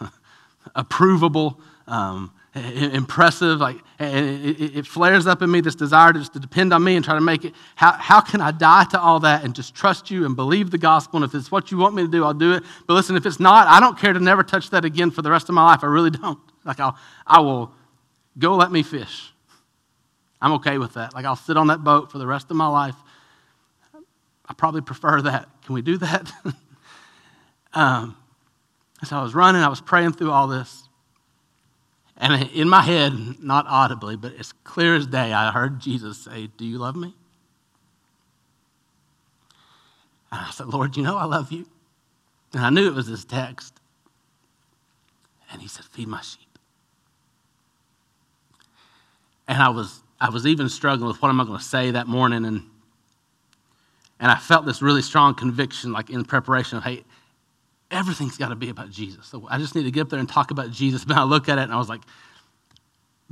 approvable? 0.76 1.58
Um, 1.86 2.32
impressive. 2.56 3.58
Like 3.58 3.76
it, 3.98 4.86
flares 4.86 5.26
up 5.26 5.42
in 5.42 5.50
me 5.50 5.60
this 5.60 5.74
desire 5.74 6.12
to 6.12 6.18
just 6.18 6.32
to 6.32 6.40
depend 6.40 6.72
on 6.72 6.82
me 6.82 6.96
and 6.96 7.04
try 7.04 7.14
to 7.14 7.20
make 7.20 7.44
it. 7.44 7.54
How, 7.74 7.92
how 7.92 8.20
can 8.20 8.40
I 8.40 8.50
die 8.50 8.84
to 8.84 9.00
all 9.00 9.20
that 9.20 9.44
and 9.44 9.54
just 9.54 9.74
trust 9.74 10.10
you 10.10 10.24
and 10.24 10.34
believe 10.34 10.70
the 10.70 10.78
gospel? 10.78 11.22
And 11.22 11.24
if 11.24 11.34
it's 11.34 11.50
what 11.50 11.70
you 11.70 11.78
want 11.78 11.94
me 11.94 12.02
to 12.02 12.08
do, 12.08 12.24
I'll 12.24 12.34
do 12.34 12.52
it. 12.52 12.62
But 12.86 12.94
listen, 12.94 13.16
if 13.16 13.26
it's 13.26 13.40
not, 13.40 13.66
I 13.66 13.80
don't 13.80 13.98
care 13.98 14.12
to 14.12 14.20
never 14.20 14.42
touch 14.42 14.70
that 14.70 14.84
again 14.84 15.10
for 15.10 15.22
the 15.22 15.30
rest 15.30 15.48
of 15.48 15.54
my 15.54 15.64
life. 15.64 15.80
I 15.82 15.86
really 15.86 16.10
don't. 16.10 16.38
Like 16.64 16.80
I'll, 16.80 16.96
I 17.26 17.40
will 17.40 17.72
go 18.38 18.54
let 18.54 18.72
me 18.72 18.82
fish. 18.82 19.32
I'm 20.40 20.52
okay 20.54 20.78
with 20.78 20.94
that. 20.94 21.14
Like 21.14 21.24
I'll 21.24 21.36
sit 21.36 21.56
on 21.56 21.68
that 21.68 21.84
boat 21.84 22.10
for 22.10 22.18
the 22.18 22.26
rest 22.26 22.50
of 22.50 22.56
my 22.56 22.66
life. 22.68 22.96
I 24.48 24.54
probably 24.54 24.80
prefer 24.80 25.22
that. 25.22 25.48
Can 25.64 25.74
we 25.74 25.82
do 25.82 25.98
that? 25.98 26.32
um, 27.74 28.16
so 29.04 29.16
I 29.16 29.22
was 29.22 29.34
running, 29.34 29.62
I 29.62 29.68
was 29.68 29.80
praying 29.80 30.12
through 30.12 30.30
all 30.30 30.46
this. 30.46 30.85
And 32.18 32.50
in 32.50 32.68
my 32.68 32.82
head, 32.82 33.42
not 33.42 33.66
audibly, 33.68 34.16
but 34.16 34.34
as 34.38 34.52
clear 34.64 34.94
as 34.94 35.06
day, 35.06 35.32
I 35.32 35.50
heard 35.50 35.80
Jesus 35.80 36.18
say, 36.18 36.48
Do 36.56 36.64
you 36.64 36.78
love 36.78 36.96
me? 36.96 37.14
And 40.32 40.40
I 40.40 40.50
said, 40.50 40.68
Lord, 40.68 40.96
you 40.96 41.02
know 41.02 41.16
I 41.16 41.24
love 41.24 41.52
you. 41.52 41.66
And 42.52 42.64
I 42.64 42.70
knew 42.70 42.86
it 42.86 42.94
was 42.94 43.08
this 43.08 43.24
text. 43.24 43.74
And 45.52 45.60
he 45.60 45.68
said, 45.68 45.84
Feed 45.84 46.08
my 46.08 46.22
sheep. 46.22 46.40
And 49.46 49.62
I 49.62 49.68
was, 49.68 50.02
I 50.20 50.30
was 50.30 50.46
even 50.46 50.68
struggling 50.68 51.08
with 51.08 51.20
what 51.20 51.28
am 51.28 51.40
I 51.40 51.44
going 51.44 51.58
to 51.58 51.64
say 51.64 51.90
that 51.90 52.08
morning. 52.08 52.44
And, 52.46 52.62
and 54.18 54.30
I 54.30 54.36
felt 54.36 54.64
this 54.64 54.80
really 54.80 55.02
strong 55.02 55.34
conviction, 55.34 55.92
like 55.92 56.10
in 56.10 56.24
preparation 56.24 56.78
of, 56.78 56.84
hey, 56.84 57.04
everything's 57.90 58.36
got 58.36 58.48
to 58.48 58.56
be 58.56 58.68
about 58.68 58.90
Jesus. 58.90 59.26
So 59.26 59.46
I 59.48 59.58
just 59.58 59.74
need 59.74 59.84
to 59.84 59.90
get 59.90 60.02
up 60.02 60.08
there 60.10 60.18
and 60.18 60.28
talk 60.28 60.50
about 60.50 60.70
Jesus. 60.70 61.04
But 61.06 61.16
I 61.16 61.24
look 61.24 61.48
at 61.48 61.58
it 61.58 61.62
and 61.62 61.72
I 61.72 61.76
was 61.76 61.88
like, 61.88 62.02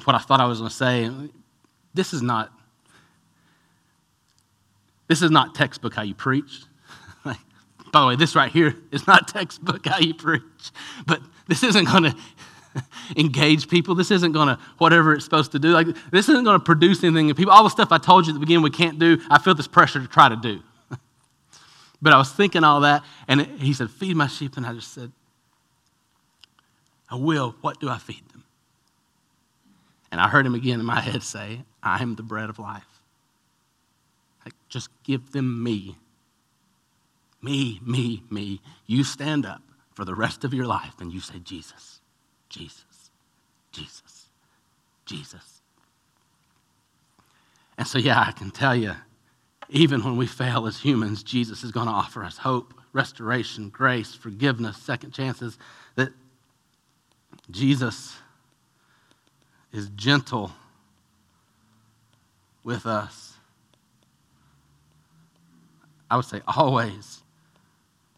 what 0.05 0.15
I 0.15 0.19
thought 0.19 0.41
I 0.41 0.47
was 0.47 0.59
going 0.59 0.71
to 0.71 0.75
say, 0.75 1.11
this 1.93 2.13
is 2.13 2.23
not, 2.23 2.53
this 5.09 5.23
is 5.23 5.31
not 5.31 5.55
textbook 5.55 5.95
how 5.95 6.03
you 6.03 6.15
preach. 6.15 6.63
by 7.25 8.01
the 8.01 8.07
way, 8.07 8.17
this 8.17 8.35
right 8.35 8.51
here 8.51 8.77
is 8.91 9.07
not 9.07 9.29
textbook 9.29 9.87
how 9.87 9.99
you 9.99 10.15
preach. 10.15 10.43
But 11.07 11.21
this 11.47 11.63
isn't 11.63 11.85
going 11.87 12.05
to 12.13 12.17
engage 13.17 13.69
people. 13.69 13.95
This 13.95 14.11
isn't 14.11 14.33
going 14.33 14.49
to 14.49 14.59
whatever 14.79 15.13
it's 15.13 15.25
supposed 15.25 15.53
to 15.53 15.59
do. 15.59 15.69
Like 15.71 15.89
this 16.11 16.29
isn't 16.29 16.45
going 16.45 16.59
to 16.59 16.65
produce 16.65 17.03
anything 17.05 17.29
in 17.29 17.35
people. 17.37 17.53
All 17.53 17.65
the 17.65 17.71
stuff 17.71 17.93
I 17.93 17.99
told 17.99 18.27
you 18.27 18.33
at 18.33 18.35
the 18.35 18.41
beginning 18.41 18.63
we 18.63 18.71
can't 18.71 18.99
do, 18.99 19.21
I 19.31 19.39
feel 19.39 19.55
this 19.55 19.69
pressure 19.69 20.01
to 20.01 20.09
try 20.09 20.29
to 20.29 20.37
do. 20.37 20.61
But 22.05 22.13
I 22.13 22.19
was 22.19 22.31
thinking 22.31 22.65
all 22.65 22.81
that, 22.81 23.03
and 23.27 23.41
he 23.41 23.73
said, 23.73 23.91
Feed 23.91 24.15
my 24.15 24.27
sheep. 24.27 24.59
And 24.59 24.67
I 24.67 24.75
just 24.75 24.93
said, 24.93 25.11
I 27.11 27.15
will. 27.15 27.55
What 27.63 27.81
do 27.81 27.89
I 27.89 27.97
feed 27.97 28.29
them? 28.29 28.45
And 30.13 30.21
I 30.21 30.29
heard 30.29 30.45
him 30.45 30.55
again 30.55 30.81
in 30.81 30.85
my 30.85 31.01
head 31.01 31.23
say, 31.23 31.63
I 31.83 32.03
am 32.03 32.17
the 32.17 32.23
bread 32.23 32.51
of 32.51 32.59
life. 32.59 33.01
Like, 34.45 34.53
just 34.69 34.91
give 35.03 35.33
them 35.33 35.63
me. 35.63 35.97
Me, 37.41 37.81
me, 37.83 38.23
me. 38.31 38.61
You 38.87 39.03
stand 39.03 39.47
up 39.47 39.63
for 39.95 40.05
the 40.05 40.15
rest 40.15 40.45
of 40.45 40.53
your 40.53 40.67
life 40.67 41.01
and 41.01 41.11
you 41.11 41.21
say, 41.21 41.39
Jesus, 41.39 42.01
Jesus, 42.51 43.11
Jesus, 43.73 44.27
Jesus. 45.07 45.63
And 47.79 47.87
so, 47.89 47.97
yeah, 47.97 48.21
I 48.21 48.33
can 48.33 48.51
tell 48.51 48.77
you, 48.77 48.93
even 49.75 50.05
when 50.05 50.17
we 50.17 50.27
fail 50.27 50.69
as 50.69 50.79
humans, 50.81 51.25
Jesus 51.25 51.65
is 51.65 51.73
going 51.73 51.89
to 51.89 51.93
offer 51.93 52.23
us 52.23 52.39
hope, 52.39 52.73
restoration, 52.93 53.71
grace, 53.71 54.15
forgiveness, 54.15 54.77
second 54.77 55.13
chances. 55.13 55.59
That 55.97 56.11
Jesus 57.51 58.17
is 59.73 59.89
gentle 59.97 60.53
with 62.63 62.87
us. 62.87 63.33
I 66.09 66.17
would 66.17 66.25
say 66.25 66.41
always, 66.47 67.23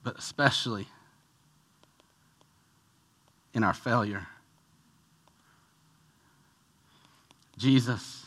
but 0.05 0.19
especially 0.19 0.87
in 3.55 3.65
our 3.65 3.73
failure. 3.73 4.27
Jesus 7.57 8.27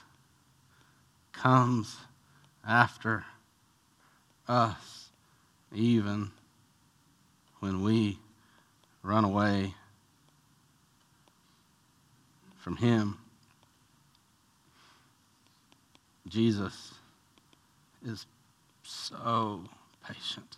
comes 1.31 1.95
after 2.69 3.25
us, 4.47 5.09
even 5.73 6.29
when 7.59 7.83
we 7.83 8.19
run 9.01 9.25
away 9.25 9.73
from 12.57 12.75
Him. 12.77 13.17
Jesus 16.27 16.93
is 18.05 18.27
so 18.83 19.63
patient. 20.07 20.57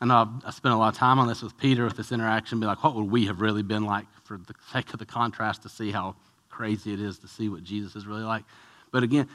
I 0.00 0.06
know 0.06 0.28
I 0.44 0.50
spent 0.50 0.74
a 0.74 0.78
lot 0.78 0.92
of 0.92 0.98
time 0.98 1.18
on 1.18 1.26
this 1.26 1.42
with 1.42 1.56
Peter 1.58 1.84
with 1.84 1.96
this 1.96 2.12
interaction, 2.12 2.60
be 2.60 2.66
like, 2.66 2.84
what 2.84 2.94
would 2.94 3.10
we 3.10 3.26
have 3.26 3.40
really 3.40 3.62
been 3.62 3.84
like 3.84 4.06
for 4.22 4.36
the 4.36 4.54
sake 4.72 4.92
of 4.92 4.98
the 5.00 5.06
contrast 5.06 5.62
to 5.62 5.68
see 5.68 5.90
how 5.90 6.14
crazy 6.54 6.92
it 6.92 7.00
is 7.00 7.18
to 7.18 7.26
see 7.26 7.48
what 7.48 7.64
Jesus 7.64 7.96
is 7.96 8.06
really 8.06 8.22
like. 8.22 8.44
But 8.92 9.02
again, 9.02 9.28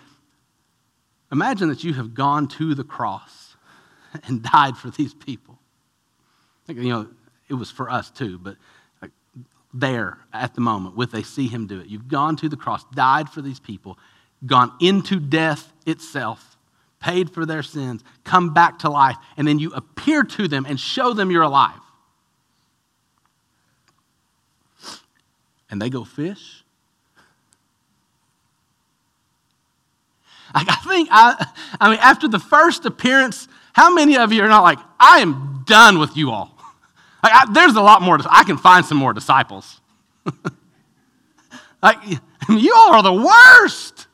imagine 1.33 1.67
that 1.67 1.83
you 1.83 1.93
have 1.93 2.13
gone 2.13 2.47
to 2.47 2.73
the 2.73 2.83
cross 2.85 3.57
and 4.27 4.41
died 4.41 4.77
for 4.77 4.89
these 4.89 5.13
people. 5.13 5.59
you 6.67 6.89
know, 6.89 7.07
it 7.49 7.55
was 7.55 7.69
for 7.69 7.89
us 7.89 8.09
too, 8.09 8.37
but 8.37 8.55
like 9.01 9.11
there 9.73 10.17
at 10.31 10.55
the 10.55 10.61
moment, 10.61 10.95
with 10.95 11.11
they 11.11 11.23
see 11.23 11.47
him 11.47 11.67
do 11.67 11.81
it. 11.81 11.87
You've 11.87 12.07
gone 12.07 12.37
to 12.37 12.47
the 12.47 12.55
cross, 12.55 12.85
died 12.93 13.29
for 13.29 13.41
these 13.41 13.59
people, 13.59 13.97
gone 14.45 14.71
into 14.79 15.19
death 15.19 15.73
itself, 15.85 16.57
paid 17.01 17.31
for 17.31 17.45
their 17.45 17.63
sins, 17.63 18.01
come 18.23 18.53
back 18.53 18.79
to 18.79 18.89
life, 18.89 19.17
and 19.35 19.45
then 19.45 19.59
you 19.59 19.73
appear 19.73 20.23
to 20.23 20.47
them 20.47 20.65
and 20.65 20.79
show 20.79 21.13
them 21.13 21.31
you're 21.31 21.43
alive. 21.43 21.81
And 25.69 25.81
they 25.81 25.89
go 25.89 26.05
fish 26.05 26.63
Like, 30.53 30.67
I 30.69 30.75
think, 30.75 31.09
I, 31.11 31.45
I 31.79 31.89
mean, 31.89 31.99
after 31.99 32.27
the 32.27 32.39
first 32.39 32.85
appearance, 32.85 33.47
how 33.73 33.93
many 33.93 34.17
of 34.17 34.33
you 34.33 34.43
are 34.43 34.47
not 34.47 34.63
like, 34.63 34.79
I 34.99 35.19
am 35.19 35.63
done 35.65 35.99
with 35.99 36.15
you 36.17 36.31
all? 36.31 36.55
Like, 37.21 37.33
I, 37.33 37.51
there's 37.51 37.75
a 37.75 37.81
lot 37.81 38.01
more, 38.01 38.17
I 38.29 38.45
can 38.45 38.57
find 38.57 38.85
some 38.85 38.97
more 38.97 39.11
disciples. 39.11 39.81
like, 41.83 41.97
you 42.49 42.73
all 42.73 42.93
are 42.93 43.03
the 43.03 43.11
worst. 43.11 44.07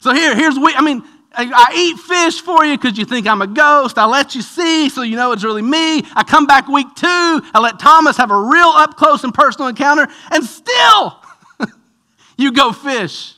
So 0.00 0.14
here, 0.14 0.34
here's 0.34 0.58
we, 0.58 0.72
I 0.74 0.80
mean, 0.80 1.04
I, 1.36 1.72
eat 1.74 1.98
fish 1.98 2.40
for 2.40 2.64
you 2.64 2.76
because 2.76 2.96
you 2.96 3.04
think 3.04 3.26
I'm 3.26 3.42
a 3.42 3.46
ghost. 3.46 3.98
I 3.98 4.06
let 4.06 4.34
you 4.34 4.42
see 4.42 4.88
so 4.88 5.02
you 5.02 5.16
know 5.16 5.32
it's 5.32 5.44
really 5.44 5.62
me. 5.62 6.02
I 6.14 6.22
come 6.26 6.46
back 6.46 6.68
week 6.68 6.86
two. 6.94 7.06
I 7.06 7.60
let 7.60 7.78
Thomas 7.78 8.16
have 8.16 8.30
a 8.30 8.40
real 8.40 8.68
up 8.68 8.96
close 8.96 9.24
and 9.24 9.34
personal 9.34 9.68
encounter, 9.68 10.06
and 10.30 10.44
still 10.44 11.20
you 12.36 12.52
go 12.52 12.72
fish. 12.72 13.34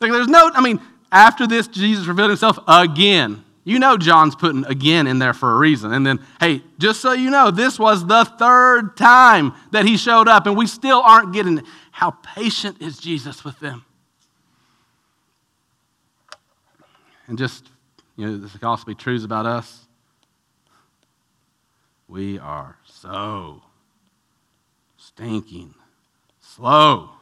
Like 0.00 0.12
there's 0.12 0.28
no, 0.28 0.50
I 0.54 0.60
mean, 0.60 0.80
after 1.10 1.46
this, 1.46 1.68
Jesus 1.68 2.06
revealed 2.06 2.30
himself 2.30 2.58
again. 2.68 3.42
You 3.64 3.80
know, 3.80 3.96
John's 3.96 4.36
putting 4.36 4.64
again 4.66 5.06
in 5.08 5.18
there 5.18 5.34
for 5.34 5.52
a 5.52 5.56
reason. 5.56 5.92
And 5.92 6.06
then, 6.06 6.24
hey, 6.38 6.62
just 6.78 7.00
so 7.00 7.12
you 7.12 7.30
know, 7.30 7.50
this 7.50 7.78
was 7.78 8.06
the 8.06 8.24
third 8.24 8.96
time 8.96 9.54
that 9.72 9.84
he 9.84 9.96
showed 9.96 10.28
up, 10.28 10.46
and 10.46 10.56
we 10.56 10.68
still 10.68 11.00
aren't 11.00 11.32
getting 11.32 11.58
it. 11.58 11.64
How 11.90 12.12
patient 12.12 12.80
is 12.80 12.98
Jesus 12.98 13.44
with 13.44 13.58
them? 13.58 13.84
And 17.26 17.36
just, 17.36 17.68
you 18.14 18.26
know, 18.26 18.36
this 18.36 18.52
could 18.52 18.62
also 18.62 18.84
be 18.84 18.94
truths 18.94 19.24
about 19.24 19.46
us. 19.46 19.86
We 22.06 22.38
are 22.38 22.76
so 22.84 23.62
stinking 24.96 25.74
slow. 26.40 27.15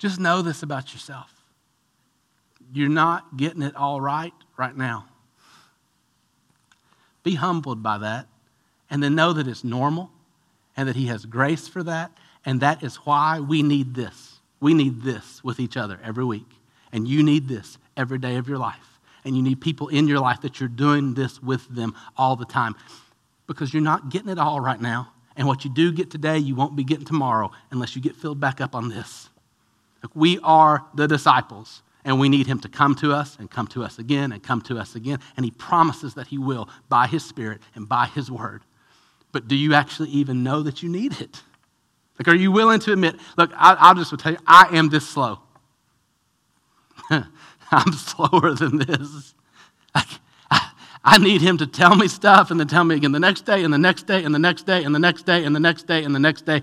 Just 0.00 0.18
know 0.18 0.40
this 0.40 0.62
about 0.62 0.94
yourself. 0.94 1.30
You're 2.72 2.88
not 2.88 3.36
getting 3.36 3.60
it 3.60 3.76
all 3.76 4.00
right 4.00 4.32
right 4.56 4.76
now. 4.76 5.04
Be 7.22 7.34
humbled 7.34 7.82
by 7.82 7.98
that, 7.98 8.26
and 8.88 9.02
then 9.02 9.14
know 9.14 9.34
that 9.34 9.46
it's 9.46 9.62
normal 9.62 10.10
and 10.74 10.88
that 10.88 10.96
He 10.96 11.06
has 11.08 11.26
grace 11.26 11.68
for 11.68 11.82
that, 11.82 12.12
and 12.46 12.60
that 12.60 12.82
is 12.82 12.96
why 12.96 13.40
we 13.40 13.62
need 13.62 13.94
this. 13.94 14.40
We 14.58 14.72
need 14.72 15.02
this 15.02 15.44
with 15.44 15.60
each 15.60 15.76
other 15.76 16.00
every 16.02 16.24
week, 16.24 16.48
and 16.92 17.06
you 17.06 17.22
need 17.22 17.46
this 17.46 17.76
every 17.94 18.18
day 18.18 18.36
of 18.36 18.48
your 18.48 18.58
life. 18.58 18.98
And 19.22 19.36
you 19.36 19.42
need 19.42 19.60
people 19.60 19.88
in 19.88 20.08
your 20.08 20.18
life 20.18 20.40
that 20.40 20.60
you're 20.60 20.68
doing 20.70 21.12
this 21.12 21.42
with 21.42 21.68
them 21.68 21.94
all 22.16 22.36
the 22.36 22.46
time 22.46 22.74
because 23.46 23.74
you're 23.74 23.82
not 23.82 24.08
getting 24.08 24.30
it 24.30 24.38
all 24.38 24.60
right 24.60 24.80
now. 24.80 25.12
And 25.36 25.46
what 25.46 25.64
you 25.64 25.70
do 25.70 25.92
get 25.92 26.10
today, 26.10 26.38
you 26.38 26.54
won't 26.54 26.74
be 26.74 26.84
getting 26.84 27.04
tomorrow 27.04 27.50
unless 27.70 27.94
you 27.94 28.00
get 28.00 28.16
filled 28.16 28.40
back 28.40 28.62
up 28.62 28.74
on 28.74 28.88
this. 28.88 29.29
We 30.14 30.38
are 30.42 30.86
the 30.94 31.06
disciples, 31.06 31.82
And 32.04 32.18
we 32.18 32.28
need 32.28 32.46
him 32.46 32.60
to 32.60 32.68
come 32.68 32.94
to 32.96 33.12
us 33.12 33.36
and 33.38 33.50
come 33.50 33.66
to 33.68 33.82
us 33.82 33.98
again 33.98 34.32
and 34.32 34.42
come 34.42 34.62
to 34.62 34.78
us 34.78 34.94
again. 34.94 35.18
And 35.36 35.44
he 35.44 35.50
promises 35.50 36.14
that 36.14 36.28
he 36.28 36.38
will 36.38 36.68
by 36.88 37.06
his 37.06 37.24
Spirit 37.24 37.60
and 37.74 37.88
by 37.88 38.06
his 38.06 38.30
word. 38.30 38.62
But 39.32 39.48
do 39.48 39.54
you 39.54 39.74
actually 39.74 40.08
even 40.10 40.42
know 40.42 40.62
that 40.62 40.82
you 40.82 40.88
need 40.88 41.20
it? 41.20 41.42
Like, 42.18 42.28
are 42.28 42.36
you 42.36 42.52
willing 42.52 42.80
to 42.80 42.92
admit, 42.92 43.16
look, 43.38 43.50
I, 43.56 43.92
will 43.92 44.02
just 44.02 44.18
tell 44.18 44.32
you, 44.32 44.38
I 44.46 44.76
am 44.76 44.88
this 44.90 45.08
slow. 45.08 45.40
I'm 47.10 47.92
slower 47.92 48.54
than 48.54 48.78
this. 48.78 49.34
I, 49.94 50.04
I, 50.50 50.70
I 51.02 51.18
need 51.18 51.40
him 51.40 51.56
to 51.58 51.66
tell 51.66 51.94
me 51.96 52.08
stuff 52.08 52.50
and 52.50 52.60
then 52.60 52.66
tell 52.66 52.84
me 52.84 52.96
again 52.96 53.12
the 53.12 53.20
next 53.20 53.46
day 53.46 53.64
and 53.64 53.72
the 53.72 53.78
next 53.78 54.06
day 54.06 54.24
and 54.24 54.34
the 54.34 54.38
next 54.38 54.66
day 54.66 54.84
and 54.84 54.94
the 54.94 54.98
next 54.98 55.24
day 55.24 55.44
and 55.44 55.54
the 55.54 55.60
next 55.60 55.86
day 55.86 56.04
and 56.04 56.14
the 56.14 56.18
next 56.18 56.44
day. 56.44 56.62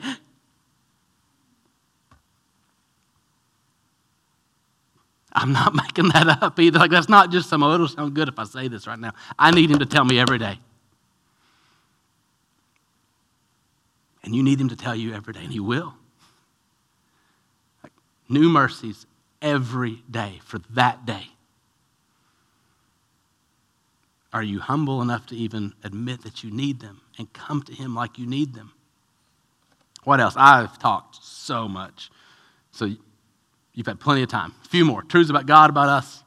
I'm 5.33 5.51
not 5.51 5.75
making 5.83 6.09
that 6.09 6.41
up 6.41 6.59
either. 6.59 6.79
Like, 6.79 6.91
that's 6.91 7.09
not 7.09 7.31
just 7.31 7.49
some, 7.49 7.63
oh, 7.63 7.73
it'll 7.73 7.87
sound 7.87 8.13
good 8.13 8.27
if 8.27 8.39
I 8.39 8.43
say 8.45 8.67
this 8.67 8.87
right 8.87 8.99
now. 8.99 9.13
I 9.37 9.51
need 9.51 9.69
him 9.69 9.79
to 9.79 9.85
tell 9.85 10.05
me 10.05 10.19
every 10.19 10.37
day. 10.37 10.59
And 14.23 14.35
you 14.35 14.43
need 14.43 14.59
him 14.59 14.69
to 14.69 14.75
tell 14.75 14.95
you 14.95 15.13
every 15.13 15.33
day, 15.33 15.43
and 15.43 15.53
he 15.53 15.59
will. 15.59 15.93
Like, 17.83 17.93
new 18.27 18.49
mercies 18.49 19.05
every 19.41 20.03
day 20.09 20.39
for 20.43 20.59
that 20.71 21.05
day. 21.05 21.29
Are 24.33 24.43
you 24.43 24.59
humble 24.59 25.01
enough 25.01 25.25
to 25.27 25.35
even 25.35 25.73
admit 25.83 26.23
that 26.23 26.43
you 26.43 26.51
need 26.51 26.81
them 26.81 27.01
and 27.17 27.31
come 27.31 27.63
to 27.63 27.73
him 27.73 27.95
like 27.95 28.19
you 28.19 28.27
need 28.27 28.53
them? 28.53 28.73
What 30.03 30.19
else? 30.19 30.35
I've 30.37 30.77
talked 30.77 31.23
so 31.23 31.67
much. 31.67 32.11
So 32.71 32.95
You've 33.77 33.85
had 33.85 33.99
plenty 33.99 34.23
of 34.23 34.29
time. 34.29 34.55
A 34.65 34.67
few 34.69 34.83
more. 34.83 35.03
Truths 35.03 35.29
about 35.29 35.45
God, 35.45 35.69
about 35.69 35.87
us. 35.87 36.23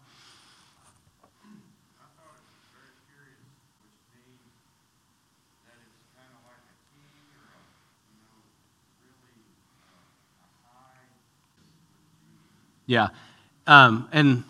Yeah. 12.86 13.08
Um, 13.66 14.08
and 14.12 14.44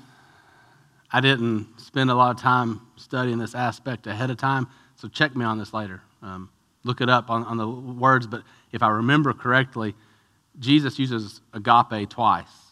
I 1.10 1.22
didn't 1.22 1.80
spend 1.80 2.10
a 2.10 2.14
lot 2.14 2.36
of 2.36 2.42
time 2.42 2.82
studying 2.96 3.38
this 3.38 3.54
aspect 3.54 4.06
ahead 4.08 4.28
of 4.28 4.36
time, 4.36 4.66
so 4.96 5.08
check 5.08 5.34
me 5.34 5.46
on 5.46 5.58
this 5.58 5.72
later. 5.72 6.02
Um, 6.20 6.50
look 6.84 7.00
it 7.00 7.08
up 7.08 7.30
on, 7.30 7.44
on 7.44 7.56
the 7.56 7.66
words, 7.66 8.26
but 8.26 8.42
if 8.72 8.82
I 8.82 8.88
remember 8.88 9.32
correctly, 9.32 9.94
Jesus 10.58 10.98
uses 10.98 11.40
agape 11.54 12.10
twice 12.10 12.69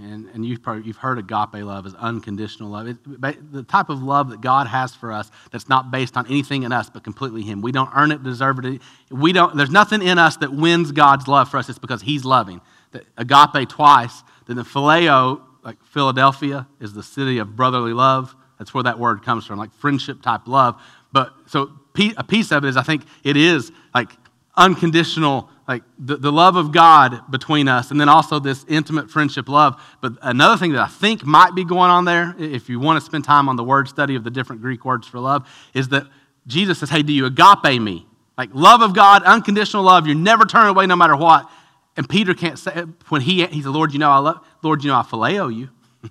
and, 0.00 0.28
and 0.32 0.46
you've, 0.46 0.62
probably, 0.62 0.84
you've 0.84 0.96
heard 0.96 1.18
agape 1.18 1.64
love 1.64 1.86
is 1.86 1.94
unconditional 1.94 2.70
love. 2.70 2.88
It, 2.88 3.52
the 3.52 3.62
type 3.62 3.90
of 3.90 4.02
love 4.02 4.30
that 4.30 4.40
God 4.40 4.66
has 4.66 4.94
for 4.94 5.12
us 5.12 5.30
that's 5.50 5.68
not 5.68 5.90
based 5.90 6.16
on 6.16 6.26
anything 6.26 6.62
in 6.62 6.72
us 6.72 6.88
but 6.88 7.04
completely 7.04 7.42
Him. 7.42 7.60
We 7.60 7.72
don't 7.72 7.90
earn 7.94 8.10
it, 8.10 8.22
deserve 8.22 8.64
it. 8.64 8.80
We 9.10 9.32
don't, 9.32 9.56
there's 9.56 9.70
nothing 9.70 10.02
in 10.02 10.18
us 10.18 10.36
that 10.38 10.52
wins 10.52 10.92
God's 10.92 11.28
love 11.28 11.50
for 11.50 11.58
us. 11.58 11.68
It's 11.68 11.78
because 11.78 12.02
He's 12.02 12.24
loving. 12.24 12.60
The 12.92 13.04
agape 13.16 13.68
twice, 13.68 14.22
then 14.46 14.56
the 14.56 14.62
phileo, 14.62 15.40
like 15.62 15.82
Philadelphia, 15.84 16.66
is 16.80 16.92
the 16.92 17.02
city 17.02 17.38
of 17.38 17.54
brotherly 17.54 17.92
love. 17.92 18.34
That's 18.58 18.72
where 18.72 18.84
that 18.84 18.98
word 18.98 19.22
comes 19.22 19.46
from, 19.46 19.58
like 19.58 19.74
friendship 19.74 20.22
type 20.22 20.46
love. 20.46 20.80
But 21.12 21.32
so 21.46 21.70
a 22.16 22.24
piece 22.24 22.52
of 22.52 22.64
it 22.64 22.68
is 22.68 22.76
I 22.76 22.82
think 22.82 23.02
it 23.22 23.36
is 23.36 23.70
like 23.94 24.10
unconditional 24.56 25.50
like 25.66 25.82
the, 25.98 26.16
the 26.16 26.30
love 26.30 26.56
of 26.56 26.72
God 26.72 27.30
between 27.30 27.68
us, 27.68 27.90
and 27.90 27.98
then 27.98 28.08
also 28.08 28.38
this 28.38 28.64
intimate 28.68 29.10
friendship 29.10 29.48
love. 29.48 29.80
But 30.02 30.14
another 30.20 30.58
thing 30.58 30.72
that 30.72 30.82
I 30.82 30.88
think 30.88 31.24
might 31.24 31.54
be 31.54 31.64
going 31.64 31.90
on 31.90 32.04
there, 32.04 32.34
if 32.38 32.68
you 32.68 32.78
want 32.78 33.00
to 33.00 33.04
spend 33.04 33.24
time 33.24 33.48
on 33.48 33.56
the 33.56 33.64
word 33.64 33.88
study 33.88 34.14
of 34.14 34.24
the 34.24 34.30
different 34.30 34.60
Greek 34.60 34.84
words 34.84 35.06
for 35.06 35.18
love, 35.18 35.48
is 35.72 35.88
that 35.88 36.06
Jesus 36.46 36.78
says, 36.78 36.90
Hey, 36.90 37.02
do 37.02 37.12
you 37.12 37.26
agape 37.26 37.80
me? 37.80 38.06
Like 38.36 38.50
love 38.52 38.82
of 38.82 38.94
God, 38.94 39.22
unconditional 39.22 39.84
love, 39.84 40.06
you're 40.06 40.16
never 40.16 40.44
turning 40.44 40.70
away 40.70 40.86
no 40.86 40.96
matter 40.96 41.16
what. 41.16 41.48
And 41.96 42.08
Peter 42.08 42.34
can't 42.34 42.58
say, 42.58 42.72
when 43.08 43.20
he, 43.20 43.46
he's 43.46 43.64
the 43.64 43.70
Lord, 43.70 43.92
you 43.92 43.98
know, 44.00 44.10
I 44.10 44.18
love, 44.18 44.44
Lord, 44.62 44.82
you 44.82 44.90
know, 44.90 44.96
I 44.96 45.02
phileo 45.02 45.54
you. 45.54 45.70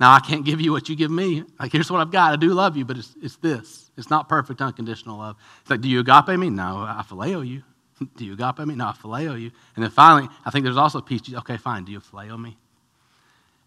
now, 0.00 0.12
I 0.12 0.18
can't 0.18 0.44
give 0.44 0.60
you 0.60 0.72
what 0.72 0.88
you 0.88 0.96
give 0.96 1.12
me. 1.12 1.44
Like, 1.60 1.70
here's 1.70 1.90
what 1.90 2.00
I've 2.00 2.10
got. 2.10 2.32
I 2.32 2.36
do 2.36 2.52
love 2.52 2.76
you, 2.76 2.84
but 2.84 2.98
it's, 2.98 3.14
it's 3.22 3.36
this. 3.36 3.85
It's 3.96 4.10
not 4.10 4.28
perfect 4.28 4.60
unconditional 4.60 5.18
love. 5.18 5.36
It's 5.62 5.70
like, 5.70 5.80
do 5.80 5.88
you 5.88 6.00
agape 6.00 6.38
me? 6.38 6.50
No, 6.50 6.84
I 6.86 7.02
phileo 7.08 7.46
you. 7.46 7.62
do 8.16 8.24
you 8.24 8.34
agape 8.34 8.58
me? 8.66 8.74
No, 8.74 8.86
I 8.86 8.92
phileo 8.92 9.40
you. 9.40 9.50
And 9.74 9.82
then 9.82 9.90
finally, 9.90 10.28
I 10.44 10.50
think 10.50 10.64
there's 10.64 10.76
also 10.76 10.98
a 10.98 11.02
piece, 11.02 11.22
okay, 11.32 11.56
fine, 11.56 11.84
do 11.84 11.92
you 11.92 12.00
phileo 12.00 12.40
me? 12.40 12.56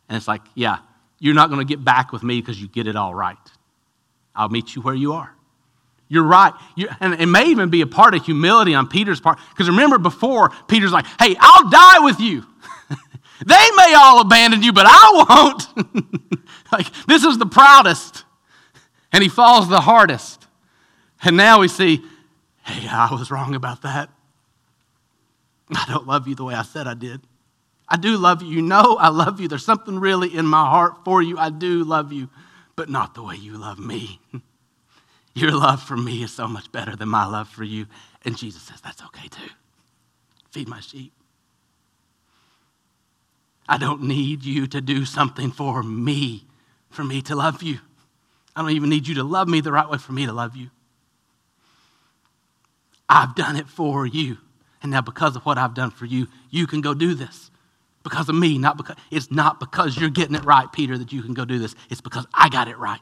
And 0.07 0.15
it's 0.15 0.27
like, 0.27 0.41
yeah, 0.55 0.80
you're 1.19 1.36
not 1.36 1.49
going 1.49 1.59
to 1.59 1.65
get 1.65 1.84
back 1.84 2.11
with 2.11 2.23
me 2.23 2.39
because 2.39 2.61
you 2.61 2.67
get 2.67 2.88
it 2.88 2.95
all 2.95 3.13
right. 3.13 3.38
I'll 4.36 4.49
meet 4.49 4.75
you 4.75 4.82
where 4.82 4.95
you 4.95 5.13
are. 5.13 5.34
You're 6.07 6.23
right. 6.23 6.53
You're, 6.75 6.89
and 6.99 7.13
it 7.13 7.27
may 7.27 7.45
even 7.45 7.69
be 7.69 7.82
a 7.82 7.88
part 7.88 8.15
of 8.15 8.25
humility 8.25 8.73
on 8.73 8.88
Peter's 8.88 9.21
part. 9.21 9.38
Because 9.49 9.69
remember 9.69 9.99
before, 9.99 10.51
Peter's 10.67 10.91
like, 10.91 11.05
hey, 11.19 11.36
I'll 11.39 11.69
die 11.69 11.99
with 11.99 12.19
you. 12.19 12.45
they 13.45 13.71
may 13.75 13.93
all 13.95 14.21
abandon 14.21 14.63
you, 14.63 14.73
but 14.73 14.86
I 14.88 15.25
won't. 15.30 15.93
like, 16.71 16.88
this 17.05 17.23
is 17.23 17.38
the 17.38 17.45
proudest 17.45 18.23
and 19.12 19.24
he 19.24 19.30
falls 19.30 19.70
the 19.70 19.82
hardest. 19.82 20.47
And 21.24 21.36
now 21.36 21.60
we 21.60 21.68
see, 21.68 22.03
hey, 22.64 22.88
I 22.88 23.10
was 23.12 23.32
wrong 23.32 23.55
about 23.55 23.82
that. 23.82 24.10
I 25.76 25.86
don't 25.88 26.07
love 26.07 26.28
you 26.28 26.36
the 26.36 26.43
way 26.43 26.55
I 26.55 26.64
said 26.64 26.88
I 26.88 26.93
did. 26.93 27.22
I 27.88 27.97
do 27.97 28.18
love 28.18 28.41
you. 28.41 28.49
You 28.49 28.62
know 28.62 28.97
I 28.99 29.10
love 29.10 29.39
you. 29.39 29.47
There's 29.47 29.66
something 29.66 29.99
really 29.99 30.36
in 30.36 30.45
my 30.45 30.70
heart 30.70 31.03
for 31.03 31.22
you. 31.22 31.38
I 31.38 31.49
do 31.49 31.84
love 31.84 32.14
you, 32.14 32.30
but 32.76 32.89
not 32.89 33.16
the 33.16 33.24
way 33.24 33.36
you 33.36 33.57
love 33.57 33.80
me. 33.80 34.20
Your 35.34 35.51
love 35.51 35.82
for 35.82 35.97
me 35.97 36.24
is 36.24 36.32
so 36.32 36.47
much 36.47 36.72
better 36.72 36.95
than 36.95 37.10
my 37.10 37.26
love 37.26 37.49
for 37.49 37.64
you. 37.64 37.88
And 38.26 38.38
Jesus 38.38 38.64
says, 38.64 38.82
that's 38.82 39.01
okay 39.03 39.28
too. 39.28 39.49
Feed 40.51 40.68
my 40.68 40.80
sheep. 40.80 41.14
I 43.68 43.78
don't 43.78 44.03
need 44.03 44.43
you 44.43 44.66
to 44.68 44.82
do 44.82 45.05
something 45.05 45.51
for 45.51 45.84
me, 45.84 46.47
for 46.89 47.03
me 47.03 47.22
to 47.24 47.36
love 47.36 47.62
you. 47.62 47.80
I 48.60 48.62
don't 48.62 48.72
even 48.72 48.89
need 48.89 49.07
you 49.07 49.16
to 49.16 49.24
love 49.24 49.47
me 49.47 49.62
the 49.62 49.72
right 49.72 49.89
way 49.89 49.97
for 49.97 50.12
me 50.12 50.26
to 50.26 50.34
love 50.34 50.57
you. 50.57 50.70
I've 53.07 53.34
done 53.34 53.55
it 53.55 53.70
for 53.70 54.05
you. 54.05 54.38
And 54.84 54.91
now, 54.91 54.99
because 54.99 55.38
of 55.38 55.45
what 55.45 55.57
I've 55.57 55.74
done 55.74 55.91
for 55.91 56.05
you, 56.05 56.28
you 56.49 56.68
can 56.68 56.82
go 56.82 56.93
do 56.93 57.14
this. 57.14 57.51
Because 58.03 58.28
of 58.28 58.36
me, 58.36 58.57
not 58.57 58.76
because 58.76 58.97
it's 59.12 59.32
not 59.32 59.62
because 59.62 59.97
you're 59.97 60.10
getting 60.10 60.36
it 60.36 60.43
right, 60.43 60.70
Peter, 60.74 60.97
that 60.97 61.14
you 61.14 61.22
can 61.22 61.34
go 61.34 61.45
do 61.45 61.57
this. 61.57 61.74
It's 61.89 62.01
because 62.01 62.28
I 62.34 62.49
got 62.49 62.68
it 62.68 62.78
right. 62.78 62.99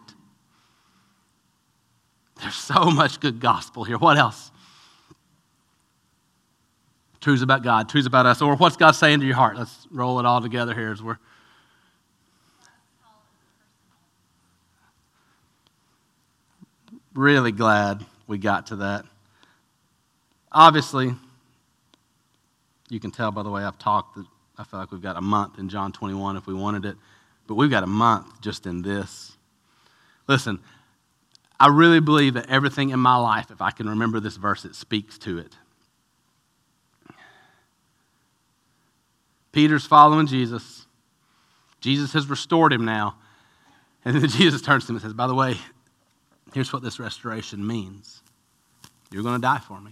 There's 2.39 2.53
so 2.53 2.91
much 2.91 3.19
good 3.19 3.39
gospel 3.39 3.83
here. 3.83 3.97
What 3.97 4.19
else? 4.19 4.51
Truths 7.19 7.41
about 7.41 7.63
God, 7.63 7.89
truths 7.89 8.05
about 8.05 8.27
us, 8.27 8.43
or 8.43 8.55
what's 8.57 8.77
God 8.77 8.91
saying 8.91 9.21
to 9.21 9.25
your 9.25 9.35
heart? 9.35 9.57
Let's 9.57 9.87
roll 9.89 10.19
it 10.19 10.25
all 10.27 10.39
together 10.39 10.75
here 10.75 10.91
as 10.91 11.01
we're 11.01 11.17
really 17.17 17.51
glad 17.51 18.05
we 18.27 18.37
got 18.37 18.67
to 18.67 18.77
that. 18.77 19.03
Obviously, 20.51 21.13
you 22.89 22.99
can 22.99 23.11
tell 23.11 23.31
by 23.31 23.43
the 23.43 23.49
way 23.49 23.63
I've 23.63 23.79
talked 23.79 24.15
that 24.15 24.25
I 24.57 24.63
feel 24.63 24.79
like 24.79 24.91
we've 24.91 25.01
got 25.01 25.17
a 25.17 25.21
month 25.21 25.59
in 25.59 25.67
John 25.67 25.91
21 25.91 26.37
if 26.37 26.47
we 26.47 26.53
wanted 26.53 26.85
it, 26.85 26.95
but 27.47 27.55
we've 27.55 27.69
got 27.69 27.83
a 27.83 27.87
month 27.87 28.41
just 28.41 28.65
in 28.65 28.81
this. 28.81 29.35
Listen, 30.27 30.59
I 31.59 31.67
really 31.67 31.99
believe 31.99 32.35
that 32.35 32.49
everything 32.49 32.91
in 32.91 32.99
my 32.99 33.15
life, 33.15 33.49
if 33.51 33.61
I 33.61 33.71
can 33.71 33.89
remember 33.89 34.19
this 34.19 34.37
verse, 34.37 34.63
it 34.63 34.75
speaks 34.75 35.17
to 35.19 35.39
it. 35.39 35.55
Peter's 39.51 39.87
following 39.87 40.27
Jesus. 40.27 40.85
Jesus 41.81 42.13
has 42.13 42.27
restored 42.27 42.71
him 42.71 42.85
now. 42.85 43.15
And 44.05 44.15
then 44.15 44.29
Jesus 44.29 44.61
turns 44.61 44.85
to 44.85 44.91
him 44.91 44.97
and 44.97 45.01
says, 45.01 45.13
By 45.13 45.25
the 45.25 45.33
way, 45.33 45.57
Here's 46.53 46.71
what 46.71 46.81
this 46.83 46.99
restoration 46.99 47.65
means 47.65 48.21
you're 49.11 49.23
going 49.23 49.35
to 49.35 49.41
die 49.41 49.59
for 49.59 49.79
me. 49.79 49.91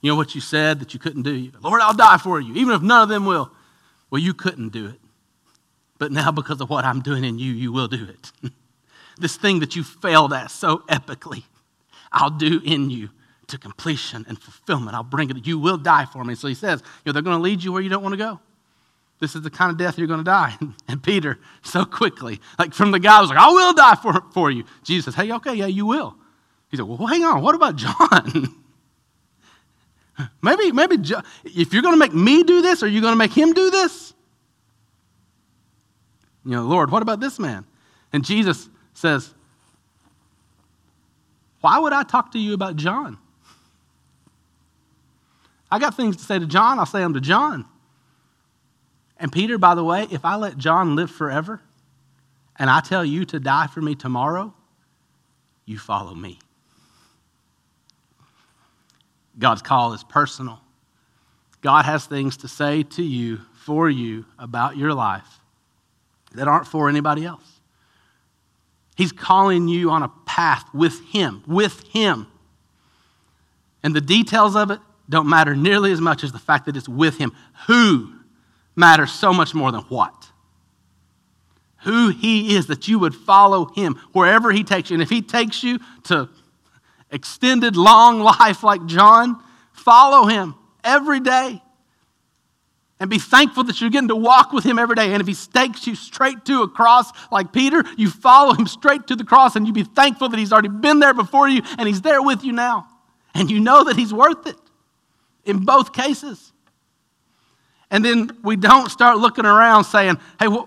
You 0.00 0.10
know 0.10 0.16
what 0.16 0.34
you 0.34 0.40
said 0.40 0.80
that 0.80 0.94
you 0.94 1.00
couldn't 1.00 1.22
do? 1.22 1.52
Lord, 1.62 1.80
I'll 1.80 1.94
die 1.94 2.18
for 2.18 2.40
you, 2.40 2.54
even 2.54 2.74
if 2.74 2.82
none 2.82 3.02
of 3.02 3.08
them 3.08 3.24
will. 3.24 3.52
Well, 4.10 4.20
you 4.20 4.34
couldn't 4.34 4.70
do 4.70 4.86
it. 4.86 5.00
But 5.98 6.10
now, 6.10 6.32
because 6.32 6.60
of 6.60 6.68
what 6.68 6.84
I'm 6.84 7.00
doing 7.00 7.24
in 7.24 7.38
you, 7.38 7.52
you 7.52 7.70
will 7.70 7.86
do 7.86 8.04
it. 8.04 8.32
this 9.18 9.36
thing 9.36 9.60
that 9.60 9.76
you 9.76 9.84
failed 9.84 10.32
at 10.32 10.50
so 10.50 10.78
epically, 10.88 11.44
I'll 12.10 12.30
do 12.30 12.60
in 12.64 12.90
you 12.90 13.10
to 13.46 13.58
completion 13.58 14.26
and 14.28 14.38
fulfillment. 14.40 14.96
I'll 14.96 15.04
bring 15.04 15.30
it. 15.30 15.46
You 15.46 15.58
will 15.58 15.78
die 15.78 16.06
for 16.06 16.24
me. 16.24 16.34
So 16.34 16.48
he 16.48 16.54
says, 16.54 16.82
you 17.04 17.10
know, 17.10 17.12
they're 17.12 17.22
going 17.22 17.36
to 17.36 17.42
lead 17.42 17.62
you 17.62 17.72
where 17.72 17.82
you 17.82 17.88
don't 17.88 18.02
want 18.02 18.14
to 18.14 18.18
go. 18.18 18.40
This 19.22 19.36
is 19.36 19.42
the 19.42 19.50
kind 19.50 19.70
of 19.70 19.76
death 19.78 19.98
you're 19.98 20.08
going 20.08 20.18
to 20.18 20.24
die. 20.24 20.58
And 20.88 21.00
Peter, 21.00 21.38
so 21.62 21.84
quickly, 21.84 22.40
like 22.58 22.74
from 22.74 22.90
the 22.90 22.98
guy 22.98 23.20
was 23.20 23.30
like, 23.30 23.38
I 23.38 23.50
will 23.50 23.72
die 23.72 23.94
for, 23.94 24.20
for 24.34 24.50
you. 24.50 24.64
Jesus 24.82 25.04
says, 25.04 25.14
Hey, 25.14 25.32
okay, 25.32 25.54
yeah, 25.54 25.66
you 25.66 25.86
will. 25.86 26.16
He 26.70 26.76
said, 26.76 26.86
Well, 26.86 27.06
hang 27.06 27.22
on, 27.22 27.40
what 27.40 27.54
about 27.54 27.76
John? 27.76 28.48
maybe, 30.42 30.72
maybe 30.72 30.96
if 31.44 31.72
you're 31.72 31.82
going 31.82 31.94
to 31.94 31.98
make 31.98 32.12
me 32.12 32.42
do 32.42 32.62
this, 32.62 32.82
are 32.82 32.88
you 32.88 33.00
going 33.00 33.12
to 33.12 33.16
make 33.16 33.32
him 33.32 33.52
do 33.52 33.70
this? 33.70 34.12
You 36.44 36.50
know, 36.50 36.64
Lord, 36.64 36.90
what 36.90 37.02
about 37.02 37.20
this 37.20 37.38
man? 37.38 37.64
And 38.12 38.24
Jesus 38.24 38.68
says, 38.92 39.32
Why 41.60 41.78
would 41.78 41.92
I 41.92 42.02
talk 42.02 42.32
to 42.32 42.40
you 42.40 42.54
about 42.54 42.74
John? 42.74 43.18
I 45.70 45.78
got 45.78 45.96
things 45.96 46.16
to 46.16 46.24
say 46.24 46.40
to 46.40 46.46
John, 46.46 46.80
I'll 46.80 46.86
say 46.86 46.98
them 46.98 47.14
to 47.14 47.20
John. 47.20 47.66
And 49.22 49.30
Peter, 49.30 49.56
by 49.56 49.76
the 49.76 49.84
way, 49.84 50.08
if 50.10 50.24
I 50.24 50.34
let 50.34 50.58
John 50.58 50.96
live 50.96 51.08
forever 51.08 51.60
and 52.56 52.68
I 52.68 52.80
tell 52.80 53.04
you 53.04 53.24
to 53.26 53.38
die 53.38 53.68
for 53.68 53.80
me 53.80 53.94
tomorrow, 53.94 54.52
you 55.64 55.78
follow 55.78 56.12
me. 56.12 56.40
God's 59.38 59.62
call 59.62 59.92
is 59.92 60.02
personal. 60.02 60.58
God 61.60 61.84
has 61.84 62.04
things 62.04 62.38
to 62.38 62.48
say 62.48 62.82
to 62.82 63.02
you, 63.04 63.38
for 63.54 63.88
you, 63.88 64.24
about 64.40 64.76
your 64.76 64.92
life 64.92 65.38
that 66.34 66.48
aren't 66.48 66.66
for 66.66 66.88
anybody 66.88 67.24
else. 67.24 67.60
He's 68.96 69.12
calling 69.12 69.68
you 69.68 69.90
on 69.90 70.02
a 70.02 70.10
path 70.26 70.64
with 70.74 71.00
Him, 71.10 71.44
with 71.46 71.86
Him. 71.90 72.26
And 73.84 73.94
the 73.94 74.00
details 74.00 74.56
of 74.56 74.72
it 74.72 74.80
don't 75.08 75.28
matter 75.28 75.54
nearly 75.54 75.92
as 75.92 76.00
much 76.00 76.24
as 76.24 76.32
the 76.32 76.40
fact 76.40 76.66
that 76.66 76.76
it's 76.76 76.88
with 76.88 77.18
Him. 77.18 77.32
Who 77.68 78.14
matters 78.76 79.12
so 79.12 79.32
much 79.32 79.54
more 79.54 79.72
than 79.72 79.82
what. 79.82 80.30
Who 81.84 82.08
He 82.10 82.54
is, 82.56 82.66
that 82.66 82.88
you 82.88 82.98
would 82.98 83.14
follow 83.14 83.66
Him 83.74 83.98
wherever 84.12 84.52
He 84.52 84.64
takes 84.64 84.90
you. 84.90 84.94
And 84.94 85.02
if 85.02 85.10
He 85.10 85.22
takes 85.22 85.62
you 85.62 85.78
to 86.04 86.28
extended, 87.10 87.76
long 87.76 88.20
life 88.20 88.62
like 88.62 88.86
John, 88.86 89.42
follow 89.72 90.26
Him 90.26 90.54
every 90.84 91.20
day 91.20 91.62
and 93.02 93.10
be 93.10 93.18
thankful 93.18 93.64
that 93.64 93.80
you're 93.80 93.90
getting 93.90 94.06
to 94.06 94.14
walk 94.14 94.52
with 94.52 94.62
him 94.62 94.78
every 94.78 94.94
day. 94.94 95.12
And 95.12 95.20
if 95.20 95.26
he 95.26 95.34
stakes 95.34 95.88
you 95.88 95.96
straight 95.96 96.44
to 96.44 96.62
a 96.62 96.68
cross 96.68 97.10
like 97.32 97.52
Peter, 97.52 97.82
you 97.96 98.08
follow 98.08 98.54
him 98.54 98.68
straight 98.68 99.08
to 99.08 99.16
the 99.16 99.24
cross 99.24 99.56
and 99.56 99.66
you 99.66 99.72
be 99.72 99.82
thankful 99.82 100.28
that 100.28 100.38
he's 100.38 100.52
already 100.52 100.68
been 100.68 101.00
there 101.00 101.12
before 101.12 101.48
you 101.48 101.62
and 101.78 101.88
he's 101.88 102.00
there 102.02 102.22
with 102.22 102.44
you 102.44 102.52
now. 102.52 102.86
And 103.34 103.50
you 103.50 103.58
know 103.58 103.82
that 103.82 103.96
he's 103.96 104.14
worth 104.14 104.46
it 104.46 104.54
in 105.44 105.64
both 105.64 105.92
cases. 105.92 106.51
And 107.92 108.02
then 108.02 108.30
we 108.42 108.56
don't 108.56 108.90
start 108.90 109.18
looking 109.18 109.44
around 109.44 109.84
saying, 109.84 110.18
hey, 110.40 110.48
what, 110.48 110.66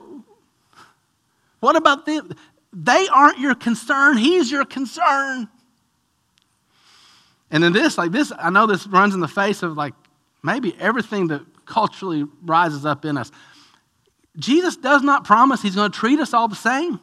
what 1.60 1.76
about 1.76 2.06
them? 2.06 2.32
They 2.72 3.08
aren't 3.08 3.40
your 3.40 3.56
concern, 3.56 4.18
he's 4.18 4.52
your 4.52 4.64
concern. 4.64 5.50
And 7.50 7.64
then 7.64 7.74
this, 7.74 7.98
like 7.98 8.12
this, 8.12 8.32
I 8.38 8.52
know 8.52 8.68
this 8.68 8.86
runs 8.86 9.16
in 9.16 9.22
the 9.22 9.28
face 9.28 9.64
of 9.64 9.76
like 9.76 9.96
maybe 10.44 10.76
everything 10.80 11.28
that 11.30 11.42
culturally 11.66 12.26
rises 12.44 12.86
up 12.86 13.06
in 13.06 13.18
us. 13.18 13.32
Jesus 14.38 14.78
does 14.78 15.02
not 15.02 15.24
promise 15.24 15.64
he's 15.64 15.76
going 15.76 15.92
to 15.92 15.98
treat 15.98 16.20
us 16.20 16.32
all 16.32 16.48
the 16.48 16.56
same. 16.56 17.00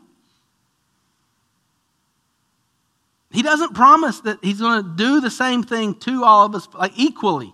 He 3.32 3.42
doesn't 3.42 3.74
promise 3.74 4.20
that 4.20 4.38
he's 4.40 4.60
going 4.60 4.84
to 4.84 4.88
do 4.94 5.20
the 5.20 5.30
same 5.30 5.64
thing 5.64 5.94
to 6.00 6.22
all 6.22 6.46
of 6.46 6.54
us 6.54 6.68
like 6.74 6.92
equally. 6.94 7.52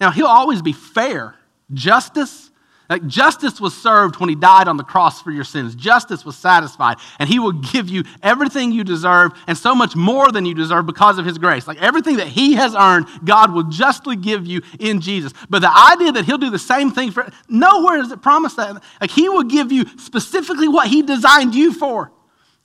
Now, 0.00 0.10
he'll 0.10 0.26
always 0.26 0.60
be 0.60 0.72
fair. 0.72 1.37
Justice 1.72 2.48
like 2.88 3.06
justice 3.06 3.60
was 3.60 3.76
served 3.76 4.18
when 4.18 4.30
he 4.30 4.34
died 4.34 4.66
on 4.66 4.78
the 4.78 4.84
cross 4.84 5.20
for 5.20 5.30
your 5.30 5.44
sins. 5.44 5.74
Justice 5.74 6.24
was 6.24 6.36
satisfied, 6.36 6.96
and 7.18 7.28
he 7.28 7.38
will 7.38 7.52
give 7.52 7.88
you 7.90 8.04
everything 8.22 8.72
you 8.72 8.82
deserve 8.82 9.32
and 9.46 9.58
so 9.58 9.74
much 9.74 9.94
more 9.94 10.32
than 10.32 10.46
you 10.46 10.54
deserve 10.54 10.86
because 10.86 11.18
of 11.18 11.26
his 11.26 11.36
grace. 11.36 11.68
Like 11.68 11.82
everything 11.82 12.16
that 12.16 12.28
he 12.28 12.54
has 12.54 12.74
earned, 12.74 13.06
God 13.24 13.52
will 13.52 13.64
justly 13.64 14.16
give 14.16 14.46
you 14.46 14.62
in 14.80 15.02
Jesus. 15.02 15.34
But 15.50 15.60
the 15.60 15.70
idea 15.70 16.12
that 16.12 16.24
he'll 16.24 16.38
do 16.38 16.50
the 16.50 16.58
same 16.58 16.90
thing 16.90 17.10
for 17.10 17.30
nowhere 17.48 17.98
does 17.98 18.10
it 18.10 18.22
promise 18.22 18.54
that. 18.54 18.82
Like 19.02 19.10
he 19.10 19.28
will 19.28 19.44
give 19.44 19.70
you 19.70 19.84
specifically 19.98 20.68
what 20.68 20.88
he 20.88 21.02
designed 21.02 21.54
you 21.54 21.74
for. 21.74 22.10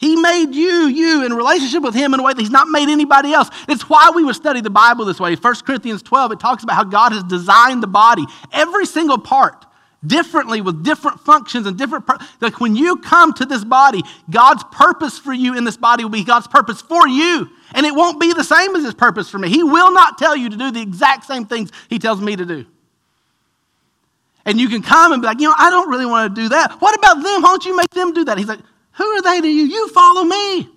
He 0.03 0.17
made 0.17 0.53
you, 0.53 0.87
you, 0.87 1.25
in 1.25 1.33
relationship 1.33 1.81
with 1.81 1.95
Him 1.95 2.13
in 2.13 2.19
a 2.19 2.23
way 2.23 2.33
that 2.33 2.41
He's 2.41 2.51
not 2.51 2.67
made 2.67 2.89
anybody 2.89 3.31
else. 3.31 3.49
It's 3.69 3.87
why 3.87 4.11
we 4.13 4.25
would 4.25 4.35
study 4.35 4.59
the 4.59 4.69
Bible 4.69 5.05
this 5.05 5.17
way. 5.17 5.35
1 5.35 5.55
Corinthians 5.65 6.01
12, 6.01 6.33
it 6.33 6.39
talks 6.41 6.63
about 6.63 6.75
how 6.75 6.83
God 6.83 7.13
has 7.13 7.23
designed 7.23 7.81
the 7.81 7.87
body, 7.87 8.25
every 8.51 8.85
single 8.85 9.17
part 9.17 9.65
differently 10.05 10.59
with 10.59 10.83
different 10.83 11.21
functions 11.21 11.65
and 11.65 11.77
different 11.77 12.05
pur- 12.05 12.17
like 12.41 12.59
when 12.59 12.75
you 12.75 12.97
come 12.97 13.31
to 13.31 13.45
this 13.45 13.63
body 13.63 14.03
god's 14.29 14.61
purpose 14.65 15.17
for 15.17 15.31
you 15.31 15.57
in 15.57 15.63
this 15.63 15.77
body 15.77 16.03
will 16.03 16.11
be 16.11 16.25
god's 16.25 16.45
purpose 16.45 16.81
for 16.81 17.07
you 17.07 17.49
and 17.73 17.85
it 17.85 17.95
won't 17.95 18.19
be 18.19 18.33
the 18.33 18.43
same 18.43 18.75
as 18.75 18.83
his 18.83 18.93
purpose 18.93 19.29
for 19.29 19.39
me. 19.39 19.49
He 19.49 19.63
will 19.63 19.91
not 19.91 20.17
tell 20.17 20.35
you 20.35 20.49
to 20.49 20.57
do 20.57 20.71
the 20.71 20.81
exact 20.81 21.25
same 21.25 21.45
things 21.45 21.71
he 21.89 21.99
tells 21.99 22.21
me 22.21 22.35
to 22.35 22.45
do. 22.45 22.65
And 24.45 24.59
you 24.59 24.67
can 24.67 24.81
come 24.81 25.13
and 25.13 25.21
be 25.21 25.27
like 25.27 25.39
you 25.39 25.47
know 25.47 25.55
i 25.57 25.69
don't 25.69 25.89
really 25.89 26.05
want 26.05 26.35
to 26.35 26.41
do 26.41 26.49
that. 26.49 26.73
What 26.81 26.95
about 26.95 27.15
them? 27.15 27.41
Why 27.41 27.49
don't 27.49 27.65
you 27.65 27.75
make 27.75 27.89
them 27.91 28.13
do 28.13 28.25
that? 28.25 28.37
He's 28.37 28.47
like 28.47 28.59
who 28.93 29.05
are 29.05 29.21
they 29.21 29.41
to 29.41 29.47
you 29.47 29.63
you 29.63 29.89
follow 29.89 30.23
me 30.23 30.69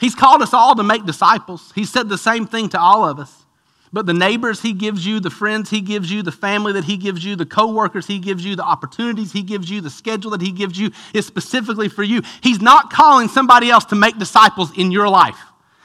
he's 0.00 0.14
called 0.14 0.42
us 0.42 0.52
all 0.52 0.74
to 0.74 0.82
make 0.82 1.04
disciples 1.04 1.72
he 1.74 1.84
said 1.84 2.08
the 2.08 2.18
same 2.18 2.46
thing 2.46 2.68
to 2.68 2.78
all 2.78 3.04
of 3.04 3.18
us 3.18 3.46
but 3.92 4.04
the 4.04 4.12
neighbors 4.12 4.60
he 4.60 4.74
gives 4.74 5.06
you, 5.06 5.20
the 5.20 5.30
friends 5.30 5.70
he 5.70 5.80
gives 5.80 6.10
you, 6.10 6.22
the 6.22 6.32
family 6.32 6.72
that 6.72 6.84
he 6.84 6.96
gives 6.96 7.24
you, 7.24 7.36
the 7.36 7.46
coworkers 7.46 8.06
he 8.06 8.18
gives 8.18 8.44
you, 8.44 8.54
the 8.56 8.62
opportunities 8.62 9.32
he 9.32 9.42
gives 9.42 9.70
you, 9.70 9.80
the 9.80 9.88
schedule 9.90 10.32
that 10.32 10.42
he 10.42 10.52
gives 10.52 10.78
you 10.78 10.90
is 11.14 11.24
specifically 11.24 11.88
for 11.88 12.02
you. 12.02 12.20
He's 12.42 12.60
not 12.60 12.90
calling 12.90 13.28
somebody 13.28 13.70
else 13.70 13.86
to 13.86 13.94
make 13.94 14.18
disciples 14.18 14.76
in 14.76 14.90
your 14.90 15.08
life. 15.08 15.38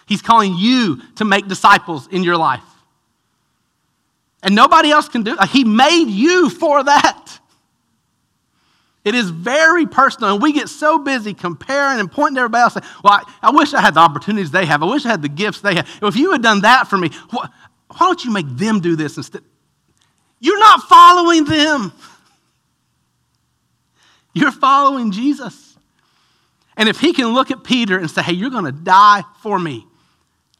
He's 0.08 0.22
calling 0.22 0.58
you 0.58 1.02
to 1.16 1.26
make 1.26 1.48
disciples 1.48 2.08
in 2.08 2.24
your 2.24 2.36
life. 2.36 2.64
And 4.44 4.56
nobody 4.56 4.92
else 4.92 5.08
can 5.08 5.24
do 5.24 5.38
it. 5.40 5.50
He 5.50 5.64
made 5.64 6.10
you 6.10 6.50
for 6.50 6.84
that. 6.84 7.40
It 9.04 9.16
is 9.16 9.32
very 9.32 9.88
personal, 9.88 10.34
and 10.34 10.44
we 10.44 10.54
get 10.54 10.70
so 10.70 11.00
busy 11.00 11.34
comparing 11.34 12.00
and 12.00 12.12
pointing 12.12 12.36
to 12.36 12.42
everybody 12.42 12.62
else. 12.62 12.74
Saying, 12.74 12.86
well, 13.04 13.14
I, 13.14 13.48
I, 13.48 13.52
wish 13.52 13.74
I 13.74 13.82
had 13.82 13.96
the 13.96 14.00
opportunities 14.00 14.52
they 14.52 14.66
have. 14.66 14.84
I 14.84 14.86
wish 14.86 15.06
I 15.06 15.10
had 15.10 15.24
the 15.24 15.30
gifts 15.30 15.62
they 15.62 15.74
have. 15.74 15.90
If 16.04 16.16
you 16.16 16.32
had 16.32 16.44
done 16.44 16.62
that 16.62 16.88
for 16.88 16.98
me, 16.98 17.10
what, 17.32 17.50
why 17.88 17.98
don't 18.00 18.24
you 18.24 18.32
make 18.32 18.48
them 18.48 18.80
do 18.80 18.96
this 18.96 19.18
instead? 19.18 19.42
You're 20.40 20.60
not 20.60 20.84
following 20.84 21.46
them. 21.46 21.92
You're 24.34 24.52
following 24.52 25.12
Jesus. 25.12 25.76
And 26.78 26.88
if 26.88 27.00
he 27.00 27.12
can 27.12 27.28
look 27.28 27.52
at 27.52 27.64
Peter 27.64 27.98
and 27.98 28.10
say, 28.10 28.22
hey, 28.22 28.34
you're 28.34 28.50
going 28.50 28.66
to 28.66 28.72
die 28.72 29.24
for 29.42 29.58
me, 29.60 29.86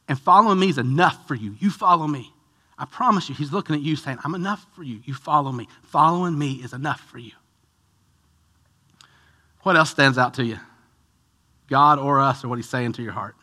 and 0.08 0.18
following 0.18 0.58
me 0.58 0.68
is 0.68 0.78
enough 0.78 1.26
for 1.26 1.34
you, 1.34 1.54
you 1.58 1.70
follow 1.70 2.06
me. 2.06 2.32
I 2.76 2.84
promise 2.84 3.28
you, 3.28 3.34
he's 3.34 3.52
looking 3.52 3.76
at 3.76 3.82
you 3.82 3.94
saying, 3.94 4.18
I'm 4.24 4.34
enough 4.34 4.66
for 4.74 4.82
you. 4.82 5.00
You 5.04 5.14
follow 5.14 5.52
me. 5.52 5.68
Following 5.84 6.36
me 6.36 6.54
is 6.54 6.72
enough 6.72 7.00
for 7.00 7.18
you. 7.18 7.32
What 9.62 9.76
else 9.76 9.90
stands 9.90 10.18
out 10.18 10.34
to 10.34 10.44
you? 10.44 10.58
God 11.68 11.98
or 11.98 12.20
us, 12.20 12.44
or 12.44 12.48
what 12.48 12.58
he's 12.58 12.68
saying 12.68 12.92
to 12.94 13.02
your 13.02 13.12
heart? 13.12 13.36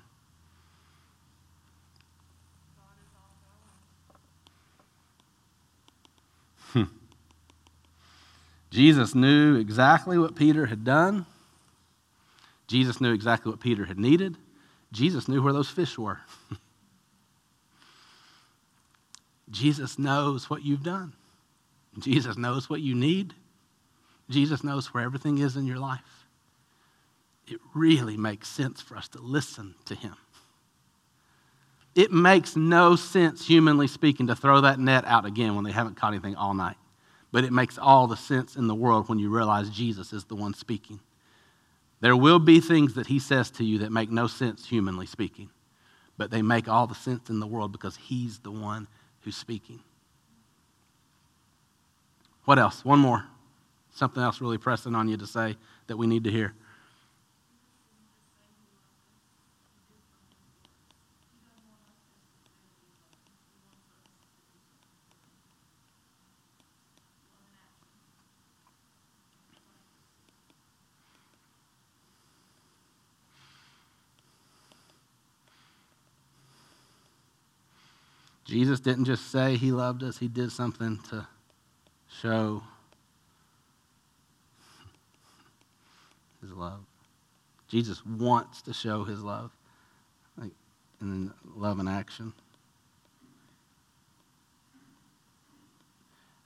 Hmm. 6.74 6.84
Jesus 8.70 9.15
knew 9.15 9.55
exactly 9.55 10.17
what 10.17 10.36
Peter 10.36 10.65
had 10.65 10.84
done. 10.84 11.26
Jesus 12.67 13.01
knew 13.01 13.13
exactly 13.13 13.49
what 13.49 13.59
Peter 13.59 13.86
had 13.86 13.97
needed. 13.97 14.38
Jesus 14.91 15.28
knew 15.28 15.41
where 15.41 15.53
those 15.53 15.70
fish 15.70 15.97
were. 15.97 16.20
Jesus 19.49 19.97
knows 19.97 20.49
what 20.49 20.63
you've 20.63 20.84
done. 20.84 21.13
Jesus 21.97 22.38
knows 22.38 22.70
what 22.70 22.82
you 22.82 22.93
need. 22.93 23.34
Jesus 24.30 24.63
knows 24.63 24.93
where 24.93 25.03
everything 25.03 25.39
is 25.39 25.55
in 25.55 25.65
your 25.65 25.80
life. 25.80 26.27
It 27.47 27.59
really 27.73 28.15
makes 28.15 28.47
sense 28.47 28.82
for 28.82 28.95
us 28.95 29.07
to 29.09 29.19
listen 29.19 29.73
to 29.86 29.95
him. 29.95 30.15
It 31.95 32.11
makes 32.11 32.55
no 32.55 32.95
sense, 32.95 33.45
humanly 33.47 33.88
speaking, 33.88 34.27
to 34.27 34.36
throw 34.36 34.61
that 34.61 34.80
net 34.80 35.03
out 35.05 35.25
again 35.25 35.55
when 35.55 35.63
they 35.63 35.71
haven't 35.71 35.97
caught 35.97 36.13
anything 36.13 36.36
all 36.36 36.53
night. 36.53 36.77
But 37.32 37.43
it 37.43 37.51
makes 37.51 37.77
all 37.77 38.07
the 38.07 38.15
sense 38.15 38.55
in 38.55 38.67
the 38.67 38.75
world 38.75 39.09
when 39.09 39.19
you 39.19 39.30
realize 39.30 39.69
Jesus 39.69 40.13
is 40.13 40.25
the 40.25 40.36
one 40.36 40.53
speaking. 40.53 40.99
There 42.01 42.15
will 42.15 42.39
be 42.39 42.59
things 42.59 42.93
that 42.93 43.07
he 43.07 43.19
says 43.19 43.51
to 43.51 43.63
you 43.63 43.80
that 43.80 43.91
make 43.91 44.09
no 44.11 44.27
sense, 44.27 44.67
humanly 44.67 45.05
speaking, 45.05 45.49
but 46.17 46.32
they 46.32 46.41
make 46.41 46.67
all 46.69 46.88
the 46.88 46.95
sense 46.95 47.30
in 47.30 47.39
the 47.39 47.47
world 47.47 47.71
because 47.71 47.97
he's 47.97 48.39
the 48.39 48.51
one 48.51 48.88
who's 49.21 49.36
speaking. 49.36 49.82
What 52.45 52.57
else? 52.57 52.86
One 52.86 52.99
more. 52.99 53.25
Something 53.91 54.23
else 54.23 54.39
really 54.41 54.57
pressing 54.57 54.95
on 54.95 55.07
you 55.07 55.17
to 55.17 55.27
say 55.27 55.57
that 55.87 55.97
we 55.97 56.07
need 56.07 56.23
to 56.23 56.31
hear. 56.31 56.53
Jesus 78.49 78.79
didn't 78.79 79.05
just 79.05 79.29
say 79.29 79.57
he 79.57 79.71
loved 79.71 80.01
us, 80.01 80.17
he 80.17 80.27
did 80.27 80.51
something 80.51 80.97
to 81.09 81.27
show 82.19 82.63
love. 86.41 86.81
Jesus 87.67 88.05
wants 88.05 88.61
to 88.63 88.73
show 88.73 89.03
his 89.03 89.21
love. 89.21 89.51
Like, 90.37 90.51
and 91.01 91.31
love 91.55 91.79
in 91.79 91.87
action. 91.87 92.33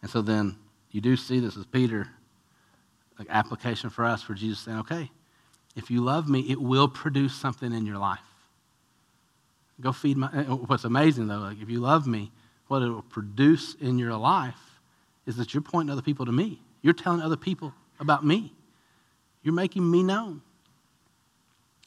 And 0.01 0.11
so 0.11 0.21
then 0.21 0.57
you 0.91 1.01
do 1.01 1.15
see 1.15 1.39
this 1.39 1.57
as 1.57 1.65
Peter, 1.65 2.09
like 3.17 3.27
application 3.29 3.89
for 3.89 4.05
us, 4.05 4.21
for 4.21 4.33
Jesus 4.33 4.59
saying, 4.59 4.79
okay, 4.79 5.09
if 5.75 5.89
you 5.89 6.03
love 6.03 6.29
me, 6.29 6.41
it 6.49 6.61
will 6.61 6.87
produce 6.87 7.33
something 7.33 7.73
in 7.73 7.85
your 7.85 7.97
life. 7.97 8.19
Go 9.81 9.91
feed 9.91 10.17
my. 10.17 10.27
What's 10.27 10.83
amazing 10.83 11.27
though, 11.27 11.39
like 11.39 11.61
if 11.61 11.69
you 11.69 11.79
love 11.79 12.05
me, 12.05 12.31
what 12.67 12.83
it 12.83 12.89
will 12.89 13.01
produce 13.01 13.75
in 13.81 13.97
your 13.97 14.15
life 14.15 14.79
is 15.25 15.37
that 15.37 15.53
you're 15.53 15.63
pointing 15.63 15.91
other 15.91 16.01
people 16.01 16.25
to 16.25 16.31
me. 16.31 16.61
You're 16.81 16.93
telling 16.93 17.21
other 17.21 17.37
people 17.37 17.73
about 17.99 18.25
me. 18.25 18.53
You're 19.43 19.53
making 19.53 19.89
me 19.89 20.03
known. 20.03 20.41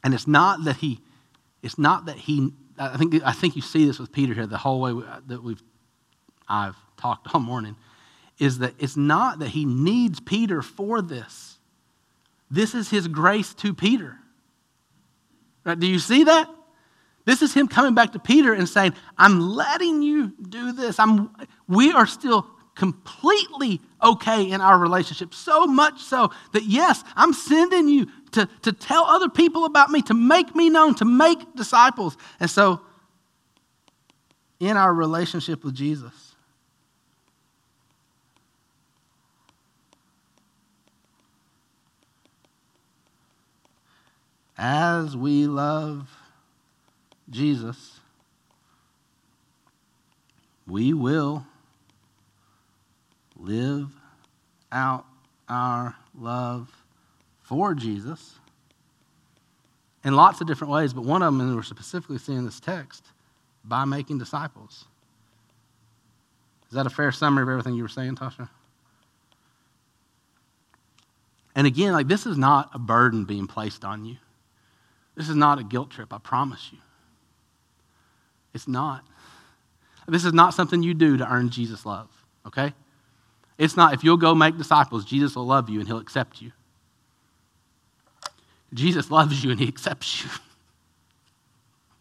And 0.05 0.15
it's 0.15 0.27
not 0.27 0.65
that 0.65 0.77
he, 0.77 1.01
it's 1.63 1.79
not 1.79 2.07
that 2.07 2.17
he, 2.17 2.53
I 2.79 2.97
think, 2.97 3.15
I 3.25 3.33
think 3.33 3.57
you 3.57 3.63
see 3.63 3.87
this 3.87 3.99
with 3.99 4.13
Peter 4.13 4.35
here 4.35 4.47
the 4.47 4.59
whole 4.59 4.81
way 4.81 4.93
that 5.27 5.43
we've, 5.43 5.63
I've 6.49 6.77
talked 6.97 7.35
all 7.35 7.41
morning, 7.41 7.77
is 8.39 8.59
that 8.59 8.75
it's 8.79 8.97
not 8.97 9.39
that 9.41 9.49
he 9.49 9.65
needs 9.65 10.21
Peter 10.21 10.63
for 10.63 11.03
this. 11.03 11.59
This 12.51 12.75
is 12.75 12.91
his 12.91 13.09
grace 13.09 13.55
to 13.55 13.75
Peter. 13.75 14.19
Right? 15.65 15.79
Do 15.79 15.87
you 15.87 15.99
see 15.99 16.25
that? 16.25 16.49
This 17.25 17.43
is 17.43 17.53
him 17.53 17.67
coming 17.67 17.95
back 17.95 18.13
to 18.13 18.21
Peter 18.21 18.53
and 18.53 18.69
saying, 18.69 18.95
I'm 19.19 19.41
letting 19.41 20.03
you 20.03 20.33
do 20.41 20.71
this. 20.71 21.01
I'm, 21.01 21.35
we 21.67 21.91
are 21.91 22.07
still 22.07 22.47
completely 22.77 23.81
okay 24.03 24.51
in 24.51 24.61
our 24.61 24.79
relationship. 24.79 25.35
So 25.35 25.67
much 25.67 26.01
so 26.01 26.31
that, 26.53 26.65
yes, 26.65 27.03
I'm 27.17 27.33
sending 27.33 27.89
you 27.89 28.07
to, 28.33 28.49
to 28.63 28.73
tell 28.73 29.05
other 29.05 29.29
people 29.29 29.65
about 29.65 29.91
me, 29.91 30.03
to 30.03 30.15
make 30.15 30.55
me 30.55 30.71
known, 30.71 30.95
to 30.97 31.05
make 31.05 31.39
disciples. 31.57 32.17
And 32.39 32.49
so, 32.49 32.83
in 34.61 34.77
our 34.77 34.93
relationship 34.95 35.65
with 35.65 35.75
Jesus, 35.75 36.35
as 44.57 45.17
we 45.17 45.47
love 45.47 46.09
Jesus, 47.29 48.01
we 50.67 50.93
will 50.93 51.47
live 53.39 53.89
out 54.73 55.05
our 55.49 55.95
love 56.19 56.71
for 57.43 57.75
Jesus 57.75 58.35
in 60.05 60.15
lots 60.15 60.41
of 60.41 60.47
different 60.47 60.73
ways, 60.73 60.93
but 60.93 61.05
one 61.05 61.23
of 61.23 61.33
them, 61.33 61.41
and 61.41 61.55
we're 61.55 61.63
specifically 61.63 62.19
seeing 62.19 62.45
this 62.45 62.61
text, 62.61 63.05
by 63.65 63.85
making 63.85 64.19
disciples. 64.19 64.85
Is 66.69 66.75
that 66.75 66.87
a 66.87 66.91
fair 66.91 67.11
summary 67.13 67.43
of 67.43 67.49
everything 67.49 67.75
you 67.75 67.83
were 67.83 67.89
saying, 67.89 68.17
Tasha? 68.17 68.49
And 71.57 71.67
again, 71.67 71.93
like 71.93 72.07
this 72.07 72.27
is 72.27 72.37
not 72.37 72.71
a 72.75 72.79
burden 72.79 73.25
being 73.25 73.47
placed 73.47 73.85
on 73.85 74.05
you. 74.05 74.17
This 75.17 75.29
is 75.29 75.35
not 75.35 75.59
a 75.59 75.65
guilt 75.65 75.91
trip, 75.91 76.13
I 76.13 76.19
promise 76.19 76.69
you. 76.71 76.79
It's 78.55 78.69
not. 78.69 79.05
This 80.07 80.25
is 80.25 80.33
not 80.33 80.55
something 80.55 80.83
you 80.83 80.95
do 80.95 81.17
to 81.17 81.29
earn 81.29 81.51
Jesus' 81.51 81.85
love, 81.85 82.09
okay? 82.47 82.75
It's 83.59 83.77
not, 83.77 83.95
if 83.95 84.05
you'll 84.05 84.17
go 84.17 84.35
make 84.35 84.59
disciples, 84.59 85.05
Jesus 85.05 85.35
will 85.35 85.47
love 85.47 85.71
you 85.71 85.81
and 85.81 85.89
he'll 85.89 85.99
accept 85.99 86.43
you. 86.43 86.53
Jesus 88.75 89.11
loves 89.11 89.43
you 89.43 89.51
and 89.51 89.59
he 89.59 89.67
accepts 89.69 90.25
you. 90.25 90.31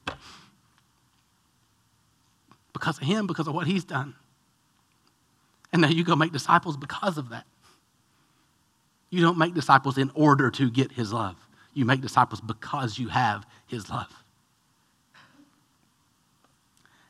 because 2.73 2.97
of 2.97 3.03
him, 3.07 3.27
because 3.27 3.47
of 3.47 3.53
what 3.53 3.67
he's 3.67 3.85
done. 3.85 4.15
And 5.71 5.81
now 5.81 5.87
you 5.87 6.03
go 6.03 6.15
make 6.15 6.31
disciples 6.31 6.75
because 6.75 7.17
of 7.17 7.29
that. 7.29 7.45
You 9.09 9.21
don't 9.21 9.37
make 9.37 9.53
disciples 9.53 9.97
in 9.97 10.11
order 10.13 10.51
to 10.51 10.69
get 10.69 10.91
his 10.91 11.13
love. 11.13 11.35
You 11.73 11.85
make 11.85 12.01
disciples 12.01 12.41
because 12.41 12.99
you 12.99 13.07
have 13.09 13.45
his 13.67 13.89
love. 13.89 14.11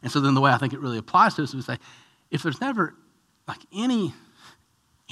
And 0.04 0.12
so 0.12 0.20
then 0.20 0.36
the 0.36 0.42
way 0.42 0.52
I 0.52 0.58
think 0.58 0.74
it 0.74 0.80
really 0.80 1.00
applies 1.00 1.34
to 1.36 1.44
us 1.44 1.50
is 1.50 1.56
we 1.56 1.62
say, 1.62 1.80
if 2.30 2.44
there's 2.44 2.62
never 2.62 2.96
like 3.48 3.60
any 3.74 4.14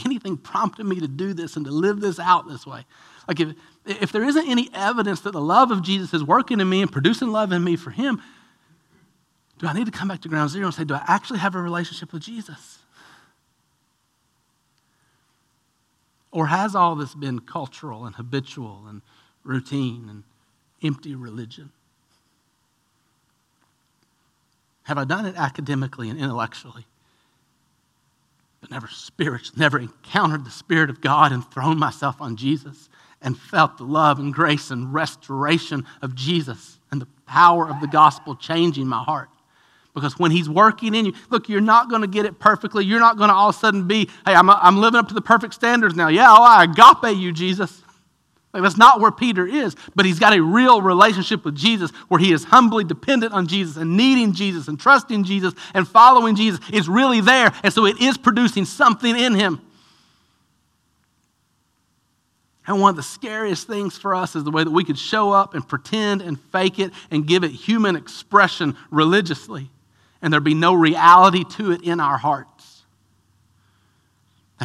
anything 0.06 0.38
prompting 0.38 0.88
me 0.88 1.00
to 1.00 1.08
do 1.08 1.34
this 1.34 1.56
and 1.56 1.66
to 1.66 1.72
live 1.72 2.02
this 2.02 2.20
out 2.20 2.48
this 2.48 2.66
way. 2.66 2.86
Like 3.28 3.40
if, 3.40 3.54
if 3.86 4.12
there 4.12 4.24
isn't 4.24 4.48
any 4.48 4.70
evidence 4.74 5.22
that 5.22 5.32
the 5.32 5.42
love 5.42 5.72
of 5.72 5.84
Jesus 5.84 6.14
is 6.14 6.24
working 6.24 6.60
in 6.60 6.70
me 6.70 6.82
and 6.82 6.92
producing 6.92 7.30
love 7.30 7.52
in 7.52 7.64
me 7.64 7.76
for 7.76 7.92
him, 7.92 8.22
do 9.60 9.68
I 9.68 9.74
need 9.74 9.86
to 9.86 9.92
come 9.92 10.08
back 10.08 10.22
to 10.22 10.30
ground 10.30 10.50
zero 10.50 10.66
and 10.66 10.76
say, 10.76 10.84
do 10.84 10.96
I 10.96 11.04
actually 11.08 11.40
have 11.40 11.56
a 11.56 11.62
relationship 11.62 12.12
with 12.12 12.24
Jesus? 12.24 12.80
Or 16.32 16.48
has 16.48 16.76
all 16.76 16.96
this 16.96 17.14
been 17.14 17.40
cultural 17.40 18.06
and 18.06 18.16
habitual 18.16 18.86
and 18.88 19.04
routine 19.44 20.08
and 20.10 20.24
empty 20.82 21.14
religion? 21.14 21.72
Have 24.84 24.98
I 24.98 25.06
done 25.06 25.28
it 25.28 25.36
academically 25.38 26.10
and 26.10 26.20
intellectually? 26.20 26.86
But 28.64 28.72
never 28.72 28.88
spiritually, 28.88 29.60
never 29.60 29.78
encountered 29.78 30.46
the 30.46 30.50
Spirit 30.50 30.90
of 30.90 31.02
God 31.02 31.34
and 31.34 31.46
thrown 31.52 31.78
myself 31.78 32.22
on 32.22 32.38
Jesus 32.38 32.88
and 33.22 33.38
felt 33.38 33.78
the 33.78 33.84
love 33.84 34.20
and 34.20 34.34
grace 34.34 34.72
and 34.72 34.94
restoration 34.94 35.86
of 36.02 36.16
Jesus 36.16 36.80
and 36.90 37.02
the 37.02 37.08
power 37.26 37.68
of 37.68 37.82
the 37.82 37.88
gospel 37.88 38.38
changing 38.38 38.88
my 38.88 39.04
heart. 39.04 39.28
Because 39.94 40.18
when 40.18 40.32
He's 40.32 40.48
working 40.48 40.96
in 40.96 41.08
you, 41.08 41.14
look, 41.30 41.50
you're 41.50 41.60
not 41.60 41.90
going 41.90 42.04
to 42.04 42.08
get 42.08 42.26
it 42.26 42.40
perfectly. 42.40 42.86
You're 42.86 43.02
not 43.02 43.18
going 43.18 43.28
to 43.28 43.34
all 43.34 43.50
of 43.50 43.56
a 43.56 43.60
sudden 43.60 43.86
be, 43.86 44.10
hey, 44.26 44.34
I'm, 44.34 44.50
I'm 44.50 44.78
living 44.78 44.98
up 44.98 45.10
to 45.10 45.14
the 45.14 45.22
perfect 45.22 45.54
standards 45.54 45.98
now. 45.98 46.08
Yeah, 46.08 46.32
oh, 46.32 46.42
I 46.42 46.64
agape 46.64 47.18
you, 47.18 47.34
Jesus. 47.34 47.83
Like, 48.54 48.62
that's 48.62 48.78
not 48.78 49.00
where 49.00 49.12
Peter 49.12 49.48
is, 49.48 49.76
but 49.96 50.06
he's 50.06 50.20
got 50.20 50.34
a 50.34 50.42
real 50.42 50.80
relationship 50.80 51.44
with 51.44 51.56
Jesus 51.56 51.90
where 52.08 52.20
he 52.20 52.32
is 52.32 52.44
humbly 52.44 52.84
dependent 52.84 53.34
on 53.34 53.48
Jesus 53.48 53.78
and 53.78 53.98
needing 53.98 54.32
Jesus 54.34 54.68
and 54.68 54.80
trusting 54.80 55.24
Jesus 55.24 55.56
and 55.74 55.88
following 55.88 56.36
Jesus 56.36 56.60
is 56.72 56.88
really 56.88 57.20
there. 57.20 57.52
And 57.64 57.74
so 57.74 57.86
it 57.86 58.00
is 58.00 58.16
producing 58.16 58.66
something 58.66 59.18
in 59.18 59.34
him. 59.34 59.60
And 62.68 62.80
one 62.80 62.92
of 62.92 62.96
the 62.96 63.04
scariest 63.04 63.68
things 63.68 63.98
for 63.98 64.16
us 64.16 64.36
is 64.36 64.44
the 64.44 64.52
way 64.52 64.64
that 64.64 64.72
we 64.72 64.84
could 64.84 65.00
show 65.00 65.32
up 65.32 65.54
and 65.54 65.68
pretend 65.68 66.22
and 66.22 66.40
fake 66.40 66.80
it 66.80 66.94
and 67.12 67.28
give 67.28 67.44
it 67.44 67.52
human 67.52 67.96
expression 67.96 68.78
religiously, 68.90 69.70
and 70.22 70.32
there 70.32 70.40
be 70.40 70.54
no 70.54 70.74
reality 70.74 71.44
to 71.44 71.72
it 71.72 71.82
in 71.82 72.00
our 72.00 72.18
heart. 72.18 72.48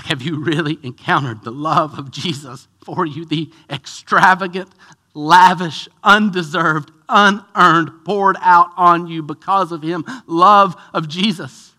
Have 0.07 0.23
you 0.23 0.43
really 0.43 0.79
encountered 0.83 1.43
the 1.45 1.53
love 1.53 1.99
of 1.99 2.11
Jesus 2.11 2.69
for 2.85 3.07
you? 3.07 3.25
The 3.25 3.51
extravagant, 3.71 4.71
lavish, 5.15 5.89
undeserved, 6.03 6.91
unearned, 7.09 8.05
poured 8.05 8.37
out 8.41 8.71
on 8.77 9.07
you 9.07 9.23
because 9.23 9.73
of 9.73 9.83
Him 9.83 10.05
love 10.27 10.77
of 10.93 11.09
Jesus 11.09 11.73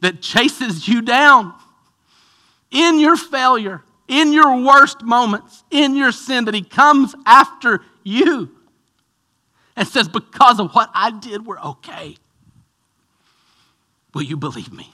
that 0.00 0.20
chases 0.20 0.86
you 0.86 1.02
down 1.02 1.54
in 2.70 3.00
your 3.00 3.16
failure, 3.16 3.82
in 4.08 4.32
your 4.32 4.62
worst 4.62 5.02
moments, 5.02 5.64
in 5.70 5.96
your 5.96 6.12
sin, 6.12 6.44
that 6.44 6.54
He 6.54 6.62
comes 6.62 7.14
after 7.24 7.82
you 8.04 8.50
and 9.76 9.86
says, 9.86 10.08
Because 10.08 10.60
of 10.60 10.72
what 10.72 10.90
I 10.94 11.10
did, 11.10 11.46
we're 11.46 11.60
okay. 11.60 12.16
Will 14.14 14.22
you 14.22 14.36
believe 14.36 14.72
me? 14.72 14.90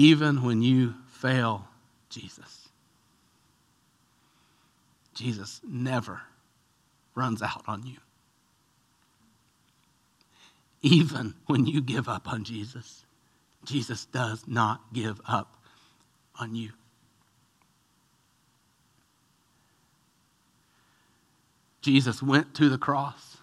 Even 0.00 0.42
when 0.42 0.62
you 0.62 0.94
fail 1.08 1.68
Jesus. 2.08 2.70
Jesus 5.12 5.60
never 5.62 6.22
runs 7.14 7.42
out 7.42 7.64
on 7.66 7.84
you. 7.84 7.98
Even 10.80 11.34
when 11.44 11.66
you 11.66 11.82
give 11.82 12.08
up 12.08 12.32
on 12.32 12.44
Jesus, 12.44 13.04
Jesus 13.66 14.06
does 14.06 14.44
not 14.48 14.80
give 14.94 15.20
up 15.28 15.58
on 16.40 16.54
you. 16.54 16.70
Jesus 21.82 22.22
went 22.22 22.54
to 22.54 22.70
the 22.70 22.78
cross 22.78 23.36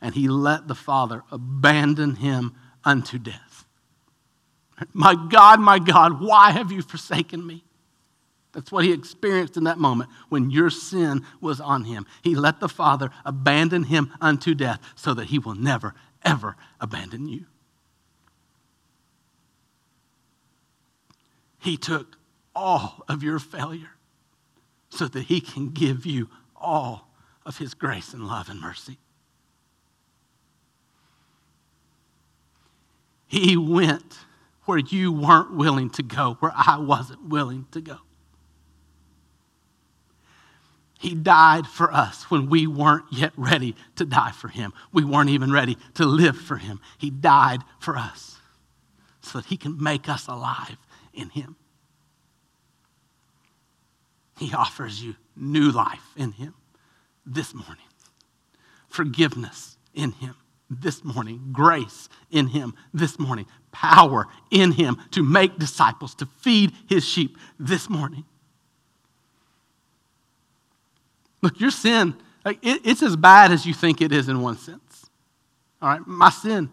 and 0.00 0.16
he 0.16 0.26
let 0.26 0.66
the 0.66 0.74
Father 0.74 1.22
abandon 1.30 2.16
him 2.16 2.56
unto 2.84 3.16
death. 3.16 3.65
My 4.92 5.14
God, 5.14 5.60
my 5.60 5.78
God, 5.78 6.20
why 6.20 6.50
have 6.50 6.70
you 6.70 6.82
forsaken 6.82 7.46
me? 7.46 7.64
That's 8.52 8.72
what 8.72 8.84
he 8.84 8.92
experienced 8.92 9.56
in 9.56 9.64
that 9.64 9.78
moment 9.78 10.10
when 10.28 10.50
your 10.50 10.70
sin 10.70 11.24
was 11.40 11.60
on 11.60 11.84
him. 11.84 12.06
He 12.22 12.34
let 12.34 12.60
the 12.60 12.68
Father 12.68 13.10
abandon 13.24 13.84
him 13.84 14.12
unto 14.20 14.54
death 14.54 14.80
so 14.94 15.12
that 15.14 15.26
he 15.26 15.38
will 15.38 15.54
never, 15.54 15.94
ever 16.24 16.56
abandon 16.80 17.28
you. 17.28 17.44
He 21.58 21.76
took 21.76 22.16
all 22.54 23.04
of 23.08 23.22
your 23.22 23.38
failure 23.38 23.90
so 24.88 25.06
that 25.08 25.24
he 25.24 25.40
can 25.40 25.70
give 25.70 26.06
you 26.06 26.30
all 26.54 27.08
of 27.44 27.58
his 27.58 27.74
grace 27.74 28.14
and 28.14 28.26
love 28.26 28.48
and 28.48 28.60
mercy. 28.60 28.98
He 33.26 33.56
went 33.56 34.18
where 34.66 34.78
you 34.78 35.12
weren't 35.12 35.54
willing 35.54 35.90
to 35.90 36.02
go, 36.02 36.36
where 36.40 36.52
I 36.54 36.78
wasn't 36.78 37.28
willing 37.28 37.66
to 37.72 37.80
go. 37.80 37.98
He 40.98 41.14
died 41.14 41.66
for 41.66 41.92
us 41.92 42.30
when 42.30 42.48
we 42.48 42.66
weren't 42.66 43.04
yet 43.12 43.32
ready 43.36 43.76
to 43.96 44.04
die 44.04 44.32
for 44.32 44.48
Him. 44.48 44.72
We 44.92 45.04
weren't 45.04 45.30
even 45.30 45.52
ready 45.52 45.76
to 45.94 46.06
live 46.06 46.36
for 46.36 46.56
Him. 46.56 46.80
He 46.98 47.10
died 47.10 47.60
for 47.80 47.96
us 47.96 48.38
so 49.20 49.38
that 49.38 49.46
He 49.46 49.56
can 49.56 49.82
make 49.82 50.08
us 50.08 50.26
alive 50.26 50.78
in 51.12 51.30
Him. 51.30 51.56
He 54.38 54.52
offers 54.54 55.02
you 55.02 55.16
new 55.36 55.70
life 55.70 56.12
in 56.16 56.32
Him 56.32 56.54
this 57.24 57.54
morning, 57.54 57.84
forgiveness 58.88 59.76
in 59.94 60.12
Him 60.12 60.34
this 60.70 61.04
morning, 61.04 61.50
grace 61.52 62.08
in 62.30 62.48
Him 62.48 62.74
this 62.92 63.18
morning, 63.18 63.46
power 63.80 64.26
in 64.50 64.72
Him 64.72 64.96
to 65.10 65.22
make 65.22 65.58
disciples, 65.58 66.14
to 66.16 66.26
feed 66.40 66.72
His 66.88 67.04
sheep 67.04 67.36
this 67.58 67.90
morning. 67.90 68.24
Look, 71.42 71.60
your 71.60 71.70
sin, 71.70 72.14
like, 72.44 72.58
it, 72.62 72.80
it's 72.84 73.02
as 73.02 73.16
bad 73.16 73.52
as 73.52 73.66
you 73.66 73.74
think 73.74 74.00
it 74.00 74.12
is 74.12 74.28
in 74.28 74.40
one 74.40 74.56
sense. 74.56 75.06
All 75.82 75.90
right, 75.90 76.00
my 76.06 76.30
sin, 76.30 76.70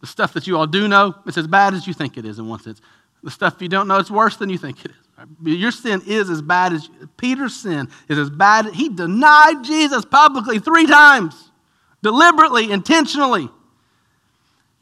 the 0.00 0.06
stuff 0.06 0.32
that 0.34 0.46
you 0.46 0.56
all 0.56 0.66
do 0.66 0.88
know, 0.88 1.14
it's 1.26 1.38
as 1.38 1.46
bad 1.46 1.74
as 1.74 1.86
you 1.86 1.94
think 1.94 2.18
it 2.18 2.24
is 2.24 2.38
in 2.38 2.48
one 2.48 2.60
sense. 2.60 2.80
The 3.22 3.30
stuff 3.30 3.54
you 3.60 3.68
don't 3.68 3.86
know, 3.86 3.98
it's 3.98 4.10
worse 4.10 4.36
than 4.36 4.50
you 4.50 4.58
think 4.58 4.84
it 4.84 4.90
is. 4.90 4.96
Your 5.44 5.70
sin 5.70 6.02
is 6.06 6.28
as 6.28 6.42
bad 6.42 6.72
as 6.72 6.90
Peter's 7.16 7.54
sin 7.54 7.88
is 8.08 8.18
as 8.18 8.30
bad. 8.30 8.66
He 8.74 8.88
denied 8.88 9.62
Jesus 9.62 10.04
publicly 10.04 10.58
three 10.58 10.86
times, 10.86 11.50
deliberately, 12.02 12.72
intentionally. 12.72 13.48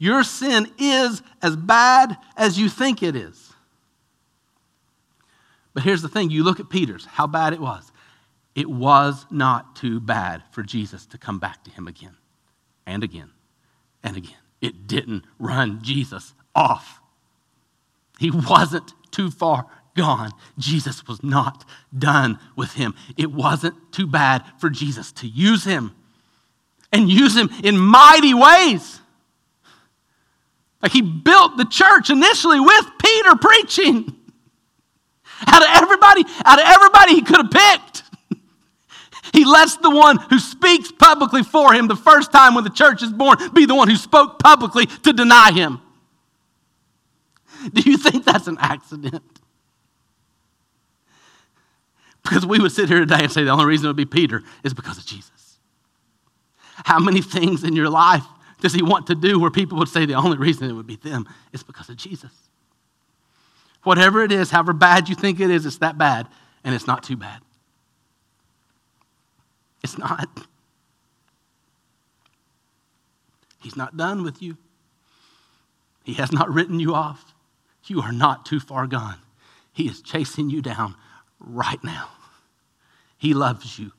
Your 0.03 0.25
sin 0.25 0.69
is 0.77 1.23
as 1.41 1.55
bad 1.55 2.17
as 2.35 2.59
you 2.59 2.67
think 2.67 3.01
it 3.01 3.15
is. 3.15 3.53
But 5.73 5.83
here's 5.83 6.01
the 6.01 6.09
thing 6.09 6.29
you 6.29 6.43
look 6.43 6.59
at 6.59 6.67
Peter's, 6.69 7.05
how 7.05 7.25
bad 7.25 7.53
it 7.53 7.61
was. 7.61 7.89
It 8.53 8.69
was 8.69 9.25
not 9.31 9.77
too 9.77 10.01
bad 10.01 10.43
for 10.51 10.61
Jesus 10.61 11.05
to 11.05 11.17
come 11.17 11.39
back 11.39 11.63
to 11.63 11.71
him 11.71 11.87
again 11.87 12.17
and 12.85 13.01
again 13.01 13.31
and 14.03 14.17
again. 14.17 14.35
It 14.59 14.87
didn't 14.87 15.23
run 15.39 15.79
Jesus 15.81 16.33
off. 16.53 16.99
He 18.19 18.29
wasn't 18.29 18.93
too 19.09 19.31
far 19.31 19.67
gone. 19.95 20.33
Jesus 20.57 21.07
was 21.07 21.23
not 21.23 21.63
done 21.97 22.39
with 22.57 22.73
him. 22.73 22.93
It 23.15 23.31
wasn't 23.31 23.93
too 23.93 24.07
bad 24.07 24.43
for 24.57 24.69
Jesus 24.69 25.13
to 25.13 25.27
use 25.27 25.63
him 25.63 25.95
and 26.91 27.09
use 27.09 27.37
him 27.37 27.49
in 27.63 27.77
mighty 27.77 28.33
ways. 28.33 28.99
Like 30.83 30.91
he 30.91 31.01
built 31.01 31.55
the 31.55 31.63
church 31.63 32.09
initially 32.09 32.59
with 32.59 32.85
Peter 32.99 33.35
preaching. 33.37 34.13
Out 35.47 35.61
of 35.61 35.69
everybody, 35.71 36.25
out 36.45 36.59
of 36.59 36.65
everybody 36.65 37.15
he 37.15 37.21
could 37.21 37.37
have 37.37 37.51
picked. 37.51 38.03
He 39.31 39.45
lets 39.45 39.77
the 39.77 39.89
one 39.89 40.17
who 40.17 40.37
speaks 40.37 40.91
publicly 40.91 41.41
for 41.41 41.73
him 41.73 41.87
the 41.87 41.95
first 41.95 42.31
time 42.31 42.53
when 42.53 42.65
the 42.65 42.69
church 42.69 43.01
is 43.01 43.11
born 43.11 43.37
be 43.53 43.65
the 43.65 43.73
one 43.73 43.89
who 43.89 43.95
spoke 43.95 44.39
publicly 44.39 44.85
to 44.85 45.13
deny 45.13 45.51
him. 45.51 45.81
Do 47.73 47.89
you 47.89 47.97
think 47.97 48.25
that's 48.25 48.47
an 48.47 48.57
accident? 48.59 49.23
Because 52.23 52.45
we 52.45 52.59
would 52.59 52.73
sit 52.73 52.89
here 52.89 52.99
today 52.99 53.19
and 53.21 53.31
say 53.31 53.43
the 53.43 53.51
only 53.51 53.65
reason 53.65 53.85
it 53.85 53.89
would 53.89 53.95
be 53.95 54.05
Peter 54.05 54.43
is 54.63 54.73
because 54.73 54.97
of 54.97 55.05
Jesus. 55.05 55.59
How 56.85 56.99
many 56.99 57.21
things 57.21 57.63
in 57.63 57.73
your 57.75 57.89
life 57.89 58.25
does 58.63 58.73
he 58.73 58.81
want 58.81 59.07
to 59.07 59.15
do 59.15 59.37
where 59.37 59.51
people 59.51 59.77
would 59.77 59.89
say 59.89 60.05
the 60.05 60.13
only 60.13 60.37
reason 60.37 60.69
it 60.69 60.73
would 60.73 60.87
be 60.87 60.95
them 60.95 61.27
is 61.51 61.63
because 61.63 61.89
of 61.89 61.97
Jesus? 61.97 62.31
Whatever 63.83 64.23
it 64.23 64.31
is, 64.31 64.51
however 64.51 64.71
bad 64.71 65.09
you 65.09 65.15
think 65.15 65.41
it 65.41 65.49
is, 65.49 65.65
it's 65.65 65.79
that 65.79 65.97
bad, 65.97 66.29
and 66.63 66.73
it's 66.73 66.87
not 66.87 67.03
too 67.03 67.17
bad. 67.17 67.41
It's 69.83 69.97
not. 69.97 70.29
He's 73.59 73.75
not 73.75 73.97
done 73.97 74.23
with 74.23 74.41
you. 74.41 74.55
He 76.05 76.13
has 76.13 76.31
not 76.31 76.49
written 76.49 76.79
you 76.79 76.95
off. 76.95 77.33
You 77.87 77.99
are 77.99 78.13
not 78.13 78.45
too 78.45 78.61
far 78.61 78.87
gone. 78.87 79.17
He 79.73 79.89
is 79.89 80.01
chasing 80.01 80.49
you 80.49 80.61
down 80.61 80.95
right 81.37 81.83
now. 81.83 82.07
He 83.17 83.33
loves 83.33 83.77
you 83.77 83.91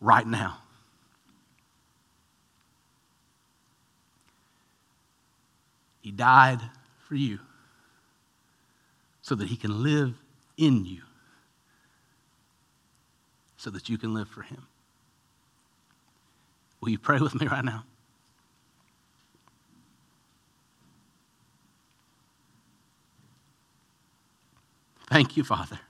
right 0.00 0.26
now. 0.26 0.56
He 6.06 6.12
died 6.12 6.60
for 7.08 7.16
you 7.16 7.40
so 9.22 9.34
that 9.34 9.48
he 9.48 9.56
can 9.56 9.82
live 9.82 10.14
in 10.56 10.84
you, 10.84 11.02
so 13.56 13.70
that 13.70 13.88
you 13.88 13.98
can 13.98 14.14
live 14.14 14.28
for 14.28 14.42
him. 14.42 14.68
Will 16.80 16.90
you 16.90 16.98
pray 17.00 17.18
with 17.18 17.34
me 17.34 17.48
right 17.48 17.64
now? 17.64 17.82
Thank 25.10 25.36
you, 25.36 25.42
Father. 25.42 25.80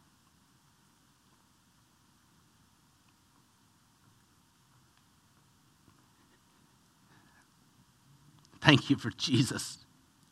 Thank 8.62 8.88
you 8.88 8.96
for 8.96 9.10
Jesus' 9.10 9.85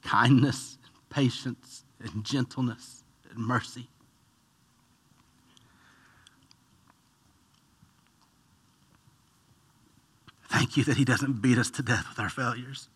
kindness, 0.05 0.79
patience, 1.11 1.85
and 1.99 2.25
gentleness 2.25 3.03
and 3.31 3.39
mercy. 3.39 3.89
Thank 10.49 10.77
you 10.77 10.85
that 10.85 10.97
He 10.97 11.05
doesn't 11.05 11.43
beat 11.43 11.59
us 11.59 11.71
to 11.73 11.83
death 11.83 12.07
with 12.09 12.21
our 12.21 12.29
failures. 12.29 12.89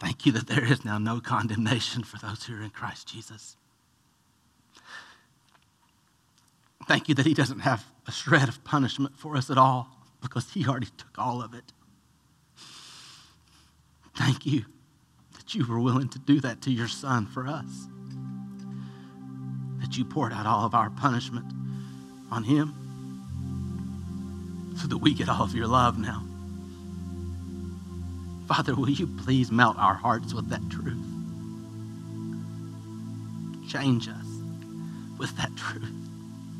Thank 0.00 0.26
you 0.26 0.32
that 0.32 0.46
there 0.46 0.64
is 0.64 0.84
now 0.84 0.98
no 0.98 1.20
condemnation 1.20 2.02
for 2.02 2.18
those 2.18 2.44
who 2.44 2.54
are 2.56 2.62
in 2.62 2.70
Christ 2.70 3.08
Jesus. 3.08 3.56
Thank 6.86 7.08
you 7.08 7.14
that 7.14 7.26
He 7.26 7.34
doesn't 7.34 7.60
have 7.60 7.84
a 8.06 8.12
shred 8.12 8.48
of 8.48 8.62
punishment 8.64 9.16
for 9.16 9.36
us 9.36 9.50
at 9.50 9.58
all 9.58 9.88
because 10.20 10.50
He 10.52 10.66
already 10.66 10.88
took 10.96 11.18
all 11.18 11.42
of 11.42 11.54
it. 11.54 11.72
Thank 14.16 14.46
you 14.46 14.64
that 15.34 15.54
you 15.54 15.66
were 15.66 15.80
willing 15.80 16.08
to 16.10 16.18
do 16.18 16.40
that 16.40 16.62
to 16.62 16.70
your 16.70 16.88
Son 16.88 17.26
for 17.26 17.46
us. 17.46 17.88
That 19.80 19.96
you 19.96 20.04
poured 20.04 20.32
out 20.32 20.46
all 20.46 20.64
of 20.64 20.74
our 20.74 20.90
punishment 20.90 21.46
on 22.30 22.44
Him 22.44 22.74
so 24.76 24.86
that 24.88 24.98
we 24.98 25.14
get 25.14 25.28
all 25.28 25.42
of 25.42 25.54
your 25.54 25.66
love 25.66 25.98
now. 25.98 26.22
Father, 28.46 28.74
will 28.74 28.90
you 28.90 29.06
please 29.06 29.50
melt 29.50 29.78
our 29.78 29.94
hearts 29.94 30.34
with 30.34 30.50
that 30.50 30.68
truth? 30.70 30.98
Change 33.68 34.08
us 34.08 34.26
with 35.18 35.34
that 35.38 35.54
truth. 35.56 36.03